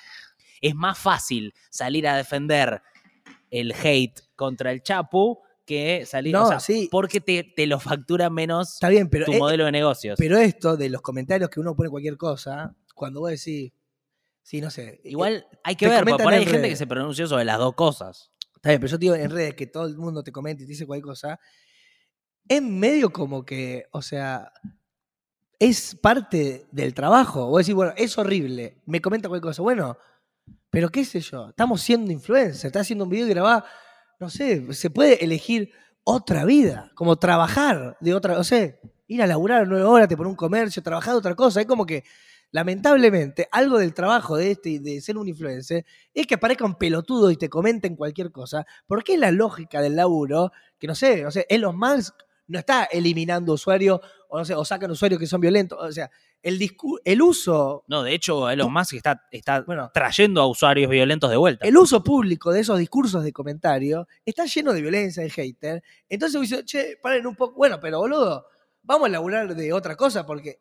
Es 0.61 0.77
más 0.77 0.97
fácil 0.97 1.53
salir 1.71 2.07
a 2.07 2.17
defender 2.17 2.81
el 3.51 3.73
hate 3.73 4.21
contra 4.37 4.71
el 4.71 4.83
Chapu 4.83 5.41
que 5.65 6.05
salir 6.07 6.33
No, 6.33 6.45
o 6.45 6.49
sea, 6.49 6.61
sí. 6.61 6.89
porque 6.91 7.21
te, 7.21 7.45
te 7.57 7.67
lo 7.67 7.79
factura 7.79 8.31
menos 8.31 8.75
Está 8.75 8.89
bien, 8.89 9.09
pero, 9.09 9.27
tu 9.27 9.33
eh, 9.33 9.39
modelo 9.39 9.65
de 9.65 9.73
negocios 9.73 10.17
pero 10.19 10.39
esto 10.39 10.77
de 10.77 10.89
los 10.89 11.03
comentarios 11.03 11.51
que 11.51 11.61
uno 11.61 11.75
pone 11.75 11.91
cualquier 11.91 12.17
cosa, 12.17 12.75
cuando 12.95 13.21
vos 13.21 13.31
decís, 13.31 13.73
sí, 14.43 14.61
no 14.61 14.71
sé. 14.71 14.89
eh, 14.89 15.01
igual 15.05 15.47
hay 15.63 15.77
que 15.77 15.89
ver 15.89 16.05
porque 16.05 16.23
por 16.23 16.33
ahí 16.33 16.41
hay 16.41 16.45
en 16.45 16.51
gente 16.51 16.69
que 16.69 16.77
se 16.77 16.87
pronunció 16.87 17.27
sobre 17.27 17.45
las 17.45 17.59
dos 17.59 17.75
cosas 17.75 18.33
Está 18.63 18.69
bien, 18.69 18.81
pero 18.81 18.93
yo 18.93 18.97
te 18.97 19.05
digo 19.07 19.15
en 19.17 19.29
redes 19.29 19.55
que 19.55 19.67
todo 19.67 19.87
el 19.87 19.97
mundo 19.97 20.23
te 20.23 20.31
comenta 20.31 20.63
y 20.63 20.67
te 20.67 20.71
dice 20.71 20.87
cualquier 20.87 21.05
cosa. 21.05 21.41
Es 22.47 22.63
medio 22.63 23.11
como 23.11 23.45
que, 23.45 23.87
o 23.91 24.01
sea, 24.03 24.53
es 25.59 25.97
parte 25.97 26.69
del 26.71 26.95
trabajo. 26.95 27.49
Vos 27.49 27.63
decís, 27.63 27.75
bueno, 27.75 27.93
es 27.97 28.17
horrible, 28.19 28.81
me 28.87 29.01
comenta 29.01 29.29
cualquier 29.29 29.51
cosa. 29.51 29.63
Bueno, 29.63 29.99
pero 30.71 30.91
qué 30.91 31.05
sé 31.05 31.19
yo, 31.19 31.49
estamos 31.49 31.81
siendo 31.83 32.13
influencers, 32.13 32.65
estás 32.65 32.83
haciendo 32.83 33.03
un 33.03 33.11
video 33.11 33.27
y 33.27 33.31
grabás, 33.31 33.65
no 34.21 34.31
sé, 34.31 34.73
se 34.73 34.91
puede 34.91 35.25
elegir 35.25 35.73
otra 36.05 36.45
vida, 36.45 36.91
como 36.95 37.17
trabajar 37.17 37.97
de 38.01 38.15
otra, 38.15 38.39
o 38.39 38.45
sea, 38.45 38.75
ir 39.07 39.23
a 39.23 39.27
laburar 39.27 39.69
nueve 39.69 39.85
horas, 39.85 40.09
te 40.09 40.17
poner 40.17 40.31
un 40.31 40.37
comercio, 40.37 40.83
trabajar 40.83 41.15
de 41.15 41.19
otra 41.19 41.35
cosa. 41.35 41.61
Es 41.61 41.67
como 41.67 41.87
que, 41.87 42.05
lamentablemente, 42.51 43.49
algo 43.53 43.79
del 43.79 43.95
trabajo 43.95 44.37
de 44.37 44.53
este, 44.53 44.81
de 44.81 45.01
ser 45.01 45.17
un 45.17 45.29
influencer, 45.29 45.85
es 46.13 46.27
que 46.27 46.35
aparezca 46.35 46.65
un 46.65 46.77
pelotudo 46.77 47.31
y 47.31 47.37
te 47.37 47.49
comenten 47.49 47.97
cualquier 47.97 48.33
cosa, 48.33 48.67
porque 48.87 49.15
es 49.15 49.21
la 49.21 49.31
lógica 49.31 49.81
del 49.81 49.97
laburo, 49.97 50.53
que 50.79 50.87
no 50.87 50.95
sé, 50.95 51.23
no 51.23 51.31
sé, 51.31 51.47
Elon 51.49 51.79
Musk 51.79 52.15
no 52.49 52.59
está 52.59 52.85
eliminando 52.85 53.53
usuarios, 53.53 54.01
o 54.29 54.39
no 54.39 54.45
sé, 54.45 54.55
o 54.55 54.65
sacan 54.65 54.91
usuarios 54.91 55.21
que 55.21 55.27
son 55.27 55.41
violentos, 55.41 55.79
o 55.81 55.93
sea, 55.93 56.11
el, 56.43 56.59
discu- 56.59 57.01
el 57.05 57.23
uso, 57.23 57.85
no 57.87 58.03
de 58.03 58.15
hecho 58.15 58.51
Elon 58.51 58.73
Musk 58.73 58.95
está, 58.95 59.23
está 59.31 59.61
bueno, 59.63 59.91
trayendo 59.95 60.41
a 60.41 60.47
usuarios 60.49 60.91
violentos 60.91 61.31
de 61.31 61.37
vuelta 61.37 61.67
el 61.67 61.77
uso 61.77 62.03
público 62.03 62.51
de 62.53 62.61
esos 62.61 62.79
discursos 62.79 63.23
de 63.25 63.33
comentario 63.33 64.07
está 64.25 64.45
lleno 64.47 64.73
de 64.73 64.83
violencia, 64.83 65.23
de 65.23 65.31
hater. 65.31 65.83
Entonces 66.09 66.39
vos 66.41 66.49
dices, 66.51 66.65
che, 66.65 66.99
paren 67.03 67.27
un 67.27 67.37
poco. 67.37 67.55
Bueno, 67.57 67.79
pero 67.81 67.99
boludo, 68.01 68.47
vamos 68.83 69.07
a 69.07 69.11
laburar 69.11 69.55
de 69.55 69.73
otra 69.73 69.95
cosa 69.97 70.27
porque 70.27 70.61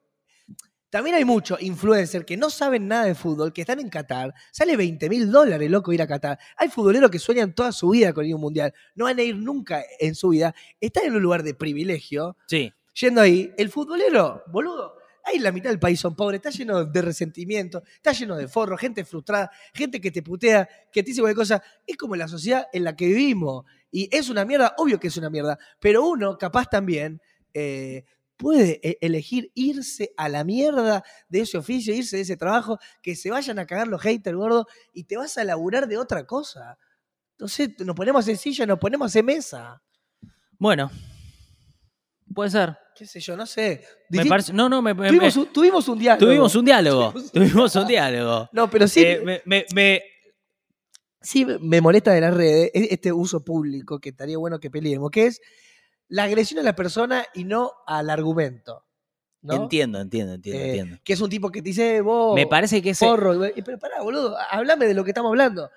también 0.89 1.15
hay 1.15 1.23
muchos 1.23 1.61
influencers 1.61 2.25
que 2.25 2.35
no 2.35 2.49
saben 2.49 2.85
nada 2.87 3.05
de 3.05 3.15
fútbol, 3.15 3.53
que 3.53 3.61
están 3.61 3.79
en 3.79 3.89
Qatar. 3.89 4.33
Sale 4.51 4.75
20 4.75 5.07
mil 5.09 5.31
dólares, 5.31 5.71
loco, 5.71 5.93
ir 5.93 6.01
a 6.01 6.07
Qatar. 6.07 6.37
Hay 6.57 6.67
futboleros 6.67 7.09
que 7.09 7.17
sueñan 7.17 7.53
toda 7.55 7.71
su 7.71 7.89
vida 7.91 8.11
con 8.11 8.25
ir 8.25 8.33
a 8.33 8.35
un 8.35 8.41
mundial. 8.41 8.73
No 8.95 9.05
van 9.05 9.17
a 9.17 9.21
ir 9.23 9.37
nunca 9.37 9.83
en 9.99 10.15
su 10.15 10.29
vida. 10.29 10.53
Están 10.81 11.05
en 11.05 11.15
un 11.15 11.21
lugar 11.21 11.43
de 11.43 11.53
privilegio. 11.53 12.35
sí 12.47 12.73
Yendo 12.93 13.21
ahí, 13.21 13.53
el 13.57 13.69
futbolero, 13.69 14.43
boludo, 14.47 14.95
ahí 15.25 15.39
la 15.39 15.51
mitad 15.51 15.69
del 15.69 15.79
país 15.79 15.99
son 15.99 16.15
pobres, 16.15 16.39
está 16.39 16.49
lleno 16.49 16.85
de 16.85 17.01
resentimiento, 17.01 17.83
está 17.95 18.11
lleno 18.11 18.35
de 18.35 18.47
forro, 18.47 18.77
gente 18.77 19.05
frustrada, 19.05 19.51
gente 19.73 19.99
que 19.99 20.11
te 20.11 20.21
putea, 20.21 20.67
que 20.91 21.03
te 21.03 21.11
dice 21.11 21.21
cualquier 21.21 21.37
cosa. 21.37 21.63
Es 21.85 21.97
como 21.97 22.15
la 22.15 22.27
sociedad 22.27 22.67
en 22.73 22.83
la 22.83 22.95
que 22.95 23.07
vivimos. 23.07 23.65
Y 23.91 24.09
es 24.15 24.29
una 24.29 24.45
mierda, 24.45 24.73
obvio 24.77 24.99
que 24.99 25.07
es 25.07 25.17
una 25.17 25.29
mierda, 25.29 25.57
pero 25.79 26.07
uno 26.07 26.37
capaz 26.37 26.67
también 26.69 27.21
eh, 27.53 28.05
puede 28.37 28.79
e- 28.81 28.97
elegir 29.01 29.51
irse 29.53 30.13
a 30.17 30.29
la 30.29 30.43
mierda 30.43 31.03
de 31.29 31.41
ese 31.41 31.57
oficio, 31.57 31.93
irse 31.93 32.15
de 32.15 32.23
ese 32.23 32.37
trabajo, 32.37 32.79
que 33.01 33.15
se 33.15 33.29
vayan 33.29 33.59
a 33.59 33.65
cagar 33.65 33.87
los 33.87 34.01
haters, 34.01 34.35
gordo, 34.35 34.67
y 34.93 35.03
te 35.03 35.17
vas 35.17 35.37
a 35.37 35.43
laburar 35.43 35.87
de 35.87 35.97
otra 35.97 36.25
cosa. 36.25 36.77
Entonces 37.33 37.69
nos 37.79 37.95
ponemos 37.95 38.27
en 38.27 38.37
silla, 38.37 38.65
nos 38.65 38.79
ponemos 38.79 39.15
en 39.15 39.25
mesa. 39.25 39.81
bueno 40.57 40.91
Puede 42.33 42.49
ser. 42.49 42.80
Qué 43.01 43.07
sé 43.07 43.19
yo, 43.19 43.35
no 43.35 43.47
sé. 43.47 43.81
Me 44.09 44.19
Disti- 44.19 44.29
parece, 44.29 44.53
no, 44.53 44.69
no, 44.69 44.79
me, 44.79 44.93
me- 44.93 45.07
tuvimos, 45.07 45.35
un, 45.35 45.47
tuvimos 45.47 45.87
un 45.87 45.97
diálogo. 45.97 46.23
tuvimos 46.27 46.53
un 46.53 46.65
diálogo. 46.65 47.13
Tuvimos 47.33 47.75
un 47.75 47.87
diálogo. 47.87 48.47
No, 48.53 48.69
pero 48.69 48.87
sí, 48.87 49.01
Eh, 49.03 49.21
me- 49.25 49.41
me- 49.45 49.65
me- 49.73 50.03
sí 51.19 51.43
me 51.45 51.81
molesta 51.81 52.11
de 52.13 52.21
las 52.21 52.31
redes 52.31 52.69
e- 52.75 52.89
este 52.93 53.11
uso 53.11 53.43
público 53.43 53.97
que 53.99 54.09
estaría 54.09 54.37
bueno 54.37 54.59
que 54.59 54.69
peleemos, 54.69 55.09
que 55.09 55.25
es 55.25 55.41
la 56.09 56.25
agresión 56.25 56.59
a 56.59 56.63
la 56.63 56.75
persona 56.75 57.25
y 57.33 57.43
no 57.43 57.71
al 57.87 58.11
argumento. 58.11 58.83
¿no? 59.41 59.55
Entiendo, 59.55 59.99
entiendo, 59.99 60.35
entiendo, 60.35 60.61
Eh, 60.63 60.67
entiendo. 60.67 60.97
Que 61.03 61.13
es 61.13 61.21
un 61.21 61.29
tipo 61.31 61.49
que 61.51 61.63
te 61.63 61.69
dice, 61.69 61.95
"Eh, 61.95 62.01
vos, 62.01 62.35
Me 62.35 62.45
parece 62.45 62.83
que 62.83 62.91
ese, 62.91 63.03
porro, 63.07 63.35
güey". 63.35 63.53
pero 63.65 63.79
pará, 63.79 63.99
boludo, 64.03 64.37
háblame 64.51 64.85
de 64.85 64.93
lo 64.93 65.03
que 65.03 65.09
estamos 65.09 65.29
hablando. 65.31 65.71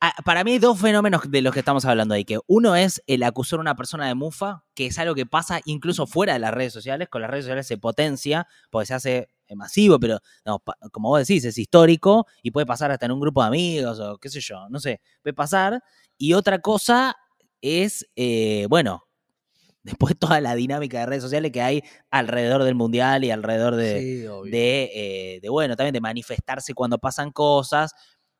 Ah, 0.00 0.14
Para 0.24 0.44
mí 0.44 0.52
hay 0.52 0.58
dos 0.60 0.78
fenómenos 0.80 1.22
de 1.28 1.42
los 1.42 1.52
que 1.52 1.58
estamos 1.58 1.84
hablando 1.84 2.14
ahí. 2.14 2.24
Que 2.24 2.38
uno 2.46 2.76
es 2.76 3.02
el 3.06 3.22
acusar 3.24 3.58
a 3.58 3.62
una 3.62 3.74
persona 3.74 4.06
de 4.06 4.14
mufa, 4.14 4.64
que 4.74 4.86
es 4.86 4.98
algo 4.98 5.14
que 5.14 5.26
pasa 5.26 5.60
incluso 5.64 6.06
fuera 6.06 6.34
de 6.34 6.38
las 6.38 6.54
redes 6.54 6.72
sociales. 6.72 7.08
Con 7.08 7.22
las 7.22 7.30
redes 7.30 7.44
sociales 7.46 7.66
se 7.66 7.78
potencia, 7.78 8.46
porque 8.70 8.86
se 8.86 8.94
hace 8.94 9.28
eh, 9.48 9.56
masivo, 9.56 9.98
pero 9.98 10.20
no, 10.44 10.62
como 10.92 11.08
vos 11.08 11.26
decís, 11.26 11.44
es 11.44 11.58
histórico 11.58 12.26
y 12.42 12.50
puede 12.52 12.66
pasar 12.66 12.90
hasta 12.92 13.06
en 13.06 13.12
un 13.12 13.20
grupo 13.20 13.40
de 13.42 13.48
amigos 13.48 13.98
o 13.98 14.18
qué 14.18 14.28
sé 14.28 14.40
yo, 14.40 14.68
no 14.68 14.78
sé, 14.78 15.00
puede 15.22 15.34
pasar. 15.34 15.82
Y 16.16 16.34
otra 16.34 16.60
cosa 16.60 17.16
es, 17.60 18.06
eh, 18.14 18.66
bueno, 18.68 19.04
después 19.82 20.18
toda 20.18 20.40
la 20.40 20.54
dinámica 20.54 21.00
de 21.00 21.06
redes 21.06 21.22
sociales 21.22 21.50
que 21.50 21.62
hay 21.62 21.82
alrededor 22.10 22.62
del 22.64 22.74
mundial 22.74 23.24
y 23.24 23.30
alrededor 23.30 23.74
de, 23.74 24.00
sí, 24.00 24.26
obvio. 24.26 24.52
de, 24.52 24.90
eh, 24.94 25.40
de, 25.40 25.48
bueno, 25.48 25.76
también 25.76 25.94
de 25.94 26.00
manifestarse 26.00 26.74
cuando 26.74 26.98
pasan 26.98 27.32
cosas. 27.32 27.92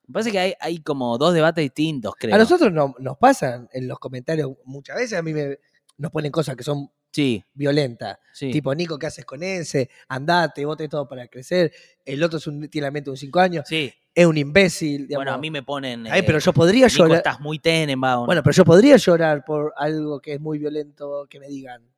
Me 0.09 0.13
parece 0.15 0.33
que 0.33 0.39
hay, 0.39 0.55
hay 0.61 0.79
como 0.81 1.17
dos 1.19 1.33
debates 1.35 1.63
distintos, 1.63 2.15
creo. 2.19 2.35
A 2.35 2.39
nosotros 2.39 2.73
no- 2.73 2.95
nos 2.99 3.17
pasan 3.19 3.69
en 3.73 3.87
los 3.87 3.99
comentarios 3.99 4.51
muchas 4.65 4.97
veces, 4.97 5.19
a 5.19 5.23
mí 5.23 5.33
me, 5.33 5.59
nos 5.99 6.11
ponen 6.11 6.33
cosas 6.33 6.57
que 6.57 6.65
son 6.65 6.91
Sí, 7.11 7.43
violentas. 7.55 8.19
sí. 8.35 8.51
Tipo, 8.51 8.75
Nico, 8.75 8.99
¿qué 8.99 9.07
haces 9.07 9.25
con 9.25 9.43
ese? 9.43 9.89
Andate, 10.09 10.65
vos 10.67 10.77
tenés 10.77 10.91
todo 10.91 11.09
para 11.09 11.27
crecer. 11.29 11.73
El 12.05 12.23
otro 12.23 12.39
es 12.39 12.47
un, 12.47 12.69
tiene 12.69 12.87
la 12.87 12.91
mente 12.91 13.07
de 13.07 13.13
un 13.13 13.17
5 13.17 13.39
años. 13.41 13.65
sí. 13.69 13.93
Es 14.15 14.27
un 14.27 14.37
imbécil. 14.37 15.07
digamos. 15.07 15.25
Bueno, 15.27 15.33
a 15.35 15.39
mí 15.39 15.49
me 15.49 15.63
ponen. 15.63 16.05
Ay, 16.09 16.21
eh, 16.21 16.23
pero 16.25 16.41
yo 16.41 16.53
podría 16.53 16.87
Nico, 16.89 16.99
llorar. 17.05 17.19
estás 17.19 17.39
muy 17.41 17.61
Tenenbaum. 17.61 18.27
Bueno, 18.27 18.43
pero 18.43 18.53
yo 18.53 18.65
podría 18.65 18.97
llorar 18.97 19.45
por 19.45 19.73
algo 19.77 20.19
que 20.21 20.33
es 20.35 20.41
muy 20.41 20.59
violento 20.59 21.27
que 21.31 21.39
me 21.39 21.47
digan. 21.47 21.89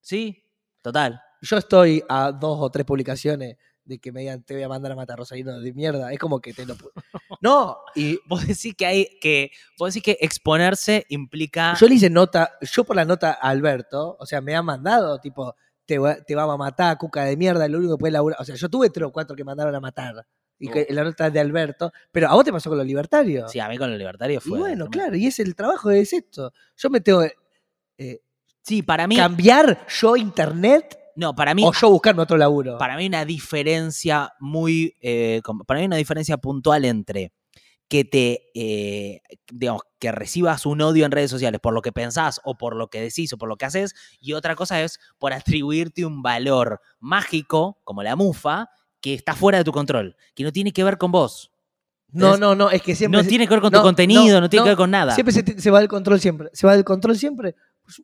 sí, 0.00 0.44
total. 0.82 1.20
Yo 1.42 1.56
estoy 1.56 2.02
a 2.08 2.30
dos 2.32 2.58
o 2.60 2.70
tres 2.70 2.84
publicaciones 2.86 3.56
de 3.88 3.98
que 3.98 4.12
me 4.12 4.20
digan 4.20 4.42
te 4.42 4.54
voy 4.54 4.62
a 4.62 4.68
mandar 4.68 4.92
a 4.92 4.96
matar 4.96 5.18
Rosalino 5.18 5.58
de 5.58 5.72
mierda. 5.72 6.12
Es 6.12 6.18
como 6.18 6.40
que 6.40 6.52
te 6.52 6.64
lo 6.66 6.76
No, 7.40 7.78
y 7.94 8.18
Vos 8.26 8.46
decís 8.46 8.74
que 8.76 8.86
hay 8.86 9.18
que. 9.20 9.50
Vos 9.78 9.94
decís 9.94 10.02
que 10.04 10.18
exponerse 10.24 11.04
implica. 11.08 11.74
yo 11.80 11.88
le 11.88 11.94
hice 11.96 12.10
nota, 12.10 12.52
yo 12.60 12.84
por 12.84 12.94
la 12.96 13.04
nota 13.04 13.30
a 13.40 13.48
Alberto, 13.48 14.16
o 14.20 14.26
sea, 14.26 14.40
me 14.40 14.54
ha 14.54 14.62
mandado, 14.62 15.18
tipo, 15.20 15.54
te, 15.86 15.98
va- 15.98 16.16
te 16.22 16.34
vamos 16.34 16.54
a 16.54 16.58
matar, 16.58 16.98
cuca 16.98 17.24
de 17.24 17.36
mierda, 17.36 17.66
lo 17.66 17.78
único 17.78 17.96
que 17.96 18.00
puede 18.00 18.12
laburar. 18.12 18.40
O 18.40 18.44
sea, 18.44 18.54
yo 18.54 18.68
tuve 18.68 18.90
tres 18.90 19.06
o 19.06 19.10
cuatro 19.12 19.34
que 19.34 19.42
mandaron 19.44 19.74
a 19.74 19.80
matar. 19.80 20.26
Y 20.60 20.68
que 20.68 20.86
la 20.90 21.04
nota 21.04 21.28
es 21.28 21.32
de 21.32 21.38
Alberto, 21.40 21.92
pero 22.10 22.28
a 22.28 22.34
vos 22.34 22.44
te 22.44 22.50
pasó 22.52 22.68
con 22.68 22.78
los 22.78 22.86
libertarios. 22.86 23.50
Sí, 23.52 23.60
a 23.60 23.68
mí 23.68 23.78
con 23.78 23.90
el 23.92 23.96
libertario 23.98 24.38
y 24.38 24.40
fue. 24.40 24.58
bueno, 24.58 24.86
tremendo. 24.86 24.90
claro, 24.90 25.16
y 25.16 25.26
es 25.28 25.38
el 25.38 25.54
trabajo, 25.54 25.90
es 25.92 26.12
esto. 26.12 26.52
Yo 26.76 26.90
me 26.90 27.00
tengo 27.00 27.22
eh, 27.96 28.20
Sí, 28.62 28.82
para 28.82 29.06
mí. 29.06 29.16
cambiar 29.16 29.86
yo 29.88 30.16
internet 30.16 30.98
No, 31.18 31.34
para 31.34 31.52
mí. 31.54 31.64
o 31.66 31.72
yo 31.72 31.90
buscarme 31.90 32.22
otro 32.22 32.36
laburo. 32.36 32.78
Para 32.78 32.96
mí 32.96 33.06
una 33.06 33.24
diferencia 33.24 34.32
muy. 34.38 34.94
eh, 35.00 35.40
para 35.66 35.80
mí 35.80 35.86
una 35.86 35.96
diferencia 35.96 36.36
puntual 36.36 36.84
entre 36.84 37.32
que 37.88 38.04
te. 38.04 38.50
eh, 38.54 39.20
digamos, 39.52 39.82
que 39.98 40.12
recibas 40.12 40.64
un 40.64 40.80
odio 40.80 41.04
en 41.04 41.10
redes 41.10 41.30
sociales 41.30 41.60
por 41.60 41.74
lo 41.74 41.82
que 41.82 41.90
pensás 41.90 42.40
o 42.44 42.56
por 42.56 42.76
lo 42.76 42.88
que 42.88 43.00
decís 43.00 43.32
o 43.32 43.36
por 43.38 43.48
lo 43.48 43.56
que 43.56 43.64
haces. 43.66 43.94
Y 44.20 44.34
otra 44.34 44.54
cosa 44.54 44.80
es 44.80 45.00
por 45.18 45.32
atribuirte 45.32 46.06
un 46.06 46.22
valor 46.22 46.80
mágico, 47.00 47.80
como 47.82 48.02
la 48.04 48.14
mufa, 48.14 48.68
que 49.00 49.14
está 49.14 49.34
fuera 49.34 49.58
de 49.58 49.64
tu 49.64 49.72
control, 49.72 50.16
que 50.34 50.44
no 50.44 50.52
tiene 50.52 50.72
que 50.72 50.84
ver 50.84 50.98
con 50.98 51.10
vos. 51.10 51.50
No, 52.10 52.36
no, 52.38 52.54
no, 52.54 52.70
es 52.70 52.80
que 52.80 52.94
siempre. 52.94 53.18
no 53.18 53.22
se- 53.24 53.28
tiene 53.28 53.46
que 53.46 53.54
ver 53.54 53.60
con 53.60 53.70
no, 53.72 53.80
tu 53.80 53.82
contenido, 53.84 54.36
no, 54.36 54.40
no, 54.42 54.48
tiene 54.48 54.64
que 54.64 54.70
ver 54.70 54.76
con 54.78 54.90
nada. 54.90 55.14
Siempre 55.14 55.34
se 55.60 55.70
va 55.70 55.80
del 55.80 55.88
control 55.88 56.20
siempre. 56.20 56.48
Se 56.54 56.66
va 56.66 56.74
del 56.74 56.84
control 56.84 57.18
siempre. 57.18 57.54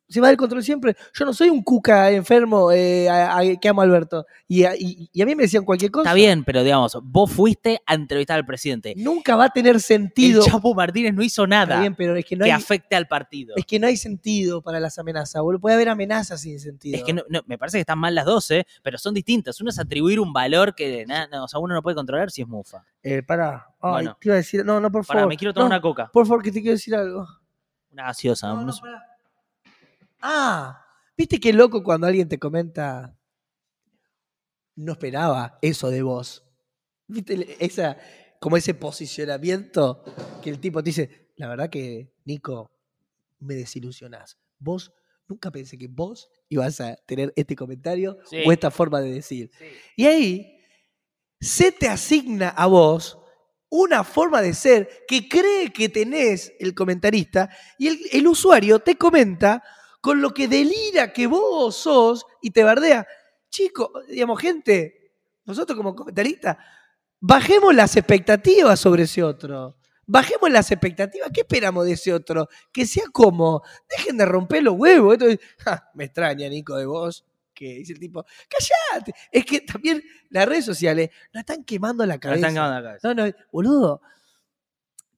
Se 0.09 0.21
va 0.21 0.29
del 0.29 0.37
control 0.37 0.63
siempre. 0.65 0.97
Yo 1.13 1.25
no 1.25 1.33
soy 1.35 1.51
un 1.51 1.63
cuca 1.63 2.11
enfermo 2.11 2.73
eh, 2.73 3.09
a- 3.09 3.39
a- 3.39 3.57
que 3.61 3.69
amo 3.69 3.83
a 3.83 3.85
Alberto. 3.85 4.25
Y 4.49 4.65
a, 4.65 4.75
y- 4.75 5.11
y 5.13 5.23
a 5.23 5.27
mí 5.27 5.35
me 5.35 5.43
decían 5.43 5.65
cualquier 5.65 5.91
cosa. 5.91 6.09
Está 6.09 6.15
bien, 6.15 6.43
pero 6.45 6.63
digamos, 6.63 6.97
vos 7.03 7.31
fuiste 7.31 7.81
a 7.87 7.95
entrevistar 7.95 8.37
al 8.39 8.47
presidente. 8.47 8.95
Nunca 8.97 9.37
va 9.37 9.45
a 9.47 9.49
tener 9.51 9.81
sentido. 9.81 10.45
El 10.45 10.51
Chapo 10.51 10.75
Martínez 10.75 11.13
no 11.15 11.23
hizo 11.23 11.45
Está 11.45 11.57
nada 11.67 11.81
bien, 11.81 11.95
pero 11.95 12.17
es 12.17 12.25
que 12.25 12.35
no 12.37 12.45
que 12.45 12.51
hay, 12.53 12.57
afecte 12.57 12.97
al 12.97 13.07
partido. 13.07 13.55
es 13.57 13.67
que 13.67 13.79
no 13.79 13.87
hay 13.87 13.97
sentido 13.97 14.63
para 14.63 14.81
las 14.81 14.99
amenazas. 14.99 15.43
boludo. 15.43 15.61
Puede 15.61 15.75
haber 15.75 15.89
amenazas 15.91 16.41
sin 16.41 16.59
sentido. 16.59 16.97
Es 16.97 17.05
que 17.05 17.13
no, 17.13 17.23
no, 17.29 17.43
me 17.47 17.59
parece 17.59 17.77
que 17.77 17.81
están 17.83 17.99
mal 17.99 18.15
las 18.15 18.25
dos, 18.25 18.51
¿eh? 18.51 18.67
pero 18.83 18.97
son 18.99 19.13
distintas. 19.15 19.61
Uno 19.61 19.71
es 19.71 19.79
atribuir 19.79 20.19
un 20.21 20.33
valor 20.33 20.75
que 20.75 21.05
na- 21.07 21.27
no, 21.27 21.45
o 21.45 21.49
sea, 21.49 21.61
uno 21.61 21.75
no 21.75 21.83
puede 21.83 21.95
controlar 21.95 22.31
si 22.31 22.43
es 22.43 22.49
mufa. 22.49 22.85
Eh. 23.03 23.23
Ay, 23.29 23.63
Bueno. 23.81 24.17
te 24.19 24.29
iba 24.29 24.35
a 24.35 24.39
decir. 24.39 24.65
No, 24.65 24.81
no, 24.81 24.91
por 24.91 25.05
Pará, 25.07 25.21
favor. 25.21 25.29
me 25.29 25.37
quiero 25.37 25.53
tomar 25.53 25.67
una 25.67 25.81
coca. 25.81 26.11
Por 26.13 26.27
favor, 26.27 26.43
que 26.43 26.51
te 26.51 26.61
quiero 26.63 26.73
decir 26.75 26.95
algo. 26.95 27.27
Una 27.93 28.05
gaseosa. 28.05 28.49
No. 28.55 28.73
Ah, 30.27 30.83
¿viste 31.19 31.39
qué 31.39 31.53
loco 31.53 31.83
cuando 31.83 32.07
alguien 32.07 32.27
te 32.29 32.39
comenta? 32.39 33.15
No 34.75 34.93
esperaba 34.93 35.59
eso 35.61 35.91
de 35.91 36.01
vos. 36.03 36.43
¿Viste 37.07 37.63
esa, 37.63 37.99
como 38.41 38.57
ese 38.57 38.73
posicionamiento 38.73 40.03
que 40.43 40.49
el 40.49 40.61
tipo 40.61 40.83
te 40.83 40.89
dice, 40.89 41.31
la 41.37 41.49
verdad 41.49 41.69
que, 41.69 42.15
Nico, 42.25 42.73
me 43.39 43.55
desilusionás. 43.55 44.39
Vos, 44.59 44.95
nunca 45.29 45.51
pensé 45.51 45.77
que 45.77 45.89
vos 45.89 46.31
ibas 46.49 46.81
a 46.81 46.97
tener 47.07 47.31
este 47.37 47.55
comentario 47.55 48.17
Sí. 48.25 48.39
o 48.47 48.51
esta 48.51 48.71
forma 48.71 49.03
de 49.03 49.13
decir. 49.13 49.51
Y 49.95 50.07
ahí 50.07 50.59
se 51.39 51.71
te 51.71 51.87
asigna 51.87 52.49
a 52.49 52.65
vos 52.67 53.19
una 53.69 54.05
forma 54.05 54.41
de 54.41 54.55
ser 54.55 54.89
que 55.07 55.29
cree 55.29 55.71
que 55.71 55.91
tenés 55.91 56.55
el 56.61 56.75
comentarista 56.75 57.51
y 57.79 57.89
el, 57.89 57.99
el 58.11 58.27
usuario 58.27 58.79
te 58.79 58.97
comenta 58.97 59.63
con 60.05 60.21
lo 60.21 60.35
que 60.35 60.49
delira 60.49 61.15
que 61.15 61.27
vos 61.27 61.75
sos 61.75 62.27
y 62.43 62.51
te 62.51 62.63
bardea. 62.63 63.07
Chico, 63.49 63.91
digamos, 64.07 64.39
gente, 64.39 65.15
nosotros 65.47 65.79
como 65.79 65.97
comentaristas, 65.97 66.59
bajemos 67.19 67.75
las 67.75 67.97
expectativas 67.97 68.79
sobre 68.79 69.05
ese 69.05 69.23
otro. 69.23 69.79
Bajemos 70.05 70.51
las 70.51 70.71
expectativas. 70.71 71.31
¿Qué 71.33 71.41
esperamos 71.41 71.87
de 71.87 71.93
ese 71.93 72.13
otro? 72.13 72.49
Que 72.71 72.85
sea 72.85 73.05
como, 73.15 73.63
dejen 73.89 74.19
de 74.19 74.27
romper 74.27 74.63
los 74.65 74.75
huevos. 74.77 75.15
Esto 75.15 75.27
es, 75.27 75.39
"Ja, 75.61 75.91
me 75.95 76.05
extraña, 76.05 76.51
Nico, 76.51 76.77
de 76.77 76.85
vos. 76.85 77.25
Que 77.55 77.77
dice 77.77 77.95
el 77.95 77.99
tipo, 77.99 78.27
callate. 78.47 79.15
Es 79.33 79.47
que 79.47 79.63
también 79.63 80.03
las 80.29 80.47
redes 80.47 80.67
sociales 80.67 81.09
nos 81.33 81.41
están 81.41 81.65
quemando 81.65 82.05
la 82.05 82.19
cabeza. 82.21 82.47
están 82.47 82.57
cagando 82.57 82.77
la 82.83 82.89
cabeza. 82.89 83.15
No, 83.15 83.27
no, 83.27 83.33
boludo. 83.51 84.03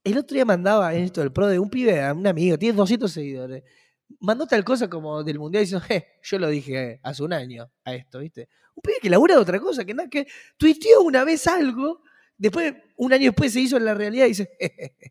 El 0.05 0.16
otro 0.16 0.37
día 0.37 0.44
mandaba 0.44 0.94
esto 0.94 1.22
del 1.22 1.33
pro 1.33 1.49
de 1.49 1.59
un 1.59 1.70
pibe, 1.70 2.12
un 2.12 2.25
amigo, 2.29 2.57
tiene 2.57 2.77
200 2.77 3.11
seguidores. 3.11 3.64
Mandó 4.21 4.47
tal 4.47 4.64
cosa 4.64 4.88
como 4.88 5.23
del 5.25 5.38
mundial 5.38 5.64
diciendo, 5.64 5.85
"Je, 5.87 6.07
yo 6.23 6.38
lo 6.38 6.49
dije 6.49 7.01
hace 7.03 7.23
un 7.23 7.33
año 7.33 7.71
a 7.85 7.95
esto, 7.95 8.21
¿viste? 8.21 8.49
Un 8.75 8.83
pibe 8.83 8.99
que 9.03 9.11
labura 9.11 9.35
de 9.35 9.40
otra 9.40 9.59
cosa, 9.61 9.85
que 9.85 9.95
nada, 9.95 10.09
que 10.09 10.27
tuiteó 10.57 11.03
una 11.03 11.25
vez 11.25 11.47
algo, 11.47 12.03
después, 12.37 12.75
un 12.97 13.12
año 13.12 13.25
después 13.31 13.53
se 13.53 13.61
hizo 13.61 13.77
en 13.77 13.85
la 13.85 13.95
realidad 13.95 14.27
y 14.27 14.29
dice, 14.31 14.51
"Je, 14.61 15.03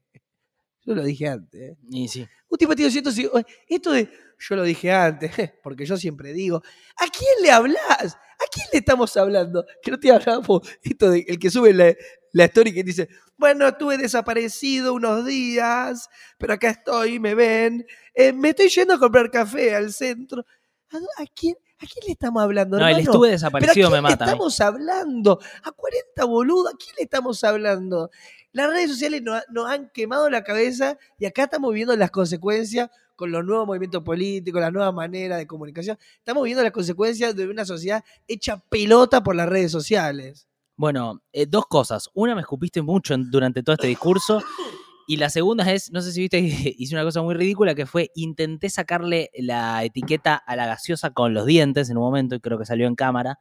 yo 0.86 0.96
lo 0.96 1.04
dije 1.04 1.28
antes. 1.30 1.62
¿eh". 1.62 1.78
Y 1.92 2.08
sí. 2.10 2.28
Un 2.50 2.58
tipo 2.58 2.76
tiene 2.76 2.88
200 2.90 3.16
seguidores. 3.16 3.46
Esto 3.68 3.92
de, 3.92 4.10
yo 4.40 4.56
lo 4.56 4.64
dije 4.64 4.92
antes, 4.92 5.32
porque 5.64 5.86
yo 5.86 5.98
siempre 5.98 6.34
digo, 6.34 6.58
¿a 6.98 7.06
quién 7.12 7.44
le 7.44 7.52
hablas? 7.52 8.18
¿A 8.40 8.48
quién 8.52 8.68
le 8.74 8.80
estamos 8.80 9.16
hablando? 9.18 9.66
Que 9.82 9.92
no 9.92 10.00
te 10.00 10.12
hablamos 10.12 10.62
esto 10.82 11.10
de 11.10 11.26
el 11.28 11.40
que 11.40 11.50
sube 11.50 11.74
la, 11.74 11.94
la 12.32 12.46
story 12.46 12.74
que 12.74 12.84
dice, 12.84 13.08
bueno, 13.38 13.68
estuve 13.68 13.98
desaparecido 13.98 14.94
unos 14.94 15.26
días, 15.26 16.10
pero 16.38 16.54
acá 16.54 16.70
estoy, 16.70 17.20
me 17.20 17.34
ven, 17.36 17.86
eh, 18.14 18.34
me 18.34 18.50
estoy 18.50 18.70
yendo 18.70 18.94
a 18.96 19.00
comprar 19.00 19.32
café 19.32 19.76
al 19.76 19.92
centro. 19.94 20.46
¿A, 20.92 20.98
a 21.24 21.26
quién, 21.34 21.56
¿A 21.80 21.86
quién 21.86 22.06
le 22.06 22.12
estamos 22.14 22.42
hablando? 22.44 22.80
No, 22.80 22.88
el 22.88 23.00
estuve 23.00 23.28
¿Pero 23.28 23.30
a 23.30 23.32
desaparecido 23.32 23.90
quién 23.90 23.92
me 23.92 24.02
mata. 24.02 24.26
le 24.26 24.32
estamos 24.32 24.62
hablando? 24.62 25.40
¿A 25.64 25.72
40 25.72 26.26
boludo? 26.26 26.70
¿A 26.70 26.74
quién 26.78 26.96
le 26.98 27.04
estamos 27.04 27.44
hablando? 27.44 28.10
Las 28.54 28.70
redes 28.70 28.92
sociales 28.92 29.22
nos, 29.22 29.42
nos 29.50 29.70
han 29.70 29.90
quemado 29.90 30.30
la 30.30 30.44
cabeza 30.44 30.98
y 31.20 31.26
acá 31.26 31.44
estamos 31.44 31.74
viendo 31.74 31.96
las 31.98 32.12
consecuencias 32.12 32.90
con 33.16 33.32
los 33.32 33.46
nuevos 33.46 33.66
movimientos 33.68 34.04
políticos, 34.04 34.62
las 34.62 34.72
nuevas 34.74 34.94
maneras 34.94 35.38
de 35.38 35.48
comunicación. 35.48 35.98
Estamos 36.18 36.44
viendo 36.44 36.64
las 36.64 36.72
consecuencias 36.72 37.36
de 37.36 37.48
una 37.48 37.66
sociedad 37.66 38.04
hecha 38.28 38.58
pelota 38.70 39.24
por 39.24 39.36
las 39.36 39.48
redes 39.50 39.72
sociales. 39.72 40.48
Bueno, 40.78 41.22
eh, 41.32 41.46
dos 41.46 41.66
cosas. 41.68 42.10
Una, 42.14 42.36
me 42.36 42.42
escupiste 42.42 42.82
mucho 42.82 43.14
en- 43.14 43.32
durante 43.32 43.64
todo 43.64 43.74
este 43.76 43.88
discurso. 43.88 44.42
Y 45.08 45.18
la 45.18 45.30
segunda 45.30 45.72
es, 45.72 45.92
no 45.92 46.02
sé 46.02 46.12
si 46.12 46.22
viste, 46.22 46.40
hice 46.80 46.96
una 46.96 47.04
cosa 47.04 47.22
muy 47.22 47.36
ridícula 47.36 47.76
que 47.76 47.86
fue, 47.86 48.10
intenté 48.16 48.72
sacarle 48.72 49.30
la 49.38 49.84
etiqueta 49.84 50.34
a 50.36 50.56
la 50.56 50.66
gaseosa 50.66 51.12
con 51.12 51.36
los 51.36 51.46
dientes 51.46 51.92
en 51.92 51.98
un 51.98 52.04
momento, 52.06 52.34
y 52.34 52.40
creo 52.40 52.58
que 52.58 52.66
salió 52.66 52.88
en 52.88 52.96
cámara, 52.96 53.38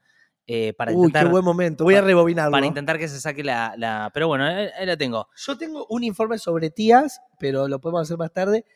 eh, 0.46 0.74
para, 0.74 0.90
Uy, 0.92 0.96
intentar, 0.98 1.24
qué 1.24 1.30
buen 1.30 1.42
momento. 1.42 1.84
Voy 1.84 1.94
a 1.94 2.02
rebobinarlo. 2.02 2.52
para 2.52 2.66
intentar 2.66 2.98
que 2.98 3.08
se 3.08 3.18
saque 3.18 3.42
la, 3.42 3.72
la- 3.78 4.10
Pero 4.12 4.28
bueno, 4.28 4.44
ahí, 4.44 4.66
ahí 4.78 4.84
la 4.84 4.98
tengo. 4.98 5.26
Yo 5.38 5.56
tengo 5.56 5.86
un 5.88 6.04
informe 6.04 6.36
sobre 6.36 6.68
tías, 6.68 7.18
pero 7.38 7.66
lo 7.66 7.80
podemos 7.80 8.02
hacer 8.02 8.18
más 8.18 8.30
tarde. 8.30 8.66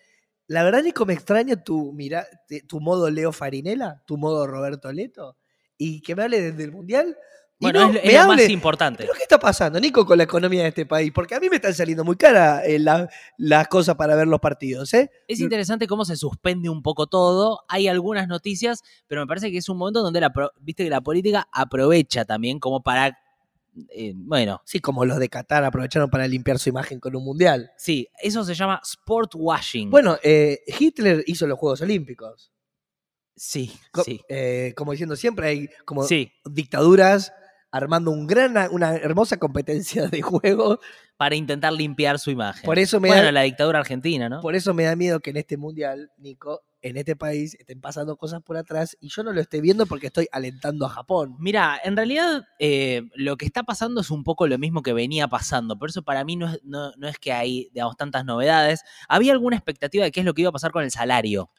La 0.48 0.64
verdad, 0.64 0.82
Nico, 0.82 1.06
me 1.06 1.12
extraña 1.12 1.62
tu, 1.62 1.92
mira, 1.92 2.26
tu 2.66 2.80
modo 2.80 3.08
Leo 3.10 3.32
Farinela, 3.32 4.02
tu 4.06 4.16
modo 4.16 4.46
Roberto 4.46 4.90
Leto, 4.92 5.36
y 5.76 6.00
que 6.00 6.16
me 6.16 6.24
hable 6.24 6.40
desde 6.40 6.64
el 6.64 6.72
Mundial. 6.72 7.16
Bueno, 7.60 7.80
no 7.80 7.86
es, 7.98 8.04
es 8.04 8.12
lo 8.12 8.28
más 8.28 8.36
importante. 8.52 9.02
¿Pero 9.02 9.14
qué 9.14 9.22
está 9.22 9.38
pasando, 9.38 9.80
Nico, 9.80 10.06
con 10.06 10.16
la 10.16 10.24
economía 10.24 10.62
de 10.62 10.68
este 10.68 10.86
país? 10.86 11.10
Porque 11.12 11.34
a 11.34 11.40
mí 11.40 11.48
me 11.50 11.56
están 11.56 11.74
saliendo 11.74 12.04
muy 12.04 12.14
caras 12.16 12.62
eh, 12.64 12.78
la- 12.78 13.08
las 13.36 13.66
cosas 13.66 13.96
para 13.96 14.14
ver 14.14 14.28
los 14.28 14.38
partidos, 14.38 14.94
¿eh? 14.94 15.10
Es 15.26 15.40
interesante 15.40 15.86
cómo 15.88 16.04
se 16.04 16.16
suspende 16.16 16.68
un 16.68 16.82
poco 16.82 17.08
todo. 17.08 17.64
Hay 17.68 17.88
algunas 17.88 18.28
noticias, 18.28 18.82
pero 19.08 19.22
me 19.22 19.26
parece 19.26 19.50
que 19.50 19.58
es 19.58 19.68
un 19.68 19.76
momento 19.76 20.02
donde 20.02 20.20
la, 20.20 20.32
viste 20.60 20.84
que 20.84 20.90
la 20.90 21.00
política 21.00 21.48
aprovecha 21.52 22.24
también 22.24 22.60
como 22.60 22.82
para, 22.84 23.18
eh, 23.90 24.12
bueno, 24.16 24.60
Sí, 24.64 24.80
como 24.80 25.04
los 25.04 25.18
de 25.18 25.28
Qatar 25.28 25.64
aprovecharon 25.64 26.10
para 26.10 26.26
limpiar 26.28 26.58
su 26.58 26.68
imagen 26.68 27.00
con 27.00 27.14
un 27.16 27.24
mundial. 27.24 27.70
sí, 27.76 28.08
eso 28.22 28.44
se 28.44 28.54
llama 28.54 28.80
sport 28.84 29.32
washing. 29.34 29.90
Bueno, 29.90 30.16
eh, 30.22 30.60
Hitler 30.78 31.22
hizo 31.26 31.46
los 31.46 31.58
Juegos 31.58 31.80
Olímpicos. 31.82 32.52
sí, 33.36 33.72
Co- 33.92 34.04
sí, 34.04 34.20
eh, 34.28 34.72
como 34.76 34.92
diciendo 34.92 35.16
siempre, 35.16 35.48
hay 35.48 35.68
como 35.84 36.02
sí, 36.04 36.32
dictaduras 36.44 37.32
armando 37.70 38.10
un 38.10 38.26
gran, 38.26 38.56
una 38.72 38.96
hermosa 38.96 39.36
competencia 39.36 40.06
de 40.08 40.22
juego. 40.22 40.80
para 41.16 41.34
intentar 41.34 41.72
limpiar 41.72 42.18
su 42.18 42.30
imagen. 42.30 42.62
Por 42.64 42.78
eso 42.78 43.00
me 43.00 43.08
bueno, 43.08 43.24
da- 43.24 43.32
la 43.32 43.42
dictadura 43.42 43.80
argentina, 43.80 44.28
¿no? 44.28 44.40
Por 44.40 44.54
eso 44.54 44.72
me 44.72 44.84
da 44.84 44.94
miedo 44.96 45.20
que 45.20 45.30
en 45.30 45.36
este 45.36 45.56
mundial, 45.56 46.10
Nico, 46.16 46.62
en 46.82 46.96
este 46.96 47.16
país 47.16 47.54
estén 47.58 47.80
pasando 47.80 48.16
cosas 48.16 48.42
por 48.42 48.56
atrás 48.56 48.96
y 49.00 49.08
yo 49.08 49.22
no 49.22 49.32
lo 49.32 49.40
esté 49.40 49.60
viendo 49.60 49.86
porque 49.86 50.06
estoy 50.06 50.28
alentando 50.32 50.86
a 50.86 50.88
Japón. 50.88 51.36
Mira, 51.38 51.80
en 51.82 51.96
realidad 51.96 52.44
eh, 52.58 53.02
lo 53.14 53.36
que 53.36 53.46
está 53.46 53.62
pasando 53.64 54.00
es 54.00 54.10
un 54.10 54.24
poco 54.24 54.46
lo 54.46 54.58
mismo 54.58 54.82
que 54.82 54.92
venía 54.92 55.28
pasando. 55.28 55.78
Por 55.78 55.90
eso 55.90 56.02
para 56.02 56.24
mí 56.24 56.36
no 56.36 56.48
es, 56.52 57.18
que 57.18 57.32
hay, 57.32 57.70
tantas 57.96 58.24
novedades. 58.24 58.82
Había 59.08 59.32
alguna 59.32 59.56
expectativa 59.56 60.04
de 60.04 60.12
qué 60.12 60.20
es 60.20 60.26
lo 60.26 60.34
que 60.34 60.42
iba 60.42 60.50
a 60.50 60.52
pasar 60.52 60.70
con 60.70 60.84
el 60.84 60.90
salario. 60.90 61.50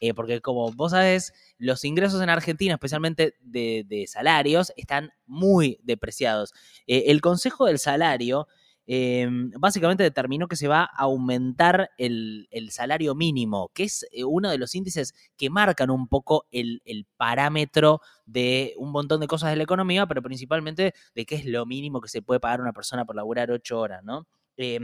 Eh, 0.00 0.14
porque 0.14 0.40
como 0.40 0.70
vos 0.72 0.92
sabés, 0.92 1.32
los 1.58 1.84
ingresos 1.84 2.22
en 2.22 2.30
Argentina, 2.30 2.74
especialmente 2.74 3.34
de, 3.40 3.84
de 3.86 4.06
salarios, 4.06 4.72
están 4.76 5.10
muy 5.26 5.80
depreciados. 5.82 6.52
Eh, 6.86 7.04
el 7.08 7.20
Consejo 7.20 7.66
del 7.66 7.80
Salario 7.80 8.46
eh, 8.90 9.28
básicamente 9.58 10.02
determinó 10.02 10.48
que 10.48 10.56
se 10.56 10.66
va 10.66 10.84
a 10.84 11.02
aumentar 11.02 11.90
el, 11.98 12.48
salario 12.70 13.14
mínimo, 13.14 13.70
que 13.74 13.84
es 13.84 14.06
eh, 14.12 14.24
uno 14.24 14.48
de 14.48 14.56
los 14.56 14.74
índices 14.74 15.12
que 15.36 15.50
marcan 15.50 15.90
un 15.90 16.08
poco 16.08 16.46
el, 16.50 16.80
parámetro 17.18 18.00
de 18.24 18.72
un 18.78 18.90
montón 18.90 19.20
de 19.20 19.26
cosas 19.26 19.50
de 19.50 19.56
la 19.56 19.64
economía, 19.64 20.06
pero 20.06 20.22
principalmente 20.22 20.94
de 21.14 21.26
qué 21.26 21.34
es 21.34 21.44
lo 21.44 21.66
mínimo 21.66 22.00
que 22.00 22.08
se 22.08 22.22
puede 22.22 22.40
pagar 22.40 22.62
una 22.62 22.72
persona 22.72 23.04
por 23.04 23.14
laburar 23.14 23.50
ocho 23.50 23.78
horas, 23.78 24.02
¿no? 24.02 24.26
Eh, 24.56 24.80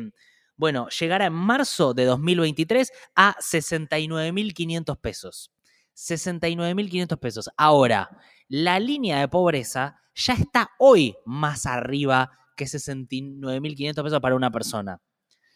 bueno, 0.57 0.89
llegará 0.91 1.25
en 1.25 1.33
marzo 1.33 1.95
de 1.95 2.05
2023 2.05 2.93
a 3.17 3.35
69.500 3.37 5.01
pesos. 5.01 5.51
69.500 5.97 7.19
pesos. 7.19 7.49
Ahora, 7.57 8.11
la 8.49 8.79
línea 8.79 9.21
de 9.21 9.29
pobreza 9.29 9.97
ya 10.15 10.35
está 10.35 10.73
hoy 10.79 11.17
más 11.25 11.65
arriba 11.65 12.44
que 12.55 12.65
69.500 12.65 14.03
pesos 14.03 14.21
para 14.21 14.35
una 14.35 14.51
persona. 14.51 15.01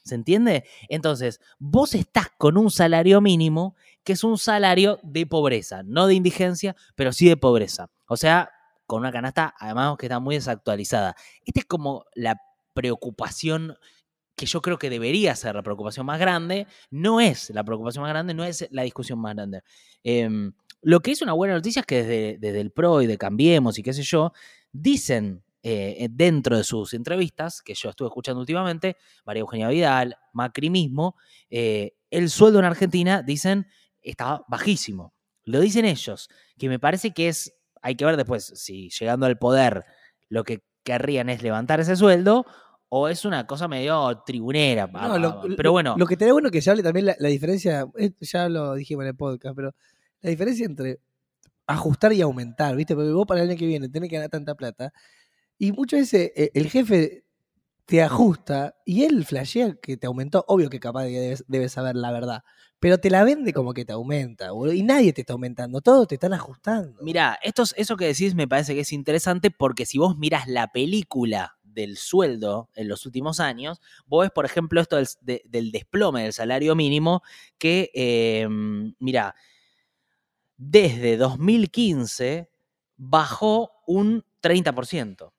¿Se 0.05 0.15
entiende? 0.15 0.65
Entonces, 0.89 1.41
vos 1.59 1.95
estás 1.95 2.29
con 2.39 2.57
un 2.57 2.71
salario 2.71 3.21
mínimo 3.21 3.77
que 4.05 4.15
es 4.15 4.25
un 4.25 4.39
salario 4.39 4.99
de 5.03 5.27
pobreza, 5.27 5.83
no 5.83 6.07
de 6.07 6.15
indigencia, 6.15 6.75
pero 6.95 7.13
sí 7.13 7.29
de 7.29 7.37
pobreza. 7.37 7.91
O 8.07 8.17
sea, 8.17 8.51
con 8.87 9.01
una 9.01 9.13
canasta, 9.13 9.55
además 9.59 9.97
que 9.99 10.07
está 10.07 10.19
muy 10.19 10.37
desactualizada. 10.37 11.15
Esta 11.45 11.61
es 11.61 11.67
como 11.67 12.07
la 12.15 12.41
preocupación 12.73 13.77
que 14.35 14.47
yo 14.47 14.63
creo 14.63 14.79
que 14.79 14.89
debería 14.89 15.35
ser 15.35 15.57
la 15.57 15.63
preocupación 15.63 16.07
más 16.07 16.19
grande. 16.19 16.67
No 16.91 17.21
es 17.21 17.51
la 17.51 17.65
preocupación 17.65 18.03
más 18.03 18.11
grande, 18.11 18.33
no 18.33 18.45
es 18.45 18.67
la 18.71 18.85
discusión 18.85 19.19
más 19.19 19.35
grande. 19.35 19.63
Em, 20.05 20.53
lo 20.81 21.01
que 21.01 21.11
es 21.11 21.21
una 21.21 21.35
buena 21.35 21.55
noticia 21.55 21.81
es 21.81 21.87
que 21.87 21.97
desde, 21.97 22.39
desde 22.39 22.61
el 22.61 22.71
PRO 22.71 23.03
y 23.03 23.07
de 23.07 23.19
Cambiemos 23.19 23.79
y 23.79 23.83
qué 23.83 23.93
sé 23.93 24.03
yo, 24.05 24.33
dicen 24.73 25.43
eh, 25.71 26.09
dentro 26.11 26.57
de 26.57 26.65
sus 26.65 26.95
entrevistas, 26.95 27.63
que 27.63 27.75
yo 27.75 27.91
estuve 27.91 28.09
escuchando 28.09 28.41
últimamente, 28.41 28.97
María 29.25 29.41
Eugenia 29.41 29.69
Vidal, 29.69 30.17
Macri 30.33 30.71
mismo, 30.71 31.17
eh, 31.51 31.95
el 32.11 32.31
sueldo 32.31 32.59
en 32.59 32.65
Argentina, 32.65 33.23
dicen, 33.23 33.67
está 34.03 34.43
bajísimo. 34.49 35.13
Lo 35.45 35.61
dicen 35.61 35.85
ellos, 35.85 36.29
que 36.59 36.69
me 36.69 36.79
parece 36.79 37.13
que 37.13 37.29
es, 37.29 37.55
hay 37.83 37.95
que 37.97 38.05
ver 38.05 38.17
después 38.17 38.45
si 38.55 38.91
llegando 38.91 39.27
al 39.27 39.39
poder 39.39 39.85
lo 40.29 40.45
que 40.45 40.63
querrían 40.85 41.29
es 41.29 41.43
levantar 41.43 41.81
ese 41.81 41.97
sueldo 41.97 42.45
o 42.91 43.09
es 43.09 43.25
una 43.25 43.47
cosa 43.47 43.69
medio 43.69 44.23
tribunera. 44.25 44.87
No, 44.87 45.19
lo- 45.19 45.43
pero 45.57 45.73
bueno, 45.73 45.95
Lo 45.99 46.07
que 46.07 46.17
te 46.17 46.25
da 46.27 46.33
bueno 46.33 46.51
que 46.51 46.63
se 46.63 46.71
hable 46.71 46.83
también 46.83 47.07
la, 47.07 47.17
la 47.19 47.29
diferencia, 47.29 47.87
eh, 47.99 48.13
ya 48.21 48.49
lo 48.49 48.75
dijimos 48.75 49.03
en 49.03 49.09
el 49.09 49.17
podcast, 49.17 49.55
pero 49.55 49.75
la 50.23 50.31
diferencia 50.31 50.65
entre 50.67 50.99
ajustar 51.67 52.13
y 52.15 52.23
aumentar, 52.23 52.75
¿viste? 52.77 52.95
Porque 52.95 53.11
vos 53.11 53.27
para 53.27 53.43
el 53.43 53.51
año 53.51 53.59
que 53.59 53.67
viene 53.67 53.89
tenés 53.91 54.09
que 54.09 54.17
ganar 54.17 54.31
tanta 54.31 54.55
plata. 54.55 54.93
Y 55.59 55.73
muchas 55.73 56.01
veces 56.01 56.33
eh, 56.37 56.51
el 56.55 56.69
jefe 56.71 57.25
te 57.87 58.03
ajusta 58.03 58.77
y 58.87 59.05
él 59.05 59.25
flashea 59.25 59.77
que 59.83 59.97
te 59.97 60.07
aumentó. 60.07 60.45
Obvio 60.49 60.71
que 60.71 60.81
capaz 60.81 61.07
que 61.07 61.37
debes, 61.49 61.73
saber 61.73 61.97
la 61.97 62.13
verdad. 62.13 62.45
Pero 62.81 62.99
te 62.99 63.11
la 63.11 63.25
vende 63.25 63.53
como 63.53 63.75
que 63.75 63.85
te 63.85 63.93
aumenta, 63.93 64.53
boludo. 64.53 64.75
Y 64.75 64.83
nadie 64.83 65.13
te 65.13 65.23
está 65.23 65.35
aumentando, 65.35 65.81
todos 65.81 66.09
te 66.09 66.17
están 66.17 66.35
ajustando. 66.35 67.03
Mira, 67.03 67.39
esto, 67.43 67.63
es- 67.65 67.75
eso 67.79 67.97
que 67.97 68.07
decís 68.07 68.35
me 68.35 68.49
parece 68.49 68.75
que 68.75 68.81
es 68.83 68.93
interesante 68.93 69.51
porque 69.51 69.87
si 69.87 69.99
vos 69.99 70.19
miras 70.19 70.49
la 70.49 70.69
película 70.73 71.59
del 71.65 71.97
sueldo 71.97 72.71
en 72.75 72.89
los 72.89 73.07
últimos 73.07 73.41
años, 73.41 73.81
vos 74.07 74.23
ves, 74.25 74.31
por 74.33 74.45
ejemplo, 74.47 74.81
esto 74.81 74.97
del, 74.97 75.09
de- 75.23 75.43
del 75.47 75.73
desplome 75.73 76.25
del 76.25 76.33
salario 76.35 76.77
mínimo, 76.77 77.23
que, 77.59 77.91
eh, 77.95 78.49
mira, 79.01 79.35
desde 80.57 81.17
2015 81.17 82.51
bajó 82.97 83.71
un 83.87 84.25
30%. 84.41 85.33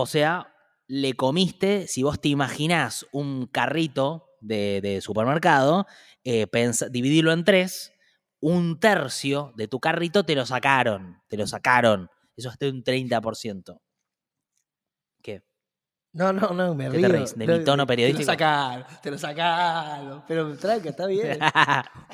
O 0.00 0.06
sea, 0.06 0.54
le 0.86 1.14
comiste, 1.14 1.88
si 1.88 2.04
vos 2.04 2.20
te 2.20 2.28
imaginás 2.28 3.04
un 3.10 3.48
carrito 3.48 4.28
de, 4.40 4.78
de 4.80 5.00
supermercado, 5.00 5.86
eh, 6.22 6.46
pensa- 6.46 6.88
dividirlo 6.88 7.32
en 7.32 7.42
tres, 7.44 7.92
un 8.40 8.78
tercio 8.78 9.52
de 9.56 9.66
tu 9.66 9.80
carrito 9.80 10.22
te 10.24 10.36
lo 10.36 10.46
sacaron, 10.46 11.20
te 11.26 11.36
lo 11.36 11.48
sacaron. 11.48 12.08
Eso 12.36 12.48
es 12.48 12.58
de 12.60 12.70
un 12.70 12.84
30%. 12.84 13.82
¿Qué? 15.20 15.42
No, 16.12 16.32
no, 16.32 16.50
no, 16.50 16.76
me 16.76 16.88
¿Qué 16.90 17.00
te 17.00 17.08
reís? 17.08 17.36
¿De 17.36 17.46
mi 17.48 17.58
No, 17.58 17.64
tono 17.64 17.82
Te 17.84 17.88
periodístico? 17.88 18.30
lo 18.30 18.32
sacaron, 18.38 18.84
te 19.02 19.10
lo 19.10 19.18
sacaron. 19.18 20.24
Pero 20.28 20.56
tranca, 20.56 20.90
está 20.90 21.06
bien. 21.08 21.40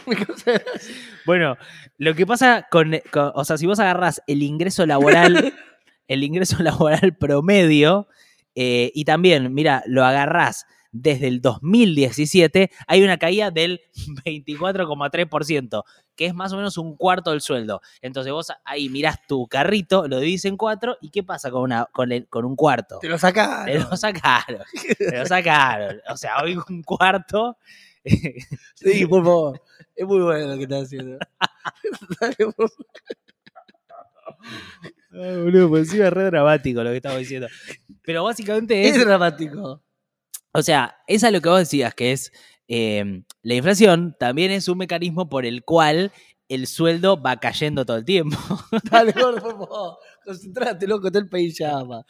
bueno, 1.26 1.56
lo 1.98 2.14
que 2.14 2.24
pasa 2.26 2.66
con, 2.70 2.92
con- 3.12 3.32
o 3.34 3.44
sea, 3.44 3.58
si 3.58 3.66
vos 3.66 3.78
agarrás 3.78 4.22
el 4.26 4.42
ingreso 4.42 4.86
laboral, 4.86 5.52
el 6.08 6.22
ingreso 6.24 6.56
laboral 6.62 7.16
promedio, 7.16 8.08
eh, 8.54 8.92
y 8.94 9.04
también, 9.04 9.52
mira, 9.52 9.82
lo 9.86 10.04
agarrás 10.04 10.66
desde 10.96 11.26
el 11.26 11.40
2017, 11.40 12.70
hay 12.86 13.02
una 13.02 13.18
caída 13.18 13.50
del 13.50 13.80
24,3%, 14.24 15.82
que 16.14 16.26
es 16.26 16.34
más 16.34 16.52
o 16.52 16.56
menos 16.56 16.78
un 16.78 16.96
cuarto 16.96 17.32
del 17.32 17.40
sueldo. 17.40 17.80
Entonces 18.00 18.32
vos 18.32 18.52
ahí 18.64 18.88
mirás 18.88 19.26
tu 19.26 19.48
carrito, 19.48 20.06
lo 20.06 20.20
dividís 20.20 20.44
en 20.44 20.56
cuatro, 20.56 20.96
¿y 21.00 21.10
qué 21.10 21.24
pasa 21.24 21.50
con, 21.50 21.62
una, 21.62 21.86
con, 21.86 22.12
el- 22.12 22.28
con 22.28 22.44
un 22.44 22.54
cuarto? 22.54 22.98
te 23.00 23.08
lo 23.08 23.18
sacaron. 23.18 23.66
Te 23.66 23.78
lo 23.80 23.96
sacaron, 23.96 24.60
te 24.96 25.18
lo 25.18 25.26
sacaron. 25.26 26.00
O 26.10 26.16
sea, 26.16 26.36
hoy 26.42 26.56
un 26.68 26.82
cuarto... 26.84 27.56
Sí, 28.74 29.06
por 29.06 29.24
favor. 29.24 29.62
Es 29.96 30.06
muy 30.06 30.20
bueno 30.20 30.46
lo 30.46 30.56
que 30.58 30.64
estás 30.64 30.82
haciendo. 30.84 31.18
Ay, 35.14 35.36
boludo, 35.36 35.68
pues 35.68 35.90
sí, 35.90 36.00
es 36.00 36.10
re 36.12 36.24
dramático 36.24 36.82
lo 36.82 36.90
que 36.90 36.96
estaba 36.96 37.18
diciendo. 37.18 37.46
Pero 38.02 38.24
básicamente 38.24 38.88
es 38.88 38.96
es. 38.96 39.04
dramático. 39.04 39.82
O 40.52 40.62
sea, 40.62 40.96
es 41.06 41.24
a 41.24 41.30
lo 41.30 41.40
que 41.40 41.48
vos 41.48 41.58
decías, 41.60 41.94
que 41.94 42.12
es. 42.12 42.32
eh, 42.68 43.22
la 43.42 43.54
inflación 43.54 44.16
también 44.18 44.50
es 44.50 44.68
un 44.68 44.78
mecanismo 44.78 45.28
por 45.28 45.44
el 45.46 45.64
cual 45.64 46.12
el 46.48 46.66
sueldo 46.66 47.20
va 47.20 47.38
cayendo 47.40 47.84
todo 47.86 47.96
el 47.98 48.04
tiempo. 48.04 48.36
Dale, 48.90 49.12
por 49.12 49.40
favor. 49.40 49.98
Concentrate, 50.24 50.86
loco, 50.86 51.10
todo 51.10 51.22
el 51.22 51.28
país 51.28 51.56
llama. 51.58 52.04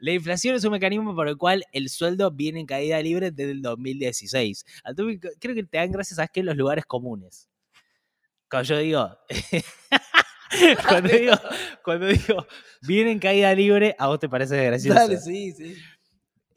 La 0.00 0.12
inflación 0.12 0.54
es 0.56 0.64
un 0.64 0.72
mecanismo 0.72 1.14
por 1.14 1.28
el 1.28 1.36
cual 1.36 1.64
el 1.72 1.88
sueldo 1.88 2.30
viene 2.30 2.60
en 2.60 2.66
caída 2.66 3.00
libre 3.00 3.30
desde 3.30 3.52
el 3.52 3.62
2016. 3.62 4.64
Entonces, 4.84 5.20
creo 5.40 5.54
que 5.54 5.64
te 5.64 5.78
dan 5.78 5.92
gracias 5.92 6.18
a 6.18 6.28
que 6.28 6.42
los 6.42 6.56
lugares 6.56 6.84
comunes. 6.86 7.48
Cuando 8.50 8.68
yo 8.68 8.78
digo. 8.78 9.18
cuando 10.88 11.08
digo, 11.10 11.32
cuando 11.84 12.06
digo 12.06 12.46
viene 12.82 13.12
en 13.12 13.18
caída 13.18 13.54
libre, 13.54 13.94
a 13.98 14.08
vos 14.08 14.18
te 14.18 14.28
parece 14.28 14.64
gracioso. 14.64 14.98
Dale, 14.98 15.18
sí, 15.18 15.52
sí. 15.52 15.74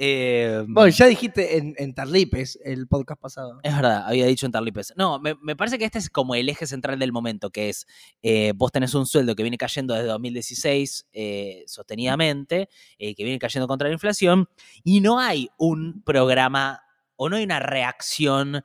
Eh, 0.01 0.63
Bueno, 0.65 0.87
ya 0.89 1.07
dijiste 1.07 1.57
en, 1.57 1.73
en 1.77 1.93
Tarlipes 1.93 2.57
el 2.63 2.87
podcast 2.87 3.19
pasado. 3.21 3.59
Es 3.63 3.75
verdad, 3.75 4.05
había 4.07 4.25
dicho 4.27 4.45
en 4.45 4.53
Tarlipes. 4.53 4.93
No, 4.95 5.19
me, 5.19 5.35
me 5.41 5.57
parece 5.57 5.77
que 5.77 5.83
este 5.83 5.99
es 5.99 6.09
como 6.09 6.35
el 6.35 6.47
eje 6.47 6.65
central 6.67 6.99
del 6.99 7.11
momento, 7.11 7.49
que 7.49 7.67
es, 7.67 7.85
eh, 8.21 8.53
vos 8.55 8.71
tenés 8.71 8.93
un 8.93 9.05
sueldo 9.05 9.35
que 9.35 9.43
viene 9.43 9.57
cayendo 9.57 9.93
desde 9.93 10.07
2016 10.07 11.07
eh, 11.11 11.63
sostenidamente, 11.67 12.69
eh, 12.97 13.13
que 13.13 13.23
viene 13.25 13.39
cayendo 13.39 13.67
contra 13.67 13.89
la 13.89 13.93
inflación, 13.93 14.47
y 14.85 15.01
no 15.01 15.19
hay 15.19 15.49
un 15.57 16.01
programa 16.05 16.81
o 17.17 17.27
no 17.27 17.35
hay 17.35 17.43
una 17.43 17.59
reacción 17.59 18.63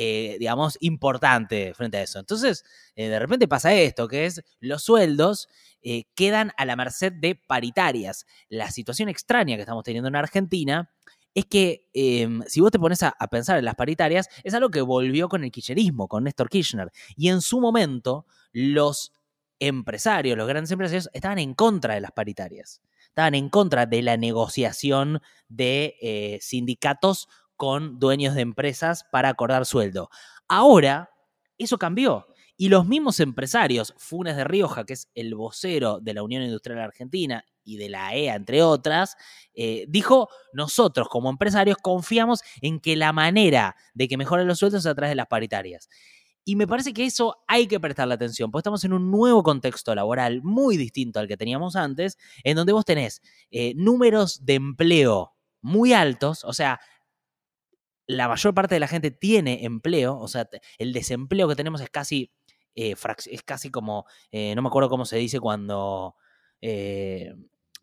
eh, 0.00 0.36
digamos, 0.38 0.78
importante 0.78 1.74
frente 1.74 1.96
a 1.96 2.02
eso. 2.02 2.20
Entonces, 2.20 2.64
eh, 2.94 3.08
de 3.08 3.18
repente 3.18 3.48
pasa 3.48 3.74
esto, 3.74 4.06
que 4.06 4.26
es 4.26 4.44
los 4.60 4.84
sueldos 4.84 5.48
eh, 5.82 6.04
quedan 6.14 6.52
a 6.56 6.64
la 6.66 6.76
merced 6.76 7.12
de 7.12 7.34
paritarias. 7.34 8.24
La 8.48 8.70
situación 8.70 9.08
extraña 9.08 9.56
que 9.56 9.62
estamos 9.62 9.82
teniendo 9.82 10.06
en 10.06 10.14
Argentina 10.14 10.88
es 11.34 11.46
que 11.46 11.88
em, 11.94 12.42
si 12.46 12.60
vos 12.60 12.70
te 12.70 12.78
pones 12.78 13.02
a, 13.02 13.10
pensar 13.28 13.58
en 13.58 13.64
las 13.64 13.74
paritarias, 13.74 14.28
es 14.44 14.54
algo 14.54 14.70
que 14.70 14.82
volvió 14.82 15.28
con 15.28 15.42
el 15.42 15.50
kirchnerismo, 15.50 16.06
con 16.06 16.22
Néstor 16.22 16.48
Kirchner. 16.48 16.92
Y 17.16 17.30
en 17.30 17.40
su 17.40 17.60
momento, 17.60 18.24
los 18.52 19.12
empresarios, 19.58 20.38
los 20.38 20.46
grandes 20.46 20.70
empresarios, 20.70 21.10
estaban 21.12 21.40
en 21.40 21.54
contra 21.54 21.94
de 21.94 22.02
las 22.02 22.12
paritarias. 22.12 22.82
Estaban 23.08 23.34
en 23.34 23.48
contra 23.48 23.86
de 23.86 24.02
la 24.02 24.16
negociación 24.16 25.22
de 25.48 25.96
eh, 26.00 26.38
sindicatos 26.40 27.26
con 27.58 27.98
dueños 27.98 28.34
de 28.34 28.40
empresas 28.40 29.04
para 29.12 29.28
acordar 29.28 29.66
sueldo. 29.66 30.08
Ahora, 30.48 31.10
eso 31.58 31.76
cambió. 31.76 32.26
Y 32.56 32.70
los 32.70 32.86
mismos 32.86 33.20
empresarios, 33.20 33.94
Funes 33.98 34.36
de 34.36 34.44
Rioja, 34.44 34.84
que 34.84 34.94
es 34.94 35.10
el 35.14 35.34
vocero 35.34 36.00
de 36.00 36.14
la 36.14 36.22
Unión 36.22 36.42
Industrial 36.42 36.80
Argentina 36.80 37.44
y 37.62 37.76
de 37.76 37.88
la 37.88 38.14
EA, 38.14 38.34
entre 38.36 38.62
otras, 38.62 39.16
eh, 39.54 39.84
dijo, 39.88 40.28
nosotros 40.52 41.08
como 41.08 41.30
empresarios 41.30 41.76
confiamos 41.82 42.40
en 42.62 42.80
que 42.80 42.96
la 42.96 43.12
manera 43.12 43.76
de 43.92 44.08
que 44.08 44.16
mejoren 44.16 44.46
los 44.46 44.58
sueldos 44.58 44.80
es 44.80 44.86
a 44.86 44.94
través 44.94 45.10
de 45.10 45.16
las 45.16 45.26
paritarias. 45.26 45.88
Y 46.44 46.56
me 46.56 46.66
parece 46.66 46.92
que 46.92 47.04
eso 47.04 47.36
hay 47.46 47.66
que 47.66 47.78
prestarle 47.78 48.14
atención, 48.14 48.50
porque 48.50 48.60
estamos 48.60 48.82
en 48.84 48.92
un 48.92 49.10
nuevo 49.10 49.42
contexto 49.42 49.94
laboral 49.94 50.42
muy 50.42 50.76
distinto 50.76 51.20
al 51.20 51.28
que 51.28 51.36
teníamos 51.36 51.76
antes, 51.76 52.16
en 52.42 52.56
donde 52.56 52.72
vos 52.72 52.84
tenés 52.84 53.20
eh, 53.50 53.74
números 53.76 54.44
de 54.46 54.54
empleo 54.54 55.34
muy 55.60 55.92
altos, 55.92 56.44
o 56.44 56.52
sea, 56.52 56.80
la 58.08 58.26
mayor 58.26 58.54
parte 58.54 58.74
de 58.74 58.80
la 58.80 58.88
gente 58.88 59.10
tiene 59.10 59.64
empleo, 59.64 60.18
o 60.18 60.28
sea, 60.28 60.48
el 60.78 60.92
desempleo 60.92 61.46
que 61.46 61.54
tenemos 61.54 61.80
es 61.82 61.90
casi, 61.90 62.32
eh, 62.74 62.94
es 63.26 63.42
casi 63.42 63.70
como, 63.70 64.06
eh, 64.32 64.54
no 64.56 64.62
me 64.62 64.68
acuerdo 64.68 64.88
cómo 64.88 65.04
se 65.04 65.18
dice 65.18 65.38
cuando, 65.38 66.16
eh, 66.62 67.34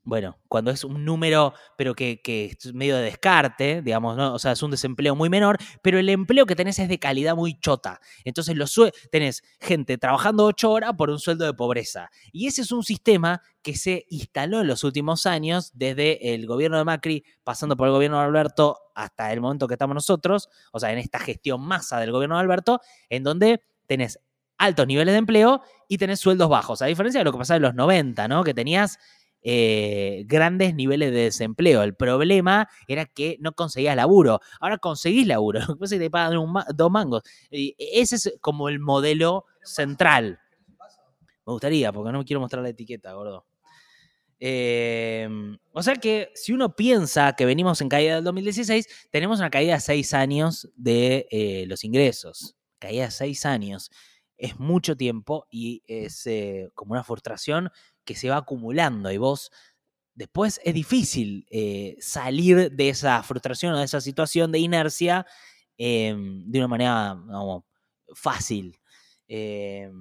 bueno, 0.06 0.38
cuando 0.48 0.70
es 0.70 0.84
un 0.84 1.04
número, 1.04 1.54
pero 1.78 1.96
que, 1.96 2.22
es 2.24 2.74
medio 2.74 2.96
de 2.96 3.04
descarte, 3.04 3.82
digamos, 3.82 4.16
¿no? 4.16 4.36
O 4.36 4.40
sea, 4.40 4.52
es 4.52 4.62
un 4.62 4.70
desempleo 4.70 5.16
muy 5.16 5.30
menor, 5.30 5.58
pero 5.82 5.98
el 5.98 6.08
empleo 6.10 6.46
que 6.46 6.56
tenés 6.56 6.78
es 6.78 6.88
de 6.88 7.00
calidad 7.00 7.36
muy 7.36 7.60
chota. 7.60 8.00
Entonces 8.24 8.56
los 8.56 8.80
tenés 9.12 9.44
gente 9.60 9.98
trabajando 9.98 10.46
ocho 10.46 10.72
horas 10.72 10.94
por 10.96 11.10
un 11.10 11.20
sueldo 11.20 11.46
de 11.46 11.54
pobreza. 11.54 12.12
Y 12.32 12.46
ese 12.46 12.62
es 12.62 12.72
un 12.72 12.84
sistema 12.84 13.42
que 13.64 13.76
se 13.76 14.06
instaló 14.10 14.62
en 14.62 14.68
los 14.68 14.84
últimos 14.84 15.26
años, 15.26 15.72
desde 15.74 16.36
el 16.36 16.46
gobierno 16.46 16.78
de 16.78 16.86
Macri, 16.86 17.26
pasando 17.44 17.76
por 17.76 17.88
el 17.88 17.94
gobierno 17.94 18.20
de 18.20 18.26
Alberto, 18.26 18.78
hasta 18.94 19.34
el 19.34 19.42
momento 19.42 19.68
que 19.68 19.74
estamos 19.74 19.96
nosotros, 19.96 20.50
o 20.72 20.80
sea, 20.80 20.92
en 20.92 21.00
esta 21.00 21.20
gestión 21.20 21.62
masa 21.62 22.00
del 22.00 22.12
gobierno 22.12 22.36
de 22.36 22.42
Alberto, 22.42 22.80
en 23.10 23.24
donde 23.24 23.64
tenés 23.88 24.20
altos 24.58 24.88
niveles 24.88 25.14
de 25.14 25.20
empleo 25.20 25.62
y 25.88 25.98
tenés 25.98 26.20
sueldos 26.20 26.50
bajos, 26.50 26.82
a 26.82 26.86
diferencia 26.86 27.20
de 27.20 27.26
lo 27.26 27.32
que 27.32 27.38
pasaba 27.38 27.58
en 27.58 27.64
los 27.64 27.76
90, 27.76 28.28
¿no? 28.28 28.44
Que 28.44 28.54
tenías 28.54 28.98
eh, 29.48 30.24
grandes 30.26 30.74
niveles 30.74 31.12
de 31.12 31.22
desempleo. 31.22 31.84
El 31.84 31.96
problema 31.96 32.68
era 32.88 33.06
que 33.06 33.38
no 33.40 33.54
conseguías 33.54 33.96
laburo. 33.96 34.40
Ahora 34.60 34.80
conseguís 34.80 35.28
laburo. 35.28 35.60
Lo 35.68 35.76
que 35.76 35.80
pasa 35.82 35.96
es 35.96 36.00
que 36.00 36.06
te 36.06 36.10
pagan 36.10 36.40
dos 36.74 36.92
mangos. 36.92 37.22
Ese 37.52 38.16
es 38.16 38.34
como 38.42 38.70
el 38.70 38.80
modelo 38.80 39.46
central. 39.64 40.40
Me 41.46 41.54
gustaría, 41.54 41.94
porque 41.94 42.12
no 42.12 42.18
me 42.18 42.26
quiero 42.26 42.40
mostrar 42.40 42.64
la 42.64 42.70
etiqueta, 42.70 43.14
gordo. 43.14 43.46
Eh, 44.40 45.30
o 45.72 45.84
sea 45.84 45.96
que 45.96 46.32
si 46.34 46.52
uno 46.52 46.76
piensa 46.76 47.34
que 47.34 47.46
venimos 47.46 47.82
en 47.82 47.90
caída 47.90 48.16
del 48.16 48.24
2016, 48.24 48.88
tenemos 49.12 49.40
una 49.40 49.52
caída 49.52 49.76
de 49.76 49.80
seis 49.80 50.14
años 50.16 50.70
de 50.76 51.28
eh, 51.30 51.66
los 51.68 51.84
ingresos. 51.84 52.56
Caída 52.80 53.06
de 53.06 53.12
seis 53.12 53.46
años. 53.46 53.92
Es 54.38 54.60
mucho 54.60 54.98
tiempo 54.98 55.46
y 55.52 55.84
es 55.86 56.26
eh, 56.26 56.70
como 56.74 56.94
una 56.94 57.04
frustración 57.04 57.70
que 58.06 58.16
se 58.16 58.30
va 58.30 58.38
acumulando 58.38 59.12
y 59.12 59.18
vos 59.18 59.52
después 60.14 60.62
es 60.64 60.74
difícil 60.74 61.46
eh, 61.50 61.98
salir 62.00 62.72
de 62.72 62.90
esa 62.90 63.22
frustración 63.24 63.74
o 63.74 63.80
de 63.80 63.86
esa 63.86 64.02
situación 64.02 64.52
de 64.52 64.60
inercia 64.60 65.26
eh, 65.78 66.16
de 66.18 66.60
una 66.60 66.68
manera 66.68 67.18
fácil. 68.14 68.80
Eh, 69.28 69.92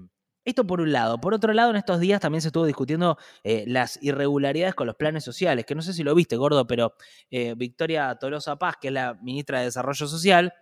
esto 0.44 0.66
por 0.66 0.80
un 0.80 0.92
lado. 0.92 1.18
Por 1.20 1.32
otro 1.32 1.52
lado, 1.54 1.70
en 1.70 1.76
estos 1.76 2.00
días 2.00 2.20
también 2.20 2.42
se 2.42 2.48
estuvo 2.48 2.66
discutiendo 2.66 3.16
eh, 3.44 3.64
las 3.66 3.98
irregularidades 4.02 4.74
con 4.74 4.86
los 4.86 4.96
planes 4.96 5.24
sociales, 5.24 5.64
que 5.64 5.74
no 5.74 5.80
sé 5.80 5.94
si 5.94 6.02
lo 6.02 6.14
viste, 6.14 6.36
gordo, 6.36 6.66
pero 6.66 6.94
eh, 7.30 7.54
Victoria 7.56 8.14
Tolosa 8.16 8.56
Paz, 8.56 8.76
que 8.80 8.88
es 8.88 8.94
la 8.94 9.14
ministra 9.22 9.60
de 9.60 9.66
Desarrollo 9.66 10.06
Social, 10.06 10.52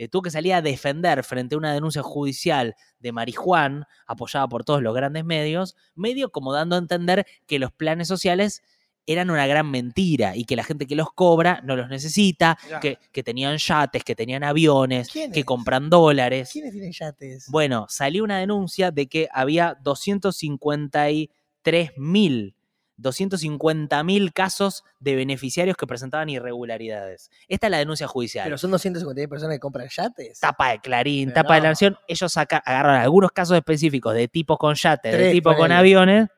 eh, 0.00 0.08
tuvo 0.08 0.22
que 0.22 0.30
salir 0.30 0.54
a 0.54 0.62
defender 0.62 1.22
frente 1.24 1.54
a 1.54 1.58
una 1.58 1.74
denuncia 1.74 2.02
judicial 2.02 2.74
de 3.00 3.12
Marijuán, 3.12 3.84
apoyada 4.06 4.48
por 4.48 4.64
todos 4.64 4.80
los 4.80 4.94
grandes 4.94 5.26
medios, 5.26 5.76
medio 5.94 6.32
como 6.32 6.54
dando 6.54 6.76
a 6.76 6.78
entender 6.78 7.26
que 7.46 7.58
los 7.58 7.70
planes 7.70 8.08
sociales 8.08 8.62
eran 9.04 9.28
una 9.28 9.46
gran 9.46 9.70
mentira 9.70 10.36
y 10.36 10.46
que 10.46 10.56
la 10.56 10.64
gente 10.64 10.86
que 10.86 10.96
los 10.96 11.12
cobra 11.12 11.60
no 11.64 11.76
los 11.76 11.90
necesita, 11.90 12.56
que, 12.80 12.96
que 13.12 13.22
tenían 13.22 13.58
yates, 13.58 14.02
que 14.02 14.14
tenían 14.14 14.42
aviones, 14.42 15.10
que 15.10 15.44
compran 15.44 15.90
dólares. 15.90 16.48
¿Quiénes 16.50 16.72
tienen 16.72 16.92
yates? 16.92 17.44
Bueno, 17.50 17.84
salió 17.90 18.24
una 18.24 18.38
denuncia 18.38 18.92
de 18.92 19.06
que 19.06 19.28
había 19.30 19.76
253 19.82 21.90
mil, 21.98 22.54
250 23.00 24.02
mil 24.04 24.32
casos 24.32 24.84
de 24.98 25.16
beneficiarios 25.16 25.76
que 25.76 25.86
presentaban 25.86 26.28
irregularidades. 26.28 27.30
Esta 27.48 27.66
es 27.66 27.70
la 27.70 27.78
denuncia 27.78 28.06
judicial. 28.06 28.44
Pero 28.44 28.58
son 28.58 28.70
250 28.70 29.28
personas 29.28 29.56
que 29.56 29.60
compran 29.60 29.88
yates. 29.88 30.40
tapa 30.40 30.70
de 30.70 30.80
Clarín, 30.80 31.28
Pero 31.30 31.42
tapa 31.42 31.54
de 31.54 31.60
la. 31.62 31.68
Nación, 31.70 31.96
ellos 32.08 32.32
saca, 32.32 32.58
agarran 32.58 33.00
algunos 33.00 33.32
casos 33.32 33.56
específicos 33.56 34.14
de 34.14 34.28
tipos 34.28 34.58
con 34.58 34.74
yates, 34.74 35.12
de 35.16 35.30
tipos 35.32 35.56
con 35.56 35.72
aviones, 35.72 36.28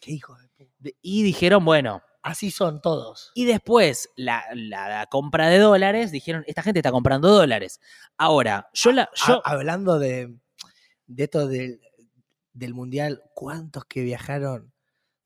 Qué 0.00 0.12
hijos 0.12 0.38
de 0.40 0.48
puta. 0.48 0.90
y 1.02 1.22
dijeron, 1.22 1.64
bueno, 1.64 2.02
Así 2.22 2.50
son 2.50 2.80
todos. 2.80 3.32
y 3.34 3.44
después 3.46 4.10
la, 4.16 4.44
la- 4.54 4.88
la 4.88 5.06
compra 5.06 5.48
de 5.48 5.58
dólares, 5.58 6.10
dijeron, 6.10 6.44
esta 6.46 6.62
gente 6.62 6.80
está 6.80 6.90
comprando 6.90 7.28
dólares. 7.28 7.80
Ahora, 8.16 8.68
yo 8.72 8.92
la... 8.92 9.08
Yo, 9.14 9.42
Ha- 9.46 9.50
hablando 9.52 9.98
de, 9.98 10.34
de 11.06 11.24
esto 11.24 11.46
del, 11.48 11.80
del 12.52 12.72
mundial, 12.74 13.22
¿cuántos 13.34 13.84
que 13.86 14.02
viajaron 14.02 14.72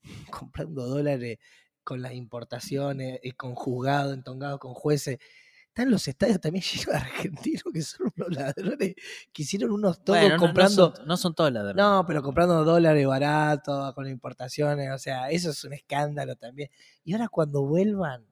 comprando 0.31 0.85
dólares 0.87 1.37
con 1.83 2.01
las 2.01 2.13
importaciones, 2.13 3.19
y 3.23 3.31
con 3.31 3.55
juzgados, 3.55 4.13
entongados 4.13 4.59
con 4.59 4.73
jueces? 4.73 5.17
Están 5.67 5.91
los 5.91 6.07
estadios 6.07 6.41
también 6.41 6.63
llenos 6.73 6.85
de 6.87 6.95
argentinos 6.97 7.63
que 7.73 7.81
son 7.83 8.11
unos 8.17 8.35
ladrones 8.35 8.95
que 9.31 9.41
hicieron 9.43 9.71
unos 9.71 10.03
todos 10.03 10.19
bueno, 10.19 10.29
no- 10.29 10.35
no 10.35 10.47
comprando. 10.47 10.95
son- 10.95 11.07
no, 11.07 11.15
son, 11.17 11.35
todos 11.35 11.51
ladrones. 11.51 11.77
No, 11.77 12.03
pero 12.07 12.21
comprando 12.21 12.63
dólares 12.65 13.05
baratos, 13.07 13.93
con 13.93 14.07
importaciones, 14.07 14.91
o 14.91 14.97
sea, 14.97 15.29
eso 15.29 15.51
es 15.51 15.63
un 15.63 15.73
escándalo 15.73 16.35
también. 16.35 16.69
Y 17.03 17.13
ahora 17.13 17.29
cuando 17.29 17.63
vuelvan, 17.65 18.25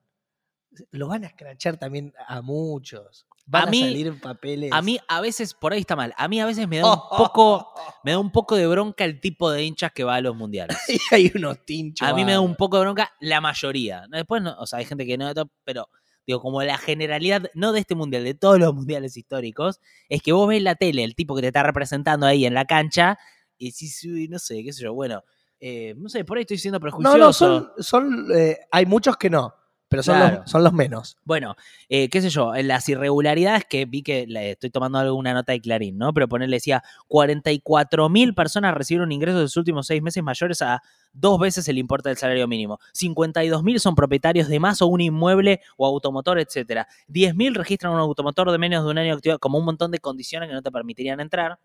lo 0.91 1.07
van 1.07 1.23
a 1.23 1.27
escrachar 1.27 1.77
también 1.77 2.13
a 2.27 2.41
muchos. 2.41 3.25
Van 3.45 3.69
a, 3.69 3.71
mí- 3.71 3.79
salir 3.81 4.19
papeles. 4.19 4.71
A 4.73 4.81
mí 4.81 4.99
a 5.07 5.21
veces, 5.21 5.53
por 5.53 5.71
ahí 5.71 5.79
está 5.79 5.95
mal, 5.95 6.13
a 6.17 6.27
mí 6.27 6.39
a 6.41 6.45
veces 6.45 6.67
me 6.67 6.79
da 6.79 6.93
un 6.93 6.99
poco, 7.17 7.73
me 8.03 8.11
da 8.11 8.19
un 8.19 8.31
poco 8.31 8.55
de 8.57 8.67
bronca 8.67 9.05
el 9.05 9.21
tipo 9.21 9.49
de 9.49 9.63
hinchas 9.63 9.91
que 9.93 10.03
va 10.03 10.15
a 10.15 10.21
los 10.21 10.35
mundiales. 10.35 10.77
Y 10.89 10.99
hay 11.15 11.31
unos 11.33 11.63
tinchos. 11.65 12.07
A 12.07 12.13
mí 12.13 12.25
me 12.25 12.33
da 12.33 12.41
un 12.41 12.55
poco 12.55 12.77
de 12.77 12.81
bronca 12.83 13.13
la 13.21 13.39
mayoría. 13.39 14.03
Después, 14.09 14.41
no, 14.41 14.55
o 14.59 14.67
sea, 14.67 14.79
hay 14.79 14.85
gente 14.85 15.05
que 15.05 15.17
no, 15.17 15.31
pero 15.63 15.87
digo, 16.25 16.41
como 16.41 16.61
la 16.61 16.77
generalidad, 16.77 17.49
no 17.53 17.71
de 17.71 17.79
este 17.79 17.95
mundial, 17.95 18.25
de 18.25 18.33
todos 18.33 18.59
los 18.59 18.73
mundiales 18.73 19.15
históricos, 19.15 19.79
es 20.09 20.21
que 20.21 20.33
vos 20.33 20.45
ves 20.49 20.61
la 20.61 20.75
tele, 20.75 21.05
el 21.05 21.15
tipo 21.15 21.33
que 21.35 21.41
te 21.41 21.47
está 21.47 21.63
representando 21.63 22.25
ahí 22.25 22.45
en 22.45 22.53
la 22.53 22.65
cancha, 22.65 23.17
y 23.57 23.71
decís, 23.71 24.03
uy, 24.03 24.27
no 24.27 24.37
sé, 24.37 24.61
qué 24.61 24.73
sé 24.73 24.83
yo, 24.83 24.93
bueno, 24.93 25.23
eh, 25.61 25.95
no 25.97 26.09
sé, 26.09 26.25
por 26.25 26.37
ahí 26.37 26.41
estoy 26.41 26.57
siendo 26.57 26.79
No, 26.79 26.81
prejuicioso. 26.81 27.17
no, 27.17 27.31
son, 27.33 27.71
son 27.79 28.27
eh, 28.35 28.57
hay 28.71 28.85
muchos 28.85 29.15
que 29.15 29.29
no, 29.29 29.53
pero 29.89 30.03
son, 30.03 30.17
Claro. 30.17 30.37
los, 30.41 30.51
son 30.51 30.63
los 30.63 30.73
menos. 30.73 31.17
Bueno, 31.23 31.55
eh, 31.87 32.09
qué 32.09 32.21
sé 32.21 32.29
yo, 32.29 32.53
las 32.55 32.87
irregularidades 32.89 33.63
que 33.65 33.85
vi 33.85 34.03
que 34.03 34.27
le 34.27 34.51
estoy 34.51 34.69
tomando 34.69 34.99
alguna 34.99 35.33
nota 35.33 35.53
de 35.53 35.61
Clarín, 35.61 35.97
¿no? 35.97 36.13
Pero 36.13 36.27
ponerle 36.27 36.57
decía, 36.57 36.83
44 37.07 38.09
mil 38.09 38.33
personas 38.33 38.73
recibieron 38.73 39.11
ingresos 39.11 39.37
de 39.37 39.43
los 39.43 39.57
últimos 39.57 39.87
seis 39.87 40.01
meses 40.01 40.21
mayores 40.23 40.61
a 40.61 40.81
dos 41.13 41.39
veces 41.39 41.67
el 41.69 41.77
importe 41.77 42.09
del 42.09 42.17
salario 42.17 42.47
mínimo. 42.47 42.79
52 42.93 43.63
mil 43.63 43.79
son 43.79 43.95
propietarios 43.95 44.49
de 44.49 44.59
más 44.59 44.81
o 44.81 44.87
un 44.87 45.01
inmueble 45.01 45.61
o 45.77 45.85
automotor, 45.87 46.39
etcétera. 46.39 46.87
10 47.07 47.35
mil 47.35 47.55
registran 47.55 47.93
un 47.93 47.99
automotor 47.99 48.51
de 48.51 48.57
menos 48.57 48.83
de 48.83 48.91
un 48.91 48.97
año 48.97 49.11
de 49.11 49.17
actividad, 49.17 49.39
como 49.39 49.57
un 49.57 49.65
montón 49.65 49.91
de 49.91 49.99
condiciones 49.99 50.49
que 50.49 50.53
no 50.53 50.61
te 50.61 50.71
permitirían 50.71 51.19
entrar. 51.19 51.59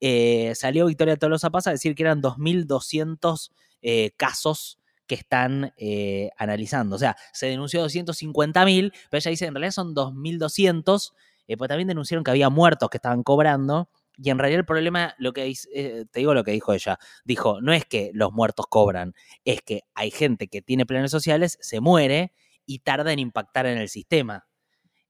Eh, 0.00 0.52
salió 0.54 0.86
Victoria 0.86 1.16
Tolosa 1.16 1.50
Paz 1.50 1.68
a 1.68 1.70
decir 1.70 1.94
que 1.94 2.02
eran 2.02 2.20
2.200 2.20 3.50
eh, 3.82 4.10
casos 4.16 4.78
que 5.06 5.14
están 5.14 5.72
eh, 5.76 6.30
analizando. 6.36 6.96
O 6.96 6.98
sea, 6.98 7.16
se 7.32 7.46
denunció 7.46 7.84
250.000, 7.84 8.92
pero 9.10 9.18
ella 9.18 9.30
dice 9.30 9.46
en 9.46 9.54
realidad 9.54 9.72
son 9.72 9.94
2.200, 9.94 11.12
eh, 11.48 11.56
pues 11.56 11.68
también 11.68 11.88
denunciaron 11.88 12.24
que 12.24 12.30
había 12.30 12.50
muertos 12.50 12.90
que 12.90 12.98
estaban 12.98 13.22
cobrando. 13.22 13.88
Y 14.18 14.30
en 14.30 14.38
realidad 14.38 14.60
el 14.60 14.66
problema, 14.66 15.14
lo 15.18 15.32
que 15.32 15.52
eh, 15.74 16.04
te 16.10 16.20
digo 16.20 16.32
lo 16.32 16.42
que 16.42 16.52
dijo 16.52 16.72
ella, 16.72 16.98
dijo, 17.24 17.60
no 17.60 17.72
es 17.72 17.84
que 17.84 18.10
los 18.14 18.32
muertos 18.32 18.66
cobran, 18.68 19.14
es 19.44 19.60
que 19.60 19.82
hay 19.94 20.10
gente 20.10 20.48
que 20.48 20.62
tiene 20.62 20.86
planes 20.86 21.10
sociales, 21.10 21.58
se 21.60 21.80
muere 21.80 22.32
y 22.64 22.78
tarda 22.78 23.12
en 23.12 23.18
impactar 23.18 23.66
en 23.66 23.78
el 23.78 23.90
sistema. 23.90 24.46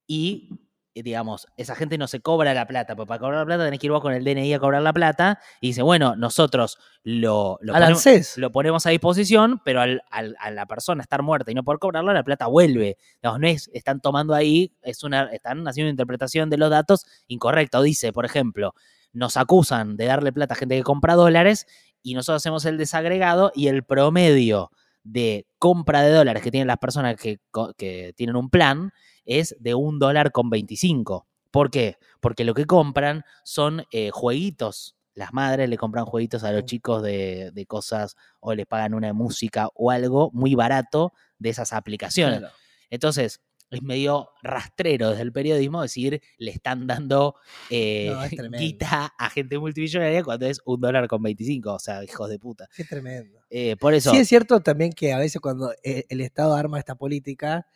Y 0.09 0.65
digamos, 1.03 1.47
esa 1.57 1.74
gente 1.74 1.99
no 1.99 2.07
se 2.09 2.20
cobra 2.20 2.55
la 2.55 2.66
plata, 2.66 2.97
porque 2.97 3.09
para 3.09 3.20
cobrar 3.20 3.38
la 3.40 3.44
plata 3.47 3.64
tenés 3.64 3.78
que 3.80 3.86
ir 3.86 3.92
vos 3.92 4.01
con 4.01 4.12
el 4.12 4.24
DNI 4.24 4.55
a 4.55 4.59
cobrar 4.59 4.82
la 4.82 4.92
plata, 4.92 5.38
y 5.61 5.68
dice, 5.68 5.82
bueno, 5.82 6.16
nosotros 6.16 6.78
lo, 7.03 7.59
lo, 7.61 7.72
ponemos, 7.72 8.07
ANSES. 8.07 8.38
lo 8.38 8.51
ponemos 8.53 8.86
a 8.86 8.90
disposición, 8.90 9.61
pero 9.64 9.80
al, 9.80 10.03
al- 10.11 10.36
a 10.40 10.51
la 10.51 10.66
persona 10.66 11.03
estar 11.03 11.22
muerta 11.22 11.51
y 11.51 11.55
no 11.55 11.62
poder 11.64 11.78
cobrarla, 11.78 12.12
la 12.12 12.24
plata 12.24 12.47
vuelve. 12.47 12.97
Digamos, 13.22 13.40
no 13.40 13.47
es, 13.49 13.70
están 13.74 14.01
tomando 14.01 14.34
ahí, 14.34 14.72
es 14.82 15.05
una, 15.05 15.24
están 15.32 15.66
haciendo 15.68 15.86
una 15.88 15.92
interpretación 15.92 16.51
de 16.51 16.57
los 16.59 16.70
datos 16.70 17.05
incorrecta. 17.28 17.78
O 17.78 17.82
dice, 17.82 18.12
por 18.12 18.24
ejemplo, 18.24 18.74
nos 19.12 19.36
acusan 19.36 19.97
de 19.97 20.07
darle 20.07 20.32
plata 20.32 20.55
a 20.55 20.57
gente 20.57 20.76
que 20.76 20.82
compra 20.82 21.14
dólares 21.14 21.66
y 22.03 22.14
nosotros 22.14 22.42
hacemos 22.42 22.64
el 22.66 22.78
desagregado 22.78 23.51
y 23.55 23.68
el 23.68 23.82
promedio 23.84 24.70
de 25.05 25.47
compra 25.59 26.03
de 26.03 26.11
dólares 26.12 26.42
que 26.42 26.51
tienen 26.51 26.66
las 26.66 26.78
personas 26.78 27.16
que, 27.16 27.38
que 27.78 28.12
tienen 28.16 28.34
un 28.36 28.51
plan 28.51 28.90
es 29.27 29.57
de 29.61 29.74
un 29.74 29.99
dólar 29.99 30.33
con 30.33 30.49
25. 30.51 31.27
¿Por 31.51 31.70
qué? 31.70 31.99
Porque 32.20 32.45
lo 32.45 32.55
que 32.55 32.64
compran 32.64 33.24
son 33.45 33.85
eh, 33.91 34.11
jueguitos. 34.12 34.97
Las 35.14 35.33
madres 35.33 35.68
le 35.68 35.79
compran 35.79 36.05
jueguitos 36.05 36.45
a 36.45 36.53
los 36.53 36.64
chicos 36.64 37.03
de, 37.03 37.51
de 37.53 37.66
cosas 37.66 38.16
o 38.41 38.55
les 38.55 38.66
pagan 38.66 38.95
una 38.95 39.12
música 39.12 39.68
o 39.74 39.91
algo 39.91 40.31
muy 40.33 40.55
barato 40.55 41.12
de 41.39 41.51
esas 41.51 41.72
aplicaciones. 41.72 42.41
Claro. 42.41 42.55
Entonces, 42.91 43.41
es 43.70 43.83
medio 43.83 44.31
rastrero 44.43 45.11
desde 45.11 45.22
el 45.22 45.33
periodismo 45.33 45.83
decir 45.83 46.22
le 46.39 46.51
están 46.53 46.87
dando 46.87 47.35
eh, 47.70 48.11
No, 48.12 48.22
es 48.22 48.31
tremendo. 48.37 48.59
guita 48.59 49.12
a 49.18 49.31
gente 49.31 49.59
multimillonaria 49.59 50.22
cuando 50.22 50.47
es 50.47 50.61
un 50.64 50.81
dólar 50.81 51.09
con 51.09 51.22
25. 51.22 51.72
O 51.74 51.79
sea, 51.79 52.05
hijos 52.05 52.29
de 52.29 52.39
puta. 52.39 52.68
Qué 52.74 52.85
tremendo. 52.85 53.41
Eh, 53.51 53.77
por 53.77 53.95
eso, 53.95 54.11
Sí 54.11 54.18
es 54.18 54.29
cierto 54.29 54.61
también 54.61 54.93
que 54.93 55.12
a 55.12 55.18
veces 55.18 55.41
cuando 55.41 55.72
eh, 55.83 56.05
el 56.09 56.20
Estado 56.20 56.55
arma 56.55 56.79
esta 56.79 56.95
política, 56.95 57.66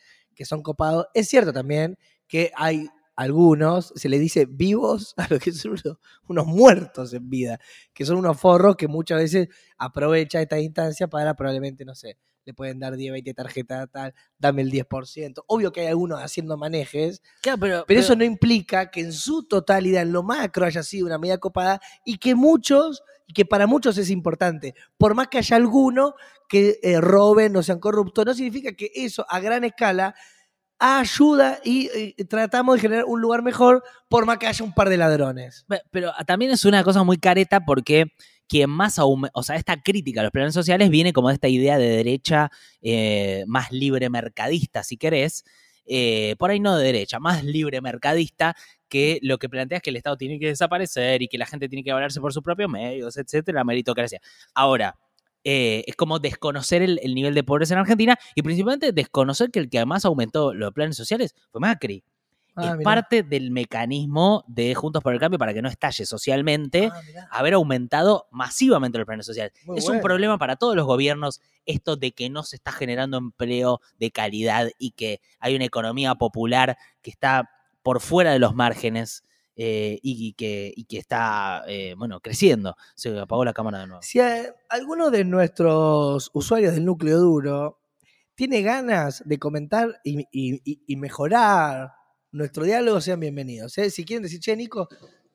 que 0.41 0.47
son 0.47 0.63
copados, 0.63 1.05
es 1.13 1.29
cierto 1.29 1.53
también 1.53 1.99
que 2.27 2.51
hay 2.57 2.89
algunos, 3.15 3.93
se 3.95 4.09
le 4.09 4.19
dice 4.19 4.47
vivos 4.47 5.13
a 5.19 5.27
los 5.29 5.39
que 5.39 5.53
son 5.53 5.73
unos, 5.73 5.99
unos 6.29 6.47
muertos 6.47 7.13
en 7.13 7.29
vida, 7.29 7.61
que 7.93 8.07
son 8.07 8.17
unos 8.17 8.41
forros 8.41 8.77
que 8.77 8.89
muchas 8.89 9.19
veces 9.19 9.49
aprovecha 9.77 10.41
esta 10.41 10.59
instancia 10.59 11.09
para 11.09 11.35
probablemente, 11.35 11.85
no 11.85 11.95
sé, 11.95 12.17
le 12.47 12.55
pueden 12.55 12.79
dar 12.79 12.97
10, 12.97 13.13
20 13.13 13.35
tarjetas, 13.35 13.91
tal, 13.93 14.15
dame 14.39 14.63
el 14.63 14.73
10%. 14.73 15.45
Obvio 15.47 15.73
que 15.73 15.83
hay 15.83 15.89
algunos 15.89 16.23
haciendo 16.23 16.57
manejes, 16.57 17.21
Claro, 17.43 17.59
pero, 17.61 17.85
pero 17.87 18.01
eso 18.01 18.17
no 18.17 18.25
implica 18.25 18.91
que 18.91 19.01
en 19.03 19.13
su 19.13 19.43
totalidad, 19.43 20.01
en 20.01 20.13
lo 20.13 20.23
macro, 20.23 20.65
haya 20.65 20.83
sido 20.83 21.05
una 21.05 21.19
medida 21.19 21.37
copada 21.37 21.83
y 22.03 22.17
que 22.17 22.35
muchos, 22.35 23.03
y 23.31 23.33
que 23.33 23.45
para 23.45 23.69
muchos 23.69 23.97
es 23.97 24.11
importante. 24.11 24.75
Por 24.99 25.15
más 25.15 25.29
que 25.29 25.39
haya 25.39 25.55
alguno 25.57 26.15
que 26.49 26.81
eh, 26.83 27.01
roben 27.01 27.55
o 27.57 27.63
sean 27.63 27.79
corruptos, 27.79 28.27
no 28.27 28.35
significa 28.35 28.73
que 28.73 28.91
eso 28.93 29.25
a 29.29 29.39
gran 29.39 29.63
escala 29.63 30.17
ayuda 30.79 31.61
y 31.63 31.89
eh, 31.95 32.15
tratamos 32.29 32.75
de 32.77 32.81
generar 32.81 33.05
un 33.05 33.21
lugar 33.21 33.43
mejor 33.43 33.85
por 34.09 34.27
más 34.27 34.39
que 34.39 34.49
haya 34.49 34.65
un 34.65 34.73
par 34.73 34.89
de 34.89 34.97
ladrones. 34.97 35.65
Pe- 35.69 35.83
Pero 35.93 36.13
también 36.27 36.51
es 36.51 36.65
una 36.65 36.83
cosa 36.83 37.05
muy 37.05 37.19
careta 37.19 37.61
porque 37.65 38.07
quien 38.49 38.69
más 38.69 38.97
o 38.99 39.43
sea, 39.45 39.55
esta 39.55 39.81
crítica 39.81 40.21
a 40.21 40.25
los 40.25 40.33
planes 40.33 40.55
sociales 40.55 40.91
viene 40.91 41.13
como 41.13 41.29
de 41.29 41.35
esta 41.35 41.47
idea 41.47 41.79
de 41.79 41.89
derecha 41.89 42.51
eh, 42.83 43.45
más 43.47 43.71
libre 43.71 44.11
mercadista, 44.11 44.83
si 44.83 44.97
querés. 44.97 45.45
Eh, 45.87 46.37
por 46.39 46.51
ahí 46.51 46.61
no 46.61 46.77
de 46.77 46.85
derecha, 46.85 47.19
más 47.19 47.45
libre 47.45 47.81
mercadista, 47.81 48.55
que 48.89 49.19
lo 49.23 49.39
que 49.39 49.49
plantea 49.49 49.79
es 49.79 49.83
que 49.83 49.91
el 49.91 49.97
Estado 49.97 50.17
tiene 50.17 50.39
que 50.39 50.47
desaparecer 50.47 51.23
y 51.23 51.29
que 51.29 51.39
la 51.39 51.47
gente 51.47 51.69
tiene 51.69 51.85
que 51.85 51.93
valerse 51.93 52.21
por 52.21 52.33
sus 52.33 52.43
propios 52.43 52.71
medios, 52.71 53.17
etcétera, 53.17 53.65
meritocracia. 53.65 54.21
Ahora, 54.55 54.97
eh, 55.45 55.85
es 55.87 55.97
como 55.97 56.19
desconocer 56.19 56.83
el, 56.83 57.01
el 57.03 57.15
nivel 57.15 57.35
de 57.35 57.45
pobreza 57.45 57.75
en 57.75 57.81
Argentina 57.81 58.19
y 58.35 58.43
principalmente 58.43 58.93
desconocer 58.93 59.51
que 59.51 59.61
el 59.61 59.71
que 59.71 59.79
además 59.79 60.05
aumentó 60.05 60.53
los 60.53 60.73
planes 60.73 60.97
sociales 60.97 61.35
fue 61.51 61.61
Macri 61.61 62.05
Ah, 62.57 62.71
es 62.73 62.77
mirá. 62.79 62.83
parte 62.85 63.23
del 63.23 63.51
mecanismo 63.51 64.45
de 64.49 64.75
Juntos 64.75 65.03
por 65.03 65.13
el 65.15 65.21
Cambio 65.21 65.39
para 65.39 65.55
que 65.55 65.63
no 65.63 65.69
estalle 65.69 66.05
socialmente 66.07 66.91
Ah, 66.93 67.01
haber 67.31 67.55
aumentado 67.55 68.27
masivamente 68.31 68.99
los 68.99 69.07
planes 69.07 69.27
sociales. 69.27 69.53
Muy 69.65 69.79
es 69.79 69.85
bueno. 69.85 69.99
un 69.99 70.03
problema 70.03 70.39
para 70.39 70.57
todos 70.57 70.75
los 70.77 70.87
gobiernos 70.87 71.41
esto 71.67 71.97
de 71.97 72.13
que 72.13 72.29
no 72.31 72.43
se 72.43 72.57
está 72.57 72.73
generando 72.73 73.17
empleo 73.19 73.81
de 73.99 74.11
calidad 74.11 74.69
y 74.79 74.91
que 74.93 75.21
hay 75.39 75.55
una 75.55 75.65
economía 75.65 76.15
popular 76.17 76.77
que 77.03 77.11
está 77.11 77.49
por 77.83 78.01
fuera 78.01 78.33
de 78.33 78.39
los 78.39 78.55
márgenes 78.55 79.25
eh, 79.57 79.99
y, 80.03 80.33
que, 80.35 80.73
y 80.75 80.85
que 80.85 80.97
está, 80.99 81.65
eh, 81.67 81.95
bueno, 81.97 82.21
creciendo. 82.21 82.77
Se 82.95 83.19
apagó 83.19 83.45
la 83.45 83.53
cámara 83.53 83.81
de 83.81 83.87
nuevo. 83.89 84.03
Si 84.03 84.19
alguno 84.71 85.11
de 85.11 85.25
nuestros 85.25 86.31
usuarios 86.33 86.75
del 86.75 86.85
núcleo 86.87 87.19
duro 87.19 87.79
tiene 88.35 88.63
ganas 88.63 89.23
de 89.27 89.39
comentar 89.39 90.01
y- 90.03 90.27
y 90.33 90.97
mejorar 90.97 91.93
nuestro 92.33 92.65
diálogo, 92.65 93.01
sean 93.01 93.21
bienvenidos. 93.21 93.77
¿eh? 93.79 93.91
Si 93.91 94.05
quieren 94.05 94.23
decir, 94.23 94.41
che, 94.41 94.57
Nico, 94.57 94.89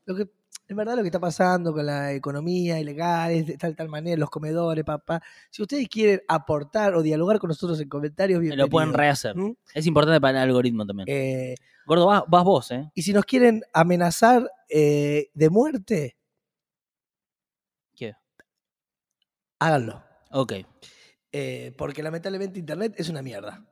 lo 0.05 0.15
que, 0.15 0.29
en 0.67 0.77
verdad 0.77 0.95
lo 0.95 1.01
que 1.01 1.09
está 1.09 1.19
pasando 1.19 1.73
con 1.73 1.85
la 1.85 2.13
economía 2.13 2.79
ilegal 2.79 3.31
es 3.31 3.47
de 3.47 3.57
tal 3.57 3.75
tal 3.75 3.89
manera, 3.89 4.17
los 4.17 4.29
comedores, 4.29 4.83
papá. 4.83 5.21
Si 5.49 5.61
ustedes 5.61 5.87
quieren 5.87 6.21
aportar 6.27 6.95
o 6.95 7.01
dialogar 7.01 7.39
con 7.39 7.49
nosotros 7.49 7.79
en 7.79 7.89
comentarios, 7.89 8.39
bienvenidos. 8.39 8.67
Lo 8.67 8.71
pueden 8.71 8.93
rehacer. 8.93 9.35
¿Mm? 9.35 9.55
Es 9.73 9.85
importante 9.85 10.21
para 10.21 10.41
el 10.41 10.49
algoritmo 10.49 10.85
también. 10.85 11.07
Eh, 11.09 11.55
Gordo, 11.85 12.07
vas, 12.07 12.23
vas 12.27 12.43
vos, 12.43 12.71
¿eh? 12.71 12.89
y 12.95 13.01
si 13.03 13.13
nos 13.13 13.25
quieren 13.25 13.63
amenazar 13.73 14.49
eh, 14.69 15.29
de 15.33 15.49
muerte, 15.49 16.17
¿Qué? 17.95 18.13
háganlo. 19.59 20.03
Ok. 20.31 20.53
Eh, 21.31 21.73
porque 21.77 22.01
lamentablemente 22.01 22.59
Internet 22.59 22.95
es 22.97 23.09
una 23.09 23.21
mierda. 23.21 23.63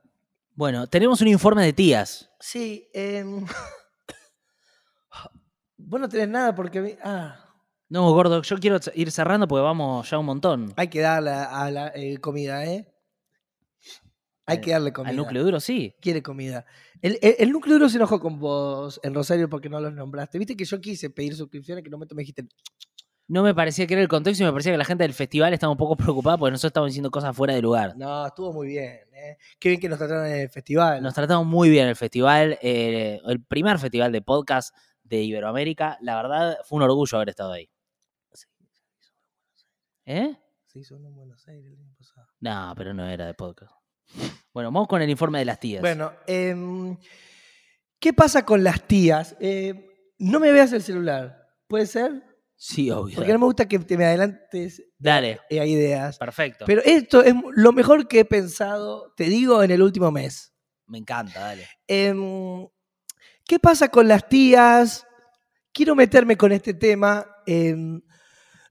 Bueno, 0.54 0.86
tenemos 0.86 1.20
un 1.20 1.28
informe 1.28 1.64
de 1.64 1.72
tías. 1.72 2.30
Sí, 2.40 2.88
em, 2.92 3.44
vos 5.76 6.00
no 6.00 6.08
tenés 6.08 6.28
nada 6.28 6.54
porque 6.54 6.78
a 6.78 6.82
mí- 6.82 6.96
ah, 7.02 7.40
No, 7.88 8.10
gordo, 8.12 8.42
yo 8.42 8.56
quiero 8.58 8.78
ir 8.94 9.10
cerrando 9.10 9.46
porque 9.48 9.62
vamos 9.62 10.08
ya 10.08 10.18
un 10.18 10.26
montón. 10.26 10.72
hay 10.76 10.88
que 10.88 11.00
darle 11.00 11.30
a 11.30 11.70
la 11.70 11.88
eh, 11.94 12.18
comida, 12.18 12.64
¿eh? 12.64 12.90
Hay 14.46 14.60
que 14.60 14.72
darle 14.72 14.92
comida. 14.92 15.10
Al 15.10 15.16
núcleo 15.16 15.42
duro, 15.42 15.58
sí. 15.58 15.94
Quiere 16.02 16.22
comida. 16.22 16.66
El, 17.00 17.18
el- 17.22 17.36
el 17.38 17.50
núcleo 17.50 17.74
duro 17.76 17.88
se 17.88 17.96
enojó 17.96 18.20
con 18.20 18.38
vos 18.38 19.00
en 19.02 19.14
Rosario 19.14 19.48
porque 19.48 19.70
no 19.70 19.80
los 19.80 19.92
nombraste. 19.94 20.38
Viste 20.38 20.54
que 20.56 20.66
yo 20.66 20.80
quise 20.82 21.08
pedir 21.10 21.34
suscripciones 21.34 21.82
que 21.82 21.88
no 21.90 21.96
me, 21.98 22.06
me 22.14 22.20
dijiste. 22.22 22.46
No 23.26 23.42
me 23.42 23.54
parecía 23.54 23.86
que 23.86 23.94
era 23.94 24.02
el 24.02 24.08
contexto 24.08 24.44
y 24.44 24.46
me 24.46 24.52
parecía 24.52 24.72
que 24.72 24.78
la 24.78 24.84
gente 24.84 25.04
del 25.04 25.14
festival 25.14 25.54
estaba 25.54 25.70
un 25.70 25.78
poco 25.78 25.96
preocupada 25.96 26.36
porque 26.36 26.52
nosotros 26.52 26.70
estábamos 26.70 26.90
diciendo 26.90 27.10
cosas 27.10 27.34
fuera 27.34 27.54
de 27.54 27.62
lugar. 27.62 27.96
No, 27.96 28.26
estuvo 28.26 28.52
muy 28.52 28.68
bien, 28.68 29.00
¿eh? 29.12 29.38
Qué 29.58 29.70
bien 29.70 29.80
que 29.80 29.88
nos 29.88 29.98
trataron 29.98 30.26
en 30.26 30.40
el 30.40 30.50
festival. 30.50 31.02
Nos 31.02 31.14
tratamos 31.14 31.46
muy 31.46 31.70
bien 31.70 31.88
el 31.88 31.96
festival, 31.96 32.58
eh, 32.60 33.20
el 33.24 33.42
primer 33.42 33.78
festival 33.78 34.12
de 34.12 34.20
podcast 34.20 34.76
de 35.02 35.22
Iberoamérica. 35.22 35.96
La 36.02 36.16
verdad, 36.16 36.58
fue 36.64 36.76
un 36.76 36.82
orgullo 36.82 37.16
haber 37.16 37.30
estado 37.30 37.52
ahí. 37.52 37.70
¿Eh? 40.04 40.36
Se 40.66 40.80
hizo 40.80 40.96
uno 40.96 41.08
en 41.08 41.14
Buenos 41.14 41.48
Aires 41.48 41.72
el 41.72 41.80
año 41.80 41.94
pasado. 41.96 42.26
No, 42.40 42.74
pero 42.76 42.92
no 42.92 43.08
era 43.08 43.26
de 43.26 43.34
podcast. 43.34 43.72
Bueno, 44.52 44.70
vamos 44.70 44.86
con 44.86 45.00
el 45.00 45.08
informe 45.08 45.38
de 45.38 45.46
las 45.46 45.58
tías. 45.58 45.80
Bueno, 45.80 46.12
em, 46.26 46.96
¿qué 47.98 48.12
pasa 48.12 48.44
con 48.44 48.62
las 48.62 48.86
tías? 48.86 49.34
Eh, 49.40 50.12
no 50.18 50.40
me 50.40 50.52
veas 50.52 50.72
el 50.74 50.82
celular. 50.82 51.48
¿Puede 51.66 51.86
ser? 51.86 52.33
Sí, 52.64 52.90
obvio. 52.90 53.16
Porque 53.16 53.32
no 53.32 53.38
me 53.38 53.44
gusta 53.44 53.66
que 53.68 53.78
te 53.78 53.98
me 53.98 54.06
adelantes 54.06 54.82
Dale, 54.98 55.40
eh, 55.50 55.60
a 55.60 55.66
ideas. 55.66 56.16
perfecto. 56.18 56.64
Pero 56.66 56.82
esto 56.84 57.22
es 57.22 57.34
lo 57.54 57.72
mejor 57.72 58.08
que 58.08 58.20
he 58.20 58.24
pensado, 58.24 59.12
te 59.16 59.24
digo, 59.24 59.62
en 59.62 59.70
el 59.70 59.82
último 59.82 60.10
mes. 60.10 60.54
Me 60.86 60.98
encanta, 60.98 61.40
dale. 61.40 61.68
Em, 61.86 62.66
¿Qué 63.46 63.58
pasa 63.58 63.88
con 63.88 64.08
las 64.08 64.28
tías? 64.28 65.06
Quiero 65.72 65.94
meterme 65.94 66.36
con 66.36 66.52
este 66.52 66.72
tema. 66.72 67.26
Em, 67.46 68.00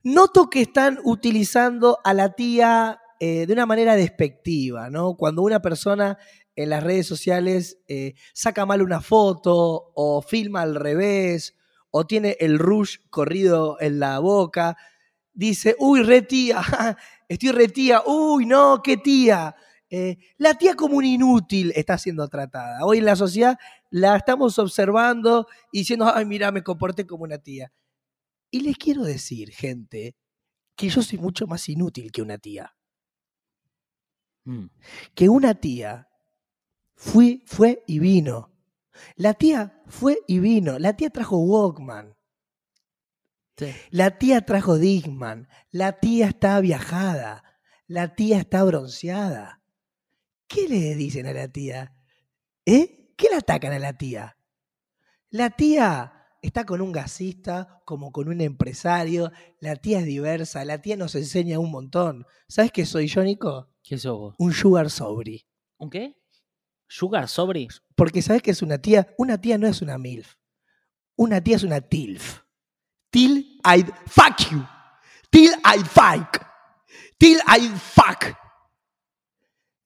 noto 0.02 0.50
que 0.50 0.62
están 0.62 0.98
utilizando 1.04 1.98
a 2.02 2.14
la 2.14 2.34
tía 2.34 3.00
eh, 3.20 3.46
de 3.46 3.52
una 3.52 3.66
manera 3.66 3.94
despectiva, 3.94 4.90
¿no? 4.90 5.16
Cuando 5.16 5.42
una 5.42 5.62
persona 5.62 6.18
en 6.56 6.70
las 6.70 6.82
redes 6.82 7.06
sociales 7.06 7.78
eh, 7.88 8.14
saca 8.32 8.66
mal 8.66 8.82
una 8.82 9.00
foto 9.00 9.92
o 9.94 10.22
filma 10.22 10.62
al 10.62 10.74
revés 10.74 11.54
o 11.96 12.04
tiene 12.08 12.36
el 12.40 12.58
rush 12.58 12.96
corrido 13.08 13.76
en 13.78 14.00
la 14.00 14.18
boca, 14.18 14.76
dice, 15.32 15.76
uy, 15.78 16.02
re 16.02 16.22
tía, 16.22 16.60
estoy 17.28 17.52
re 17.52 17.68
tía, 17.68 18.02
uy, 18.04 18.46
no, 18.46 18.82
qué 18.82 18.96
tía. 18.96 19.54
Eh, 19.88 20.18
la 20.38 20.54
tía 20.58 20.74
como 20.74 20.96
un 20.96 21.04
inútil 21.04 21.72
está 21.76 21.96
siendo 21.96 22.26
tratada. 22.26 22.84
Hoy 22.84 22.98
en 22.98 23.04
la 23.04 23.14
sociedad 23.14 23.56
la 23.90 24.16
estamos 24.16 24.58
observando 24.58 25.46
y 25.70 25.78
diciendo, 25.80 26.10
ay, 26.12 26.24
mira, 26.24 26.50
me 26.50 26.64
comporté 26.64 27.06
como 27.06 27.22
una 27.22 27.38
tía. 27.38 27.72
Y 28.50 28.62
les 28.62 28.76
quiero 28.76 29.04
decir, 29.04 29.52
gente, 29.52 30.16
que 30.74 30.88
yo 30.88 31.00
soy 31.00 31.20
mucho 31.20 31.46
más 31.46 31.68
inútil 31.68 32.10
que 32.10 32.22
una 32.22 32.38
tía. 32.38 32.74
Mm. 34.46 34.66
Que 35.14 35.28
una 35.28 35.54
tía 35.54 36.08
fue, 36.96 37.44
fue 37.46 37.84
y 37.86 38.00
vino. 38.00 38.53
La 39.16 39.34
tía 39.34 39.82
fue 39.86 40.18
y 40.26 40.38
vino. 40.38 40.78
La 40.78 40.94
tía 40.96 41.10
trajo 41.10 41.38
Walkman. 41.38 42.16
Sí. 43.56 43.72
La 43.90 44.18
tía 44.18 44.44
trajo 44.44 44.78
Digman. 44.78 45.48
La 45.70 46.00
tía 46.00 46.28
está 46.28 46.60
viajada. 46.60 47.44
La 47.86 48.14
tía 48.14 48.38
está 48.38 48.64
bronceada. 48.64 49.62
¿Qué 50.48 50.68
le 50.68 50.94
dicen 50.94 51.26
a 51.26 51.32
la 51.32 51.48
tía? 51.48 51.94
¿Eh? 52.66 53.12
¿Qué 53.16 53.28
le 53.30 53.36
atacan 53.36 53.72
a 53.72 53.78
la 53.78 53.96
tía? 53.96 54.36
La 55.30 55.50
tía 55.50 56.12
está 56.42 56.64
con 56.64 56.80
un 56.80 56.92
gasista, 56.92 57.82
como 57.84 58.12
con 58.12 58.28
un 58.28 58.40
empresario. 58.40 59.32
La 59.60 59.76
tía 59.76 60.00
es 60.00 60.06
diversa. 60.06 60.64
La 60.64 60.80
tía 60.80 60.96
nos 60.96 61.14
enseña 61.14 61.58
un 61.58 61.70
montón. 61.70 62.26
¿Sabes 62.48 62.72
qué 62.72 62.86
soy 62.86 63.06
yo, 63.06 63.22
Nico? 63.22 63.70
¿Qué 63.82 63.98
sos 63.98 64.18
vos? 64.18 64.34
Un 64.38 64.52
sugar 64.52 64.90
sobri. 64.90 65.46
¿Un 65.76 65.90
qué? 65.90 66.16
¿Sugar 66.86 67.28
sobre? 67.28 67.68
Porque 67.94 68.22
¿sabes 68.22 68.42
qué 68.42 68.50
es 68.50 68.62
una 68.62 68.78
tía? 68.78 69.14
Una 69.18 69.40
tía 69.40 69.58
no 69.58 69.66
es 69.66 69.82
una 69.82 69.98
MILF. 69.98 70.34
Una 71.16 71.42
tía 71.42 71.56
es 71.56 71.62
una 71.62 71.80
TILF. 71.80 72.40
Till 73.10 73.60
I 73.64 73.84
fuck 74.06 74.50
you. 74.50 74.64
Till 75.30 75.52
I 75.64 75.78
fuck. 75.84 76.40
Till 77.18 77.38
I 77.46 77.68
fuck. 77.68 78.36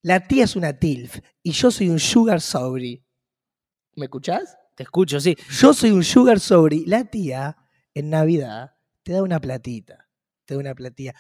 La 0.03 0.27
tía 0.27 0.45
es 0.45 0.57
una 0.57 0.73
TILF 0.73 1.19
y 1.43 1.53
yo 1.53 1.71
soy 1.71 1.89
un 1.89 1.99
sugar 1.99 2.41
sobri. 2.41 3.05
¿Me 3.95 4.07
escuchás? 4.07 4.57
Te 4.75 4.85
escucho, 4.85 5.21
sí. 5.21 5.37
Yo 5.51 5.75
soy 5.75 5.91
un 5.91 6.05
sugar 6.05 6.39
sobri. 6.39 6.87
La 6.87 7.05
tía, 7.05 7.57
en 7.95 8.11
Navidad, 8.11 8.77
te 9.03 9.13
da 9.13 9.23
una 9.23 9.41
platita. 9.41 10.09
Te 10.45 10.55
da 10.55 10.61
una 10.61 10.75
platilla. 10.75 11.15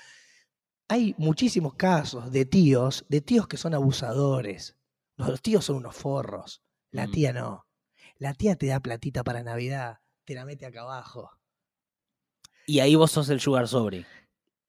Hay 0.89 1.14
muchísimos 1.18 1.74
casos 1.74 2.31
de 2.31 2.47
tíos, 2.47 3.05
de 3.09 3.20
tíos 3.20 3.49
que 3.49 3.57
son 3.57 3.74
abusadores. 3.74 4.78
Los 5.19 5.43
tíos 5.43 5.64
son 5.64 5.77
unos 5.77 5.95
forros. 5.97 6.62
La 6.91 7.07
Mm. 7.07 7.11
tía 7.12 7.33
no. 7.33 7.66
La 8.19 8.35
tía 8.35 8.57
te 8.57 8.66
da 8.66 8.81
platita 8.81 9.23
para 9.23 9.43
Navidad. 9.43 9.99
Te 10.25 10.35
la 10.35 10.45
mete 10.45 10.64
acá 10.66 10.83
abajo. 10.83 11.31
Y 12.66 12.81
ahí 12.81 12.95
vos 12.95 13.11
sos 13.11 13.29
el 13.31 13.41
sugar 13.41 13.66
sobre. 13.69 14.07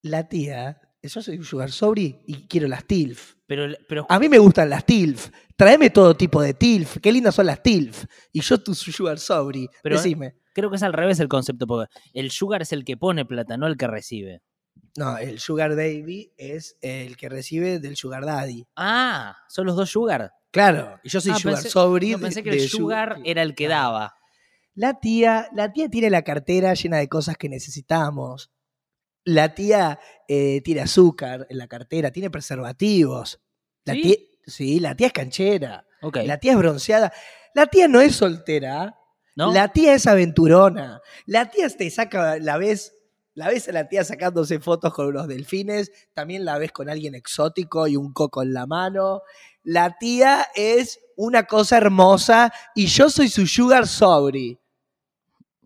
La 0.02 0.28
tía, 0.30 0.80
yo 1.02 1.22
soy 1.22 1.38
un 1.38 1.44
sugar 1.44 1.72
sobri 1.72 2.22
y 2.26 2.48
quiero 2.48 2.68
las 2.68 2.86
TILF. 2.86 3.36
Pero, 3.46 3.76
pero 3.88 4.06
A 4.10 4.20
mí 4.20 4.30
me 4.30 4.38
gustan 4.38 4.70
las 4.70 4.86
TILF. 4.86 5.30
Tráeme 5.58 5.90
todo 5.90 6.16
tipo 6.16 6.42
de 6.42 6.54
TILF. 6.54 6.98
Qué 7.02 7.12
lindas 7.12 7.36
son 7.36 7.46
las 7.48 7.62
TILF. 7.62 8.06
Y 8.32 8.42
yo 8.42 8.62
tu 8.64 8.74
sugar 8.74 9.20
sobri. 9.20 9.68
Pero- 9.84 9.98
Decime. 9.98 10.36
creo 10.54 10.70
que 10.70 10.78
es 10.78 10.84
al 10.84 10.94
revés 10.94 11.20
el 11.20 11.28
concepto, 11.28 11.68
porque 11.68 11.92
el 12.14 12.32
sugar 12.32 12.62
es 12.62 12.72
el 12.72 12.86
que 12.86 12.96
pone 12.98 13.26
plata, 13.26 13.58
no 13.58 13.68
el 13.68 13.76
que 13.78 13.88
recibe. 13.88 14.42
No, 14.98 15.18
el 15.18 15.40
sugar 15.40 15.72
baby 15.76 16.34
es 16.38 16.78
el 16.82 17.16
que 17.18 17.30
recibe 17.30 17.80
del 17.80 17.96
sugar 17.96 18.26
daddy. 18.26 18.66
Ah, 18.76 19.38
son 19.50 19.66
los 19.66 19.76
dos 19.76 19.90
sugar. 19.90 20.32
Claro, 20.52 21.00
y 21.04 21.10
yo 21.10 21.22
soy 21.22 21.32
Ah, 21.34 21.40
sugar 21.40 21.56
pensé- 21.58 21.70
sobri. 21.70 22.12
No, 22.12 22.18
de- 22.18 22.24
pensé 22.24 22.44
que 22.44 22.50
el 22.50 22.68
sugar 22.70 23.18
su- 23.18 23.22
era 23.26 23.42
el 23.44 23.56
que 23.56 23.66
Claro. 23.66 23.84
daba. 23.94 24.16
La 24.76 25.00
tía, 25.00 25.50
la 25.54 25.72
tía 25.74 25.90
tiene 25.90 26.10
la 26.10 26.24
cartera 26.24 26.74
llena 26.74 26.98
de 26.98 27.08
cosas 27.10 27.38
que 27.38 27.50
necesitamos. 27.50 28.52
La 29.26 29.54
tía 29.54 30.00
eh, 30.28 30.62
tiene 30.64 30.82
azúcar 30.82 31.46
en 31.50 31.58
la 31.58 31.68
cartera, 31.68 32.12
tiene 32.12 32.30
preservativos. 32.30 33.40
La 33.84 33.94
¿Sí? 33.94 34.02
tía, 34.02 34.16
sí, 34.46 34.80
la 34.80 34.96
tía 34.96 35.08
es 35.08 35.14
canchera. 35.14 35.86
Ok. 36.02 36.18
La 36.26 36.38
tía 36.40 36.52
es 36.54 36.58
bronceada. 36.58 37.12
La 37.54 37.66
tía 37.68 37.88
no 37.88 38.00
es 38.00 38.16
soltera. 38.16 38.96
¿No? 39.36 39.52
La 39.54 39.70
tía 39.72 39.94
es 39.94 40.06
aventurona. 40.08 41.02
La 41.26 41.50
tía 41.50 41.68
te 41.70 41.90
saca, 41.90 42.38
la 42.40 42.58
ves, 42.58 42.94
la 43.34 43.48
ves 43.48 43.70
a 43.70 43.72
la 43.72 43.88
tía 43.88 44.04
sacándose 44.04 44.60
fotos 44.60 44.94
con 44.94 45.08
unos 45.08 45.28
delfines. 45.28 45.92
También 46.14 46.44
la 46.46 46.58
ves 46.58 46.72
con 46.72 46.90
alguien 46.90 47.16
exótico 47.16 47.88
y 47.88 47.96
un 47.96 48.12
coco 48.14 48.44
en 48.44 48.54
la 48.54 48.66
mano. 48.68 49.22
La 49.64 49.98
tía 49.98 50.48
es 50.56 51.00
una 51.16 51.44
cosa 51.44 51.78
hermosa 51.78 52.54
y 52.76 52.88
yo 52.88 53.10
soy 53.10 53.30
su 53.30 53.46
sugar 53.46 53.88
sobri. 53.88 54.60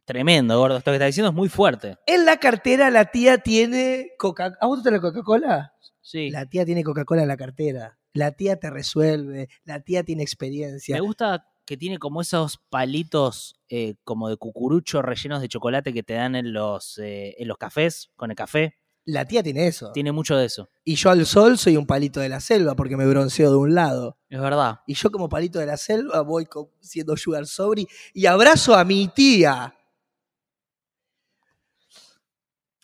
Tremendo, 0.06 0.58
gordo. 0.58 0.78
Esto 0.78 0.92
que 0.92 0.96
está 0.96 1.06
diciendo 1.06 1.30
es 1.30 1.36
muy 1.36 1.48
fuerte. 1.48 1.98
En 2.06 2.26
la 2.26 2.38
cartera 2.38 2.90
la 2.90 3.06
tía 3.06 3.38
tiene 3.38 4.12
Coca. 4.18 4.58
¿A 4.60 4.68
vos 4.68 4.84
te 4.84 4.92
la 4.92 5.00
Coca-Cola? 5.00 5.74
Sí. 6.02 6.30
La 6.30 6.46
tía 6.46 6.66
tiene 6.66 6.84
Coca-Cola 6.84 7.22
en 7.22 7.28
la 7.30 7.38
cartera. 7.38 7.98
La 8.14 8.32
tía 8.32 8.60
te 8.60 8.70
resuelve. 8.70 9.48
La 9.64 9.80
tía 9.80 10.04
tiene 10.04 10.24
experiencia. 10.24 10.96
Me 10.96 11.02
gusta 11.02 11.48
que 11.66 11.78
tiene 11.78 11.98
como 12.00 12.22
esos 12.22 12.58
palitos 12.70 13.56
eh, 13.70 13.96
como 14.04 14.28
de 14.28 14.36
cucurucho 14.38 15.02
rellenos 15.02 15.40
de 15.40 15.48
chocolate 15.48 15.94
que 15.94 16.04
te 16.04 16.16
dan 16.16 16.36
en 16.36 16.52
los, 16.52 16.98
eh, 16.98 17.36
en 17.38 17.48
los 17.48 17.58
cafés, 17.58 18.12
con 18.16 18.32
el 18.32 18.36
café. 18.36 18.78
La 19.06 19.26
tía 19.26 19.44
tiene 19.44 19.68
eso. 19.68 19.92
Tiene 19.92 20.14
mucho 20.14 20.38
de 20.38 20.46
eso. 20.46 20.70
Y 20.86 20.96
yo 20.96 21.10
al 21.10 21.26
sol 21.26 21.58
soy 21.58 21.76
un 21.76 21.86
palito 21.86 22.22
de 22.22 22.30
la 22.30 22.40
selva 22.40 22.74
porque 22.76 22.96
me 22.96 23.06
bronceo 23.06 23.50
de 23.52 23.58
un 23.58 23.76
lado. 23.76 24.18
Es 24.30 24.40
verdad. 24.40 24.80
Y 24.88 24.94
yo 24.94 25.12
como 25.12 25.28
palito 25.28 25.60
de 25.60 25.66
la 25.66 25.76
selva 25.76 26.22
voy 26.22 26.48
siendo 26.80 27.18
sugar 27.18 27.46
sobri 27.46 27.86
y 28.14 28.26
abrazo 28.28 28.76
a 28.76 28.86
mi 28.86 29.10
tía. 29.10 29.76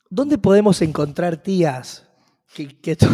¿Dónde 0.09 0.37
podemos 0.37 0.81
encontrar 0.81 1.37
tías? 1.37 2.05
Que, 2.53 2.67
que 2.81 2.97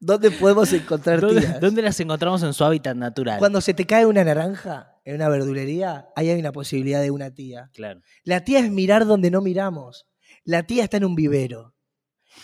¿Dónde 0.00 0.30
podemos 0.30 0.72
encontrar 0.72 1.20
¿Dónde, 1.20 1.40
tías? 1.42 1.60
dónde 1.60 1.82
las 1.82 2.00
encontramos 2.00 2.42
en 2.42 2.52
su 2.52 2.64
hábitat 2.64 2.96
natural? 2.96 3.38
Cuando 3.38 3.60
se 3.60 3.74
te 3.74 3.86
cae 3.86 4.04
una 4.06 4.24
naranja 4.24 4.99
en 5.10 5.16
una 5.16 5.28
verdulería, 5.28 6.08
ahí 6.16 6.30
hay 6.30 6.38
una 6.38 6.52
posibilidad 6.52 7.02
de 7.02 7.10
una 7.10 7.32
tía. 7.32 7.70
Claro. 7.74 8.00
La 8.24 8.44
tía 8.44 8.60
es 8.60 8.70
mirar 8.70 9.06
donde 9.06 9.30
no 9.30 9.40
miramos. 9.40 10.08
La 10.44 10.62
tía 10.62 10.84
está 10.84 10.96
en 10.96 11.04
un 11.04 11.14
vivero. 11.14 11.74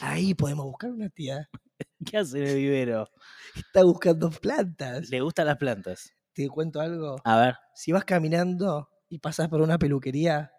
Ahí 0.01 0.35
podemos 0.35 0.67
buscar 0.67 0.91
una 0.91 1.09
tía. 1.09 1.49
¿Qué 2.11 2.19
hace 2.19 2.39
en 2.39 2.47
el 2.49 2.57
vivero? 2.57 3.09
Está 3.55 3.85
buscando 3.85 4.31
plantas. 4.31 5.09
Le 5.09 5.21
gustan 5.21 5.47
las 5.47 5.57
plantas. 5.57 6.13
¿Te 6.33 6.49
cuento 6.49 6.81
algo? 6.81 7.17
A 7.25 7.39
ver. 7.39 7.55
Si 7.75 7.93
vas 7.93 8.05
caminando 8.05 8.91
y 9.09 9.19
pasas 9.19 9.49
por 9.49 9.61
una 9.61 9.79
peluquería, 9.79 10.51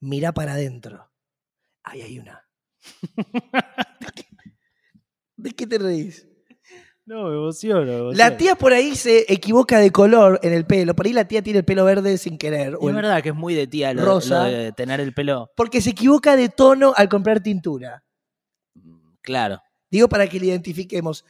mira 0.00 0.32
para 0.32 0.52
adentro. 0.52 1.10
Ahí 1.82 2.02
hay 2.02 2.18
una. 2.18 2.42
¿De 5.36 5.50
qué 5.50 5.66
te 5.66 5.78
reís? 5.78 6.28
No, 7.06 7.28
me 7.28 7.36
emociono. 7.36 8.12
La 8.12 8.36
tía 8.36 8.56
por 8.56 8.72
ahí 8.72 8.96
se 8.96 9.32
equivoca 9.32 9.78
de 9.78 9.92
color 9.92 10.40
en 10.42 10.52
el 10.52 10.66
pelo. 10.66 10.94
Por 10.96 11.06
ahí 11.06 11.12
la 11.12 11.28
tía 11.28 11.40
tiene 11.40 11.60
el 11.60 11.64
pelo 11.64 11.84
verde 11.84 12.18
sin 12.18 12.36
querer. 12.36 12.74
Es 12.80 12.88
el- 12.88 12.94
verdad 12.94 13.22
que 13.22 13.28
es 13.28 13.34
muy 13.34 13.54
de 13.54 13.68
tía 13.68 13.94
lo, 13.94 14.04
rosa. 14.04 14.48
lo 14.48 14.56
de 14.56 14.72
tener 14.72 14.98
el 15.00 15.14
pelo. 15.14 15.52
Porque 15.56 15.80
se 15.80 15.90
equivoca 15.90 16.34
de 16.34 16.48
tono 16.48 16.92
al 16.96 17.08
comprar 17.08 17.40
tintura. 17.40 18.02
Claro. 19.22 19.62
Digo 19.88 20.08
para 20.08 20.26
que 20.26 20.40
le 20.40 20.46
identifiquemos. 20.46 21.24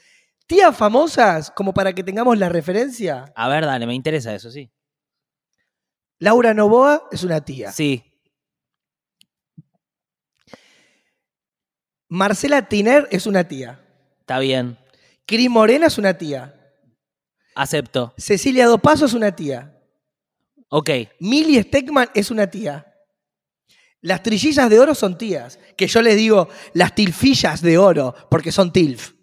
Tías 0.47 0.74
famosas, 0.74 1.51
como 1.51 1.74
para 1.74 1.93
que 1.93 2.03
tengamos 2.03 2.39
la 2.39 2.49
referencia. 2.49 3.31
A 3.35 3.49
ver, 3.49 3.66
dale, 3.66 3.87
me 3.87 3.95
interesa 3.95 4.35
eso, 4.35 4.51
sí. 4.51 4.70
Laura 6.18 6.55
Novoa 6.55 7.07
es 7.12 7.22
una 7.22 7.45
tía. 7.45 7.70
Sí. 7.72 8.03
Marcela 12.09 12.66
Tiner 12.68 13.09
es 13.11 13.27
una 13.27 13.47
tía. 13.47 13.81
Está 14.20 14.39
bien. 14.39 14.79
Cris 15.27 15.51
Morena 15.51 15.87
es 15.89 15.99
una 15.99 16.16
tía. 16.16 16.55
Acepto. 17.55 18.14
Cecilia 18.16 18.66
Dopaso 18.66 19.07
es 19.07 19.14
una 19.14 19.35
tía. 19.35 19.77
Ok. 20.68 20.91
Millie 21.20 21.62
Steckman 21.62 22.09
es 22.14 22.31
una 22.31 22.49
tía. 22.49 22.87
Las 24.03 24.22
trillizas 24.22 24.70
de 24.70 24.79
oro 24.79 24.95
son 24.95 25.18
tías. 25.18 25.59
Que 25.77 25.89
yo 25.89 26.01
les 26.01 26.16
digo 26.16 26.49
las 26.74 26.95
tilfillas 26.95 27.61
de 27.61 27.77
oro, 27.77 28.14
porque 28.31 28.53
son 28.53 28.72
tilf. 28.72 29.14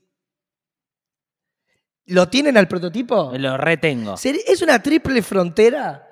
¿Lo 2.06 2.28
tienen 2.28 2.58
al 2.58 2.68
prototipo? 2.68 3.32
Lo 3.38 3.56
retengo. 3.56 4.16
Es 4.16 4.62
una 4.62 4.84
triple 4.84 5.22
frontera 5.22 6.06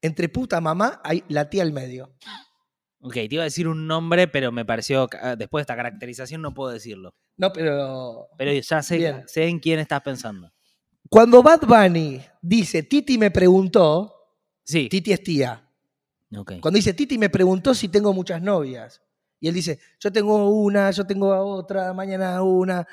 entre 0.00 0.28
puta 0.28 0.60
mamá 0.60 1.02
y 1.12 1.24
la 1.28 1.50
tía 1.50 1.62
al 1.62 1.72
medio. 1.72 2.14
Ok, 3.00 3.14
te 3.14 3.28
iba 3.30 3.42
a 3.42 3.44
decir 3.44 3.68
un 3.68 3.86
nombre, 3.86 4.26
pero 4.26 4.50
me 4.52 4.64
pareció, 4.64 5.06
ca- 5.06 5.36
después 5.36 5.60
de 5.60 5.62
esta 5.62 5.76
caracterización 5.76 6.42
no 6.42 6.54
puedo 6.54 6.72
decirlo. 6.72 7.14
No, 7.36 7.52
pero. 7.52 8.28
Pero 8.38 8.52
ya 8.52 8.82
sé, 8.82 8.96
Bien. 8.98 9.22
sé 9.26 9.46
en 9.46 9.58
quién 9.60 9.78
estás 9.78 10.00
pensando. 10.00 10.50
Cuando 11.08 11.42
Bad 11.42 11.60
Bunny 11.66 12.20
dice 12.42 12.82
Titi 12.82 13.16
me 13.18 13.30
preguntó, 13.30 14.12
Sí. 14.64 14.88
Titi 14.88 15.12
es 15.12 15.22
tía. 15.22 15.62
Ok. 16.36 16.54
Cuando 16.60 16.76
dice 16.76 16.92
Titi 16.94 17.16
me 17.18 17.30
preguntó 17.30 17.72
si 17.74 17.88
tengo 17.88 18.12
muchas 18.12 18.42
novias. 18.42 19.00
Y 19.38 19.46
él 19.48 19.54
dice, 19.54 19.78
yo 20.00 20.10
tengo 20.10 20.48
una, 20.50 20.90
yo 20.90 21.06
tengo 21.06 21.32
a 21.32 21.42
otra, 21.44 21.92
mañana 21.92 22.42
una. 22.42 22.84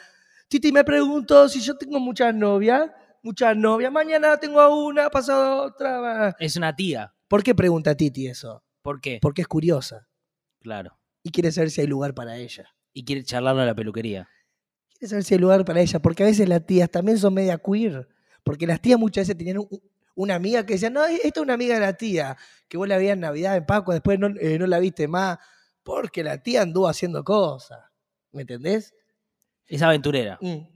Titi 0.47 0.71
me 0.71 0.83
preguntó 0.83 1.49
si 1.49 1.59
yo 1.61 1.75
tengo 1.75 1.99
muchas 1.99 2.35
novias, 2.35 2.91
muchas 3.23 3.57
novias, 3.57 3.91
mañana 3.91 4.37
tengo 4.37 4.59
a 4.61 4.69
una, 4.69 5.09
pasado 5.09 5.43
a 5.43 5.61
otra. 5.63 6.35
Es 6.37 6.55
una 6.55 6.75
tía. 6.75 7.11
¿Por 7.27 7.41
qué 7.41 7.55
pregunta 7.55 7.95
Titi 7.95 8.27
eso? 8.27 8.62
¿Por 8.83 9.01
qué? 9.01 9.17
Porque 9.21 9.41
es 9.41 9.47
curiosa 9.47 10.07
Claro. 10.61 10.99
y 11.23 11.31
quiere 11.31 11.51
saber 11.51 11.71
si 11.71 11.81
hay 11.81 11.87
lugar 11.87 12.13
para 12.13 12.37
ella. 12.37 12.65
Y 12.93 13.03
quiere 13.05 13.23
charlarlo 13.23 13.61
a 13.61 13.65
la 13.65 13.73
peluquería. 13.73 14.29
Quiere 14.91 15.07
saber 15.09 15.23
si 15.23 15.33
hay 15.33 15.39
lugar 15.39 15.65
para 15.65 15.81
ella, 15.81 15.99
porque 15.99 16.21
a 16.21 16.27
veces 16.27 16.47
las 16.47 16.63
tías 16.65 16.91
también 16.91 17.17
son 17.17 17.33
media 17.33 17.57
queer. 17.57 18.07
Porque 18.43 18.67
las 18.67 18.79
tías 18.81 18.99
muchas 18.99 19.23
veces 19.23 19.37
tenían 19.37 19.57
un- 19.57 19.81
una 20.15 20.35
amiga 20.35 20.63
que 20.65 20.73
decía, 20.73 20.91
no, 20.91 21.03
esta 21.05 21.27
es 21.27 21.37
una 21.37 21.53
amiga 21.55 21.73
de 21.75 21.81
la 21.81 21.93
tía, 21.93 22.37
que 22.67 22.77
vos 22.77 22.87
la 22.87 22.97
veías 22.97 23.13
en 23.13 23.21
Navidad 23.21 23.57
en 23.57 23.65
Paco, 23.65 23.93
después 23.93 24.19
no, 24.19 24.27
eh, 24.39 24.59
no 24.59 24.67
la 24.67 24.77
viste 24.79 25.07
más, 25.07 25.39
porque 25.81 26.23
la 26.23 26.43
tía 26.43 26.61
anduvo 26.61 26.87
haciendo 26.87 27.23
cosas. 27.23 27.79
¿Me 28.31 28.41
entendés? 28.41 28.93
Es 29.65 29.81
aventurera. 29.81 30.37
Mm. 30.41 30.67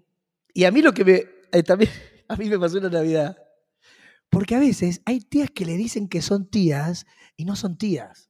Y 0.53 0.63
a 0.63 0.71
mí 0.71 0.81
lo 0.81 0.91
que 0.93 1.05
me. 1.05 1.25
eh, 1.51 1.63
también 1.63 1.91
a 2.27 2.35
mí 2.35 2.49
me 2.49 2.57
pasó 2.57 2.77
una 2.79 2.89
Navidad. 2.89 3.37
Porque 4.29 4.55
a 4.55 4.59
veces 4.59 5.01
hay 5.05 5.19
tías 5.21 5.49
que 5.51 5.65
le 5.65 5.77
dicen 5.77 6.07
que 6.07 6.21
son 6.21 6.49
tías 6.49 7.05
y 7.35 7.45
no 7.45 7.55
son 7.55 7.77
tías. 7.77 8.29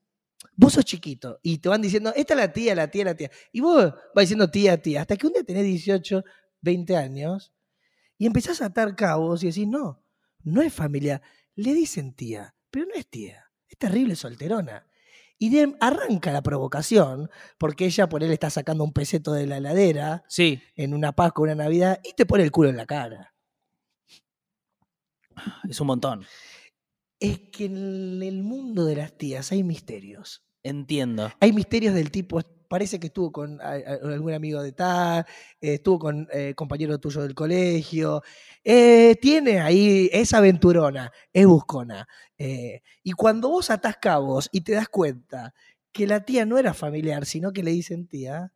Vos 0.55 0.73
sos 0.73 0.85
chiquito 0.85 1.39
y 1.43 1.57
te 1.59 1.69
van 1.69 1.81
diciendo, 1.81 2.13
esta 2.15 2.33
es 2.33 2.39
la 2.39 2.53
tía, 2.53 2.75
la 2.75 2.89
tía, 2.89 3.05
la 3.05 3.15
tía. 3.15 3.31
Y 3.51 3.61
vos 3.61 3.93
vas 4.15 4.23
diciendo 4.23 4.49
tía, 4.49 4.81
tía, 4.81 5.01
hasta 5.01 5.15
que 5.15 5.27
un 5.27 5.33
día 5.33 5.43
tenés 5.43 5.63
18, 5.63 6.23
20 6.61 6.95
años 6.97 7.53
y 8.17 8.25
empezás 8.25 8.61
a 8.61 8.65
atar 8.67 8.95
cabos 8.95 9.43
y 9.43 9.47
decís, 9.47 9.67
no, 9.67 10.03
no 10.43 10.61
es 10.61 10.73
familiar. 10.73 11.21
Le 11.55 11.73
dicen 11.73 12.13
tía, 12.13 12.55
pero 12.71 12.85
no 12.85 12.93
es 12.95 13.07
tía. 13.07 13.45
Es 13.67 13.77
terrible 13.77 14.15
solterona. 14.15 14.87
Y 15.39 15.49
de- 15.49 15.75
arranca 15.79 16.31
la 16.31 16.41
provocación, 16.41 17.29
porque 17.59 17.85
ella 17.85 18.09
por 18.09 18.23
él 18.23 18.31
está 18.31 18.49
sacando 18.49 18.83
un 18.83 18.93
peseto 18.93 19.33
de 19.33 19.45
la 19.45 19.57
heladera 19.57 20.23
Sí, 20.27 20.59
en 20.75 20.95
una 20.95 21.11
Pascua, 21.11 21.43
una 21.43 21.55
Navidad, 21.55 21.99
y 22.03 22.13
te 22.13 22.25
pone 22.25 22.43
el 22.43 22.51
culo 22.51 22.69
en 22.69 22.77
la 22.77 22.87
cara. 22.87 23.35
Es 25.69 25.79
un 25.79 25.88
montón. 25.88 26.25
Es 27.19 27.39
que 27.51 27.65
en 27.65 28.21
el 28.21 28.43
mundo 28.43 28.85
de 28.85 28.95
las 28.95 29.17
tías 29.17 29.51
hay 29.51 29.63
misterios. 29.63 30.43
Entiendo. 30.63 31.31
Hay 31.39 31.53
misterios 31.53 31.93
del 31.93 32.11
tipo, 32.11 32.41
parece 32.67 32.99
que 32.99 33.07
estuvo 33.07 33.31
con 33.31 33.59
algún 33.61 34.33
amigo 34.33 34.61
de 34.61 34.73
tal, 34.73 35.25
eh, 35.61 35.75
estuvo 35.75 35.99
con 35.99 36.27
eh, 36.31 36.53
compañero 36.55 36.99
tuyo 36.99 37.21
del 37.21 37.33
colegio, 37.33 38.21
eh, 38.63 39.15
tiene 39.21 39.61
ahí, 39.61 40.09
es 40.11 40.33
aventurona, 40.33 41.11
es 41.31 41.45
buscona. 41.45 42.07
eh, 42.38 42.81
y 43.01 43.13
cuando 43.13 43.49
vos 43.49 43.69
atás 43.69 43.97
cabos 44.01 44.49
y 44.51 44.61
te 44.61 44.73
das 44.73 44.89
cuenta 44.89 45.53
que 45.91 46.05
la 46.05 46.23
tía 46.25 46.45
no 46.45 46.57
era 46.57 46.73
familiar, 46.73 47.25
sino 47.25 47.53
que 47.53 47.63
le 47.63 47.71
dicen 47.71 48.07
tía, 48.07 48.51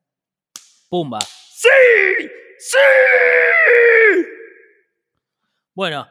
Pumba. 0.89 1.19
¡Sí! 1.21 1.69
¡Sí! 2.59 2.77
Bueno, 5.73 6.05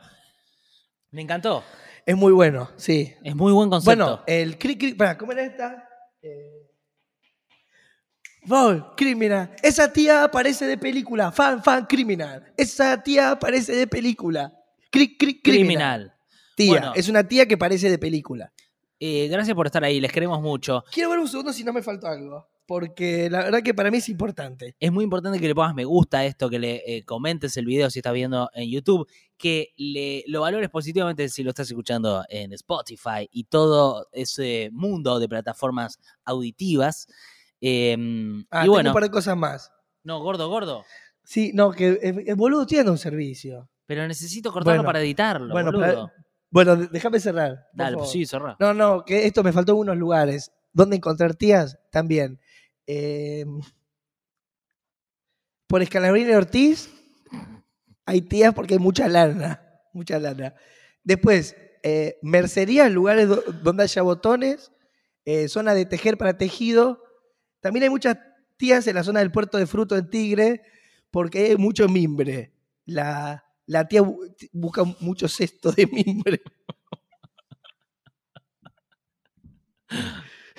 me 1.11 1.22
encantó. 1.22 1.64
Es 2.06 2.16
muy 2.16 2.32
bueno, 2.32 2.70
sí. 2.76 3.14
Es 3.22 3.36
muy 3.36 3.52
buen 3.52 3.68
concepto. 3.68 4.04
Bueno, 4.04 4.22
el 4.26 4.58
cri 4.58 4.76
cri, 4.76 4.94
pará, 4.94 5.16
¿cómo 5.18 5.32
era 5.32 5.44
esta? 5.44 5.88
Eh, 6.22 6.61
criminal. 8.96 9.54
Esa 9.62 9.92
tía 9.92 10.24
aparece 10.24 10.66
de 10.66 10.78
película. 10.78 11.30
Fan, 11.30 11.62
fan, 11.62 11.86
criminal. 11.86 12.52
Esa 12.56 13.02
tía 13.02 13.32
aparece 13.32 13.74
de 13.74 13.86
película. 13.86 14.52
Cri, 14.90 15.16
cri, 15.16 15.40
criminal. 15.40 15.42
Criminal. 15.42 16.14
Tía. 16.56 16.68
Bueno. 16.68 16.92
Es 16.94 17.08
una 17.08 17.26
tía 17.26 17.46
que 17.46 17.56
parece 17.56 17.90
de 17.90 17.98
película. 17.98 18.52
Eh, 18.98 19.28
gracias 19.28 19.54
por 19.54 19.66
estar 19.66 19.82
ahí, 19.82 20.00
les 20.00 20.12
queremos 20.12 20.40
mucho. 20.42 20.84
Quiero 20.92 21.11
ver 21.11 21.18
un 21.18 21.28
segundo 21.28 21.52
si 21.52 21.64
no 21.64 21.72
me 21.72 21.82
faltó 21.82 22.06
algo. 22.06 22.48
Porque 22.70 23.28
la 23.28 23.38
verdad 23.42 23.62
que 23.64 23.74
para 23.74 23.90
mí 23.90 23.96
es 23.98 24.08
importante. 24.08 24.76
Es 24.78 24.92
muy 24.92 25.02
importante 25.02 25.40
que 25.40 25.48
le 25.48 25.56
pongas 25.56 25.74
me 25.74 25.84
gusta 25.84 26.18
a 26.18 26.24
esto, 26.24 26.48
que 26.48 26.60
le 26.60 26.76
eh, 26.86 27.02
comentes 27.04 27.56
el 27.56 27.66
video 27.66 27.90
si 27.90 27.98
estás 27.98 28.12
viendo 28.12 28.48
en 28.54 28.70
YouTube, 28.70 29.08
que 29.36 29.72
le, 29.76 30.22
lo 30.28 30.42
valores 30.42 30.70
positivamente 30.70 31.28
si 31.28 31.42
lo 31.42 31.50
estás 31.50 31.66
escuchando 31.68 32.22
en 32.28 32.52
Spotify 32.52 33.28
y 33.32 33.42
todo 33.42 34.06
ese 34.12 34.70
mundo 34.72 35.18
de 35.18 35.28
plataformas 35.28 35.98
auditivas. 36.24 37.08
Eh, 37.60 37.96
Ah, 38.52 38.60
y 38.60 38.62
tengo 38.62 38.74
bueno, 38.74 38.90
un 38.90 38.94
par 38.94 39.02
de 39.02 39.10
cosas 39.10 39.36
más. 39.36 39.72
no, 40.04 40.20
gordo, 40.22 40.48
gordo. 40.48 40.84
Sí, 41.24 41.50
no, 41.52 41.72
que 41.72 41.98
el, 42.00 42.22
el 42.28 42.36
boludo 42.36 42.66
tiene 42.66 42.88
un 42.88 42.98
servicio. 42.98 43.68
Pero 43.86 44.06
necesito 44.06 44.52
cortarlo 44.52 44.78
Bueno, 44.82 44.86
para 44.86 45.00
editarlo, 45.00 45.52
bueno, 45.52 45.72
boludo. 45.72 46.06
para- 46.06 46.12
Bueno, 46.52 46.76
déjame 46.76 47.18
cerrar. 47.18 47.66
Dale, 47.72 47.96
pues 47.96 48.10
sí, 48.12 48.24
cerrá. 48.26 48.56
No, 48.60 48.72
no, 48.74 49.04
que 49.04 49.26
esto 49.26 49.42
me 49.42 49.52
faltó 49.52 49.72
en 49.72 49.78
unos 49.78 49.96
lugares. 49.96 50.52
¿Dónde 50.72 50.94
encontrar 50.94 51.34
tías? 51.34 51.76
También. 51.90 52.38
Eh, 52.93 53.45
por 55.68 55.80
Escalabrini 55.82 56.32
Ortiz 56.32 56.91
hay 58.05 58.22
tías 58.22 58.53
porque 58.53 58.74
hay 58.74 58.80
mucha 58.80 59.09
lana. 59.09 59.62
Mucha 59.93 60.18
lana. 60.18 60.55
Después, 61.05 61.55
eh, 61.84 62.18
mercerías, 62.22 62.91
lugares 62.91 63.28
do- 63.28 63.43
donde 63.62 63.84
haya 63.84 64.03
botones, 64.03 64.72
eh, 65.24 65.47
zona 65.49 65.74
de 65.74 65.86
tejer 65.86 66.18
para 66.18 66.36
tejido. 66.36 67.05
También 67.61 67.84
hay 67.84 67.91
muchas 67.91 68.18
tías 68.57 68.86
en 68.88 68.97
la 68.97 69.05
zona 69.05 69.20
del 69.20 69.30
puerto 69.30 69.59
de 69.59 69.66
fruto 69.66 69.97
en 69.97 70.11
Tigre 70.11 70.62
porque 71.12 71.45
hay 71.47 71.57
mucho 71.57 71.88
mimbre. 71.88 72.53
La, 72.84 73.45
la 73.66 73.86
tía 73.86 74.03
bu- 74.03 74.34
busca 74.53 74.82
mucho 74.99 75.28
cesto 75.28 75.70
de 75.70 75.86
mimbre. 75.86 76.43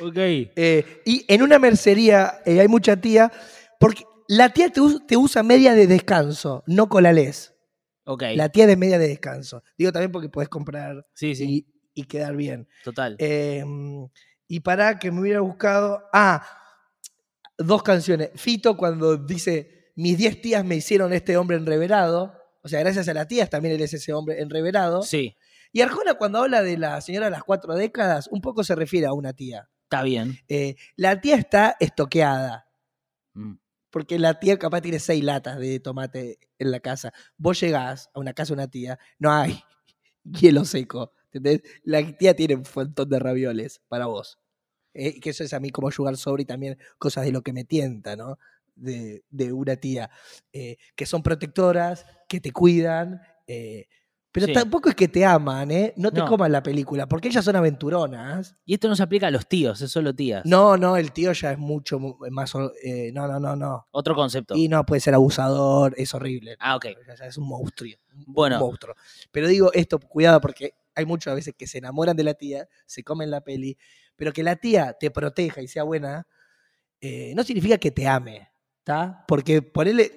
Ok. 0.02 0.18
Eh, 0.18 1.02
y 1.06 1.26
en 1.28 1.42
una 1.42 1.60
mercería 1.60 2.42
eh, 2.46 2.60
hay 2.60 2.68
mucha 2.68 2.98
tía, 2.98 3.32
porque 3.80 4.04
la 4.28 4.50
tía 4.50 4.70
te, 4.70 4.82
us- 4.82 5.06
te 5.08 5.18
usa 5.18 5.44
media 5.44 5.74
de 5.74 5.88
descanso, 5.88 6.64
no 6.68 6.90
colales. 6.90 7.54
Ok. 8.06 8.24
La 8.36 8.50
tía 8.50 8.66
de 8.68 8.76
media 8.78 8.98
de 8.98 9.08
descanso. 9.08 9.64
Digo 9.78 9.92
también 9.92 10.12
porque 10.12 10.30
puedes 10.30 10.50
comprar 10.50 11.06
Sí, 11.14 11.36
sí, 11.36 11.68
y, 11.94 12.02
y 12.02 12.06
quedar 12.06 12.36
bien. 12.36 12.68
total. 12.84 13.16
Eh, 13.20 13.64
y 14.48 14.60
para 14.62 14.98
que 15.00 15.12
me 15.12 15.22
hubiera 15.22 15.40
buscado. 15.42 16.04
Ah, 16.12 16.46
dos 17.58 17.84
canciones. 17.84 18.32
Fito 18.36 18.76
cuando 18.78 19.18
dice: 19.18 19.92
Mis 19.96 20.18
10 20.18 20.42
tías 20.42 20.66
me 20.66 20.76
hicieron 20.76 21.14
este 21.14 21.38
hombre 21.38 21.58
enreverado. 21.58 22.34
O 22.64 22.68
sea, 22.68 22.80
gracias 22.82 23.08
a 23.08 23.14
las 23.14 23.28
tías 23.28 23.50
también 23.50 23.76
él 23.76 23.82
es 23.82 23.94
ese 23.94 24.14
hombre 24.14 24.40
enreverado. 24.42 25.02
Sí, 25.02 25.36
Y 25.72 25.82
Arjona, 25.82 26.14
cuando 26.16 26.40
habla 26.40 26.62
de 26.62 26.78
la 26.78 27.02
señora 27.02 27.26
de 27.26 27.32
las 27.32 27.44
cuatro 27.44 27.74
décadas, 27.76 28.28
un 28.32 28.40
poco 28.42 28.64
se 28.64 28.76
refiere 28.76 29.08
a 29.08 29.14
una 29.14 29.34
tía. 29.34 29.68
Está 29.92 30.04
bien. 30.04 30.40
Eh, 30.48 30.76
la 30.96 31.20
tía 31.22 31.36
está 31.36 31.76
estoqueada. 31.80 32.68
Mm. 33.34 33.56
Porque 33.92 34.20
la 34.20 34.40
tía 34.40 34.58
capaz 34.60 34.82
tiene 34.82 35.00
seis 35.00 35.24
latas 35.24 35.60
de 35.60 35.80
tomate 35.80 36.40
en 36.60 36.72
la 36.72 36.80
casa. 36.80 37.14
Vos 37.38 37.60
llegás 37.62 38.10
a 38.14 38.20
una 38.20 38.34
casa 38.34 38.50
de 38.50 38.56
una 38.56 38.70
tía, 38.70 39.00
no 39.20 39.32
hay 39.34 39.62
hielo 40.24 40.66
seco. 40.66 41.14
¿entendés? 41.32 41.62
La 41.84 42.02
tía 42.18 42.36
tiene 42.36 42.56
un 42.56 42.64
montón 42.76 43.10
de 43.10 43.20
ravioles 43.20 43.82
para 43.90 44.08
vos. 44.08 44.40
Eh, 44.94 45.20
que 45.22 45.32
eso 45.32 45.44
es 45.44 45.54
a 45.54 45.60
mí 45.60 45.72
como 45.72 45.92
jugar 45.92 46.18
sobre 46.18 46.44
y 46.44 46.46
también 46.46 46.78
cosas 47.00 47.26
de 47.26 47.32
lo 47.32 47.42
que 47.44 47.54
me 47.54 47.66
tienta, 47.66 48.16
¿no? 48.16 48.38
De, 48.76 49.24
de 49.30 49.54
una 49.54 49.76
tía. 49.78 50.10
eh, 50.54 50.78
que 50.96 51.06
son 51.06 51.24
protectoras, 51.24 52.06
que 52.30 52.42
te 52.42 52.52
cuidan. 52.52 53.22
eh, 53.48 53.88
pero 54.32 54.46
Sí. 54.48 54.54
tampoco 54.54 54.90
es 54.90 54.96
que 54.96 55.08
te 55.08 55.26
aman, 55.26 55.70
¿eh? 55.72 55.94
No 55.98 56.12
te 56.12 56.20
No. 56.22 56.28
coman 56.28 56.52
la 56.52 56.64
película, 56.64 57.06
porque 57.08 57.28
ellas 57.28 57.44
son 57.44 57.56
aventuronas. 57.56 58.56
Y 58.66 58.74
esto 58.74 58.88
no 58.88 58.96
se 58.96 59.04
aplica 59.04 59.28
a 59.28 59.32
los 59.32 59.48
tíos, 59.48 59.82
es 59.82 59.92
solo 59.92 60.14
tías. 60.16 60.46
No, 60.46 60.78
no, 60.78 60.96
el 60.98 61.12
tío 61.12 61.32
ya 61.34 61.52
es 61.52 61.58
mucho 61.58 62.00
mu- 62.00 62.16
más. 62.32 62.54
eh, 62.84 63.12
no, 63.14 63.28
no, 63.28 63.40
no, 63.40 63.56
no. 63.56 63.88
Otro 63.92 64.16
concepto. 64.16 64.56
Y 64.56 64.68
no, 64.70 64.86
puede 64.86 65.02
ser 65.02 65.14
abusador, 65.14 65.94
es 65.98 66.14
horrible. 66.14 66.56
Ah, 66.60 66.76
ok. 66.76 66.86
Es 67.28 67.38
un 67.38 67.48
monstruo. 67.48 67.92
un 68.16 68.26
Bueno. 68.34 68.60
monstruo. 68.60 68.96
Pero 69.32 69.48
digo 69.48 69.72
esto, 69.74 70.00
cuidado, 70.00 70.40
porque 70.42 70.74
hay 70.96 71.06
muchas 71.06 71.34
veces 71.36 71.54
que 71.58 71.68
se 71.68 71.78
enamoran 71.78 72.16
de 72.18 72.24
la 72.26 72.34
tía, 72.34 72.68
se 72.86 73.04
comen 73.04 73.32
la 73.32 73.42
peli, 73.42 73.78
pero 74.16 74.34
que 74.34 74.44
la 74.44 74.56
tía 74.58 74.94
te 75.00 75.12
proteja 75.12 75.62
y 75.62 75.68
sea 75.68 75.84
buena, 75.84 76.28
eh, 77.00 77.34
no 77.36 77.44
significa 77.44 77.78
que 77.78 77.90
te 77.92 78.08
ame, 78.08 78.50
¿está? 78.80 79.24
Porque 79.28 79.62
ponerle. 79.62 80.12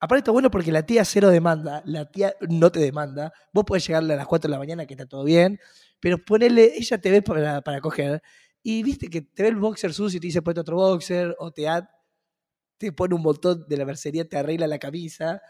Aparte 0.00 0.20
está 0.20 0.30
bueno 0.32 0.50
porque 0.50 0.72
la 0.72 0.84
tía 0.86 1.04
cero 1.04 1.28
demanda, 1.28 1.82
la 1.84 2.10
tía 2.10 2.34
no 2.48 2.72
te 2.72 2.80
demanda, 2.80 3.32
vos 3.52 3.64
podés 3.64 3.86
llegarle 3.86 4.14
a 4.14 4.16
las 4.16 4.26
4 4.26 4.48
de 4.48 4.52
la 4.52 4.58
mañana 4.58 4.86
que 4.86 4.94
está 4.94 5.06
todo 5.06 5.24
bien, 5.24 5.60
pero 6.00 6.18
ponerle, 6.24 6.72
ella 6.76 6.98
te 6.98 7.10
ve 7.10 7.22
para, 7.22 7.60
para 7.62 7.80
coger, 7.80 8.22
y 8.62 8.82
viste 8.82 9.08
que 9.08 9.20
te 9.22 9.42
ve 9.42 9.50
el 9.50 9.56
boxer 9.56 9.92
sucio 9.92 10.16
y 10.16 10.20
te 10.20 10.26
dice 10.28 10.42
ponte 10.42 10.60
otro 10.60 10.76
boxer, 10.76 11.36
o 11.38 11.50
te, 11.52 11.68
ha- 11.68 11.88
te 12.78 12.92
pone 12.92 13.14
un 13.14 13.22
montón 13.22 13.66
de 13.68 13.76
la 13.76 13.84
mercería, 13.84 14.28
te 14.28 14.38
arregla 14.38 14.66
la 14.66 14.78
camisa, 14.78 15.40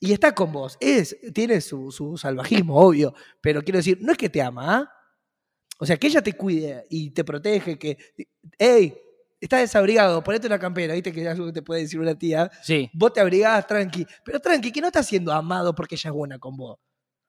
y 0.00 0.12
está 0.12 0.34
con 0.34 0.52
vos. 0.52 0.76
Es, 0.80 1.16
tiene 1.34 1.60
su, 1.60 1.90
su 1.92 2.16
salvajismo, 2.18 2.76
obvio, 2.78 3.14
pero 3.40 3.62
quiero 3.62 3.78
decir, 3.78 3.98
no 4.02 4.12
es 4.12 4.18
que 4.18 4.30
te 4.30 4.42
ama, 4.42 4.76
¿ah? 4.78 4.92
O 5.78 5.86
sea, 5.86 5.96
que 5.96 6.06
ella 6.06 6.22
te 6.22 6.34
cuide 6.34 6.86
y 6.90 7.10
te 7.10 7.24
protege, 7.24 7.78
que, 7.78 7.98
hey, 8.58 8.96
estás 9.44 9.60
desabrigado, 9.60 10.22
ponete 10.22 10.46
una 10.46 10.58
campera, 10.58 10.94
viste 10.94 11.12
que 11.12 11.22
que 11.22 11.52
te 11.52 11.62
puede 11.62 11.82
decir 11.82 12.00
una 12.00 12.14
tía, 12.16 12.50
Sí, 12.62 12.90
vos 12.94 13.12
te 13.12 13.20
abrigás, 13.20 13.66
tranqui, 13.66 14.06
pero 14.24 14.40
tranqui, 14.40 14.72
que 14.72 14.80
no 14.80 14.86
estás 14.88 15.06
siendo 15.06 15.32
amado 15.32 15.74
porque 15.74 15.94
ella 15.96 16.10
es 16.10 16.14
buena 16.14 16.38
con 16.38 16.56
vos, 16.56 16.78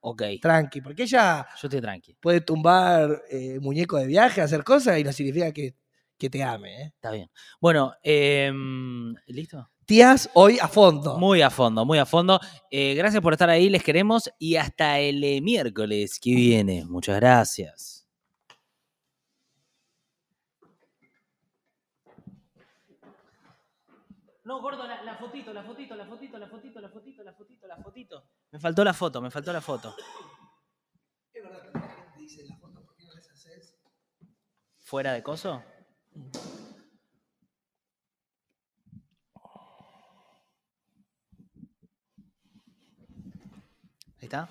ok. 0.00 0.22
tranqui, 0.40 0.80
porque 0.80 1.02
ella 1.04 1.46
Yo 1.60 1.68
estoy 1.68 1.80
tranqui. 1.80 2.14
puede 2.20 2.40
tumbar 2.40 3.22
eh, 3.30 3.58
muñeco 3.60 3.98
de 3.98 4.06
viaje, 4.06 4.40
hacer 4.40 4.64
cosas 4.64 4.98
y 4.98 5.04
no 5.04 5.12
significa 5.12 5.52
que, 5.52 5.74
que 6.16 6.30
te 6.30 6.42
ame. 6.42 6.82
¿eh? 6.82 6.92
Está 6.94 7.10
bien. 7.10 7.28
Bueno, 7.60 7.92
em, 8.02 9.14
¿listo? 9.26 9.68
Tías, 9.86 10.30
hoy 10.32 10.58
a 10.62 10.68
fondo. 10.68 11.18
Muy 11.18 11.42
a 11.42 11.50
fondo, 11.50 11.84
muy 11.84 11.98
a 11.98 12.06
fondo. 12.06 12.40
Eh, 12.70 12.94
gracias 12.94 13.20
por 13.22 13.34
estar 13.34 13.50
ahí, 13.50 13.68
les 13.68 13.82
queremos. 13.82 14.30
Y 14.38 14.56
hasta 14.56 14.98
el 14.98 15.22
eh, 15.22 15.42
miércoles 15.42 16.18
que 16.18 16.34
viene. 16.34 16.86
Muchas 16.86 17.16
gracias. 17.16 17.93
No, 24.44 24.60
gordo, 24.60 24.86
la, 24.86 25.02
la 25.02 25.16
fotito, 25.16 25.54
la 25.54 25.64
fotito, 25.64 25.96
la 25.96 26.06
fotito, 26.06 26.38
la 26.38 26.46
fotito, 26.48 26.80
la 26.80 26.88
fotito, 26.90 27.22
la 27.22 27.32
fotito, 27.32 27.66
la 27.66 27.76
fotito. 27.78 28.24
Me 28.52 28.58
faltó 28.58 28.84
la 28.84 28.92
foto, 28.92 29.22
me 29.22 29.30
faltó 29.30 29.52
la 29.52 29.62
foto. 29.62 29.96
¿Fuera 34.80 35.14
de 35.14 35.22
coso? 35.22 35.62
Ahí 44.18 44.26
está. 44.26 44.48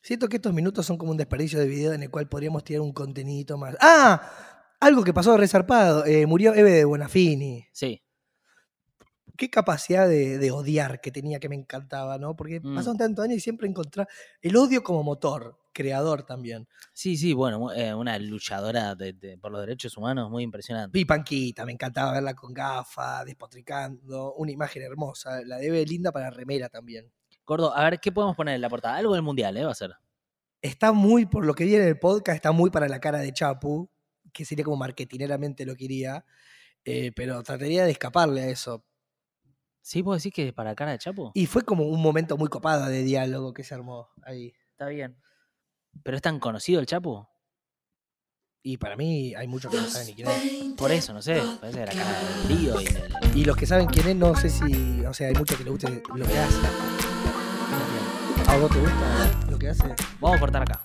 Siento 0.00 0.28
que 0.28 0.36
estos 0.36 0.54
minutos 0.54 0.86
son 0.86 0.96
como 0.96 1.10
un 1.10 1.18
desperdicio 1.18 1.58
de 1.58 1.66
video 1.66 1.92
en 1.92 2.02
el 2.02 2.10
cual 2.10 2.26
podríamos 2.26 2.64
tirar 2.64 2.80
un 2.80 2.94
contenidito 2.94 3.58
más. 3.58 3.76
¡Ah! 3.82 4.57
Algo 4.80 5.02
que 5.04 5.12
pasó 5.12 5.36
resarpado. 5.36 6.04
Eh, 6.06 6.26
murió 6.26 6.54
Eve 6.54 6.70
de 6.70 6.84
Bonafini. 6.84 7.66
Sí. 7.72 8.02
qué 9.36 9.50
capacidad 9.50 10.08
de, 10.08 10.36
de 10.38 10.50
odiar 10.50 11.00
que 11.00 11.12
tenía 11.12 11.38
que 11.38 11.48
me 11.48 11.54
encantaba, 11.54 12.18
¿no? 12.18 12.34
Porque 12.34 12.58
Mm. 12.60 12.74
pasaron 12.74 12.96
tantos 12.98 13.24
años 13.24 13.36
y 13.36 13.40
siempre 13.40 13.68
encontrar 13.68 14.08
el 14.42 14.56
odio 14.56 14.82
como 14.82 15.04
motor, 15.04 15.56
creador 15.72 16.24
también. 16.24 16.66
Sí, 16.92 17.16
sí, 17.16 17.34
bueno, 17.34 17.72
eh, 17.72 17.94
una 17.94 18.18
luchadora 18.18 18.96
de- 18.96 19.12
de- 19.12 19.38
por 19.38 19.52
los 19.52 19.60
derechos 19.60 19.96
humanos 19.96 20.28
muy 20.28 20.42
impresionante. 20.42 20.90
Vi 20.92 21.04
Panquita, 21.04 21.64
me 21.64 21.70
encantaba 21.70 22.14
verla 22.14 22.34
con 22.34 22.52
gafas, 22.52 23.24
despotricando, 23.26 24.34
una 24.34 24.50
imagen 24.50 24.82
hermosa. 24.82 25.40
La 25.44 25.58
debe 25.58 25.84
linda 25.86 26.10
para 26.10 26.30
remera 26.30 26.68
también. 26.68 27.08
Gordo, 27.46 27.72
a 27.76 27.84
ver, 27.84 28.00
¿qué 28.00 28.10
podemos 28.10 28.34
poner 28.34 28.56
en 28.56 28.60
la 28.60 28.68
portada? 28.68 28.96
Algo 28.96 29.12
del 29.14 29.22
mundial, 29.22 29.56
¿eh? 29.56 29.64
Va 29.64 29.70
a 29.70 29.74
ser. 29.76 29.92
Está 30.60 30.90
muy, 30.90 31.26
por 31.26 31.46
lo 31.46 31.54
que 31.54 31.62
viene 31.62 31.84
en 31.84 31.90
el 31.90 31.98
podcast, 32.00 32.34
está 32.34 32.50
muy 32.50 32.70
para 32.70 32.88
la 32.88 32.98
cara 32.98 33.18
de 33.18 33.32
Chapu, 33.32 33.88
que 34.32 34.44
sería 34.44 34.64
como 34.64 34.76
marketineramente 34.76 35.64
lo 35.66 35.74
quería, 35.76 36.24
eh, 36.84 37.12
pero 37.14 37.42
trataría 37.42 37.84
de 37.84 37.90
escaparle 37.92 38.42
a 38.42 38.48
eso. 38.48 38.84
¿Sí? 39.80 40.02
¿Vos 40.02 40.22
decís 40.22 40.34
que 40.34 40.52
para 40.52 40.74
cara 40.74 40.92
de 40.92 40.98
Chapo? 40.98 41.32
Y 41.34 41.46
fue 41.46 41.62
como 41.62 41.84
un 41.84 42.00
momento 42.02 42.36
muy 42.36 42.48
copado 42.48 42.86
de 42.86 43.02
diálogo 43.02 43.54
que 43.54 43.64
se 43.64 43.74
armó 43.74 44.08
ahí. 44.22 44.52
Está 44.72 44.86
bien. 44.88 45.16
¿Pero 46.02 46.16
es 46.16 46.22
tan 46.22 46.38
conocido 46.38 46.80
el 46.80 46.86
Chapo? 46.86 47.28
Y 48.62 48.76
para 48.76 48.96
mí 48.96 49.34
hay 49.34 49.46
muchos 49.46 49.70
que 49.70 49.78
no 49.78 49.86
saben 49.86 50.08
ni 50.08 50.14
quién 50.14 50.28
es. 50.28 50.74
Por 50.76 50.90
eso, 50.92 51.12
no 51.14 51.22
sé. 51.22 51.40
Parece 51.60 51.80
de 51.80 51.86
la 51.86 51.92
cara 51.92 52.20
del 52.20 52.48
lío 52.58 52.80
y 52.80 52.84
del- 52.84 53.36
Y 53.36 53.44
los 53.44 53.56
que 53.56 53.66
saben 53.66 53.86
quién 53.86 54.08
es, 54.08 54.16
no 54.16 54.34
sé 54.36 54.50
si. 54.50 55.04
O 55.06 55.14
sea, 55.14 55.28
hay 55.28 55.34
muchos 55.34 55.56
que 55.56 55.64
les 55.64 55.72
guste 55.72 56.02
lo 56.14 56.26
que 56.26 56.38
hace. 56.38 56.58
¿A 58.48 58.56
vos 58.58 58.70
te 58.70 58.80
gusta 58.80 59.46
lo 59.50 59.58
que 59.58 59.68
hace? 59.68 59.84
Vamos 60.20 60.36
a 60.36 60.40
cortar 60.40 60.62
acá. 60.62 60.84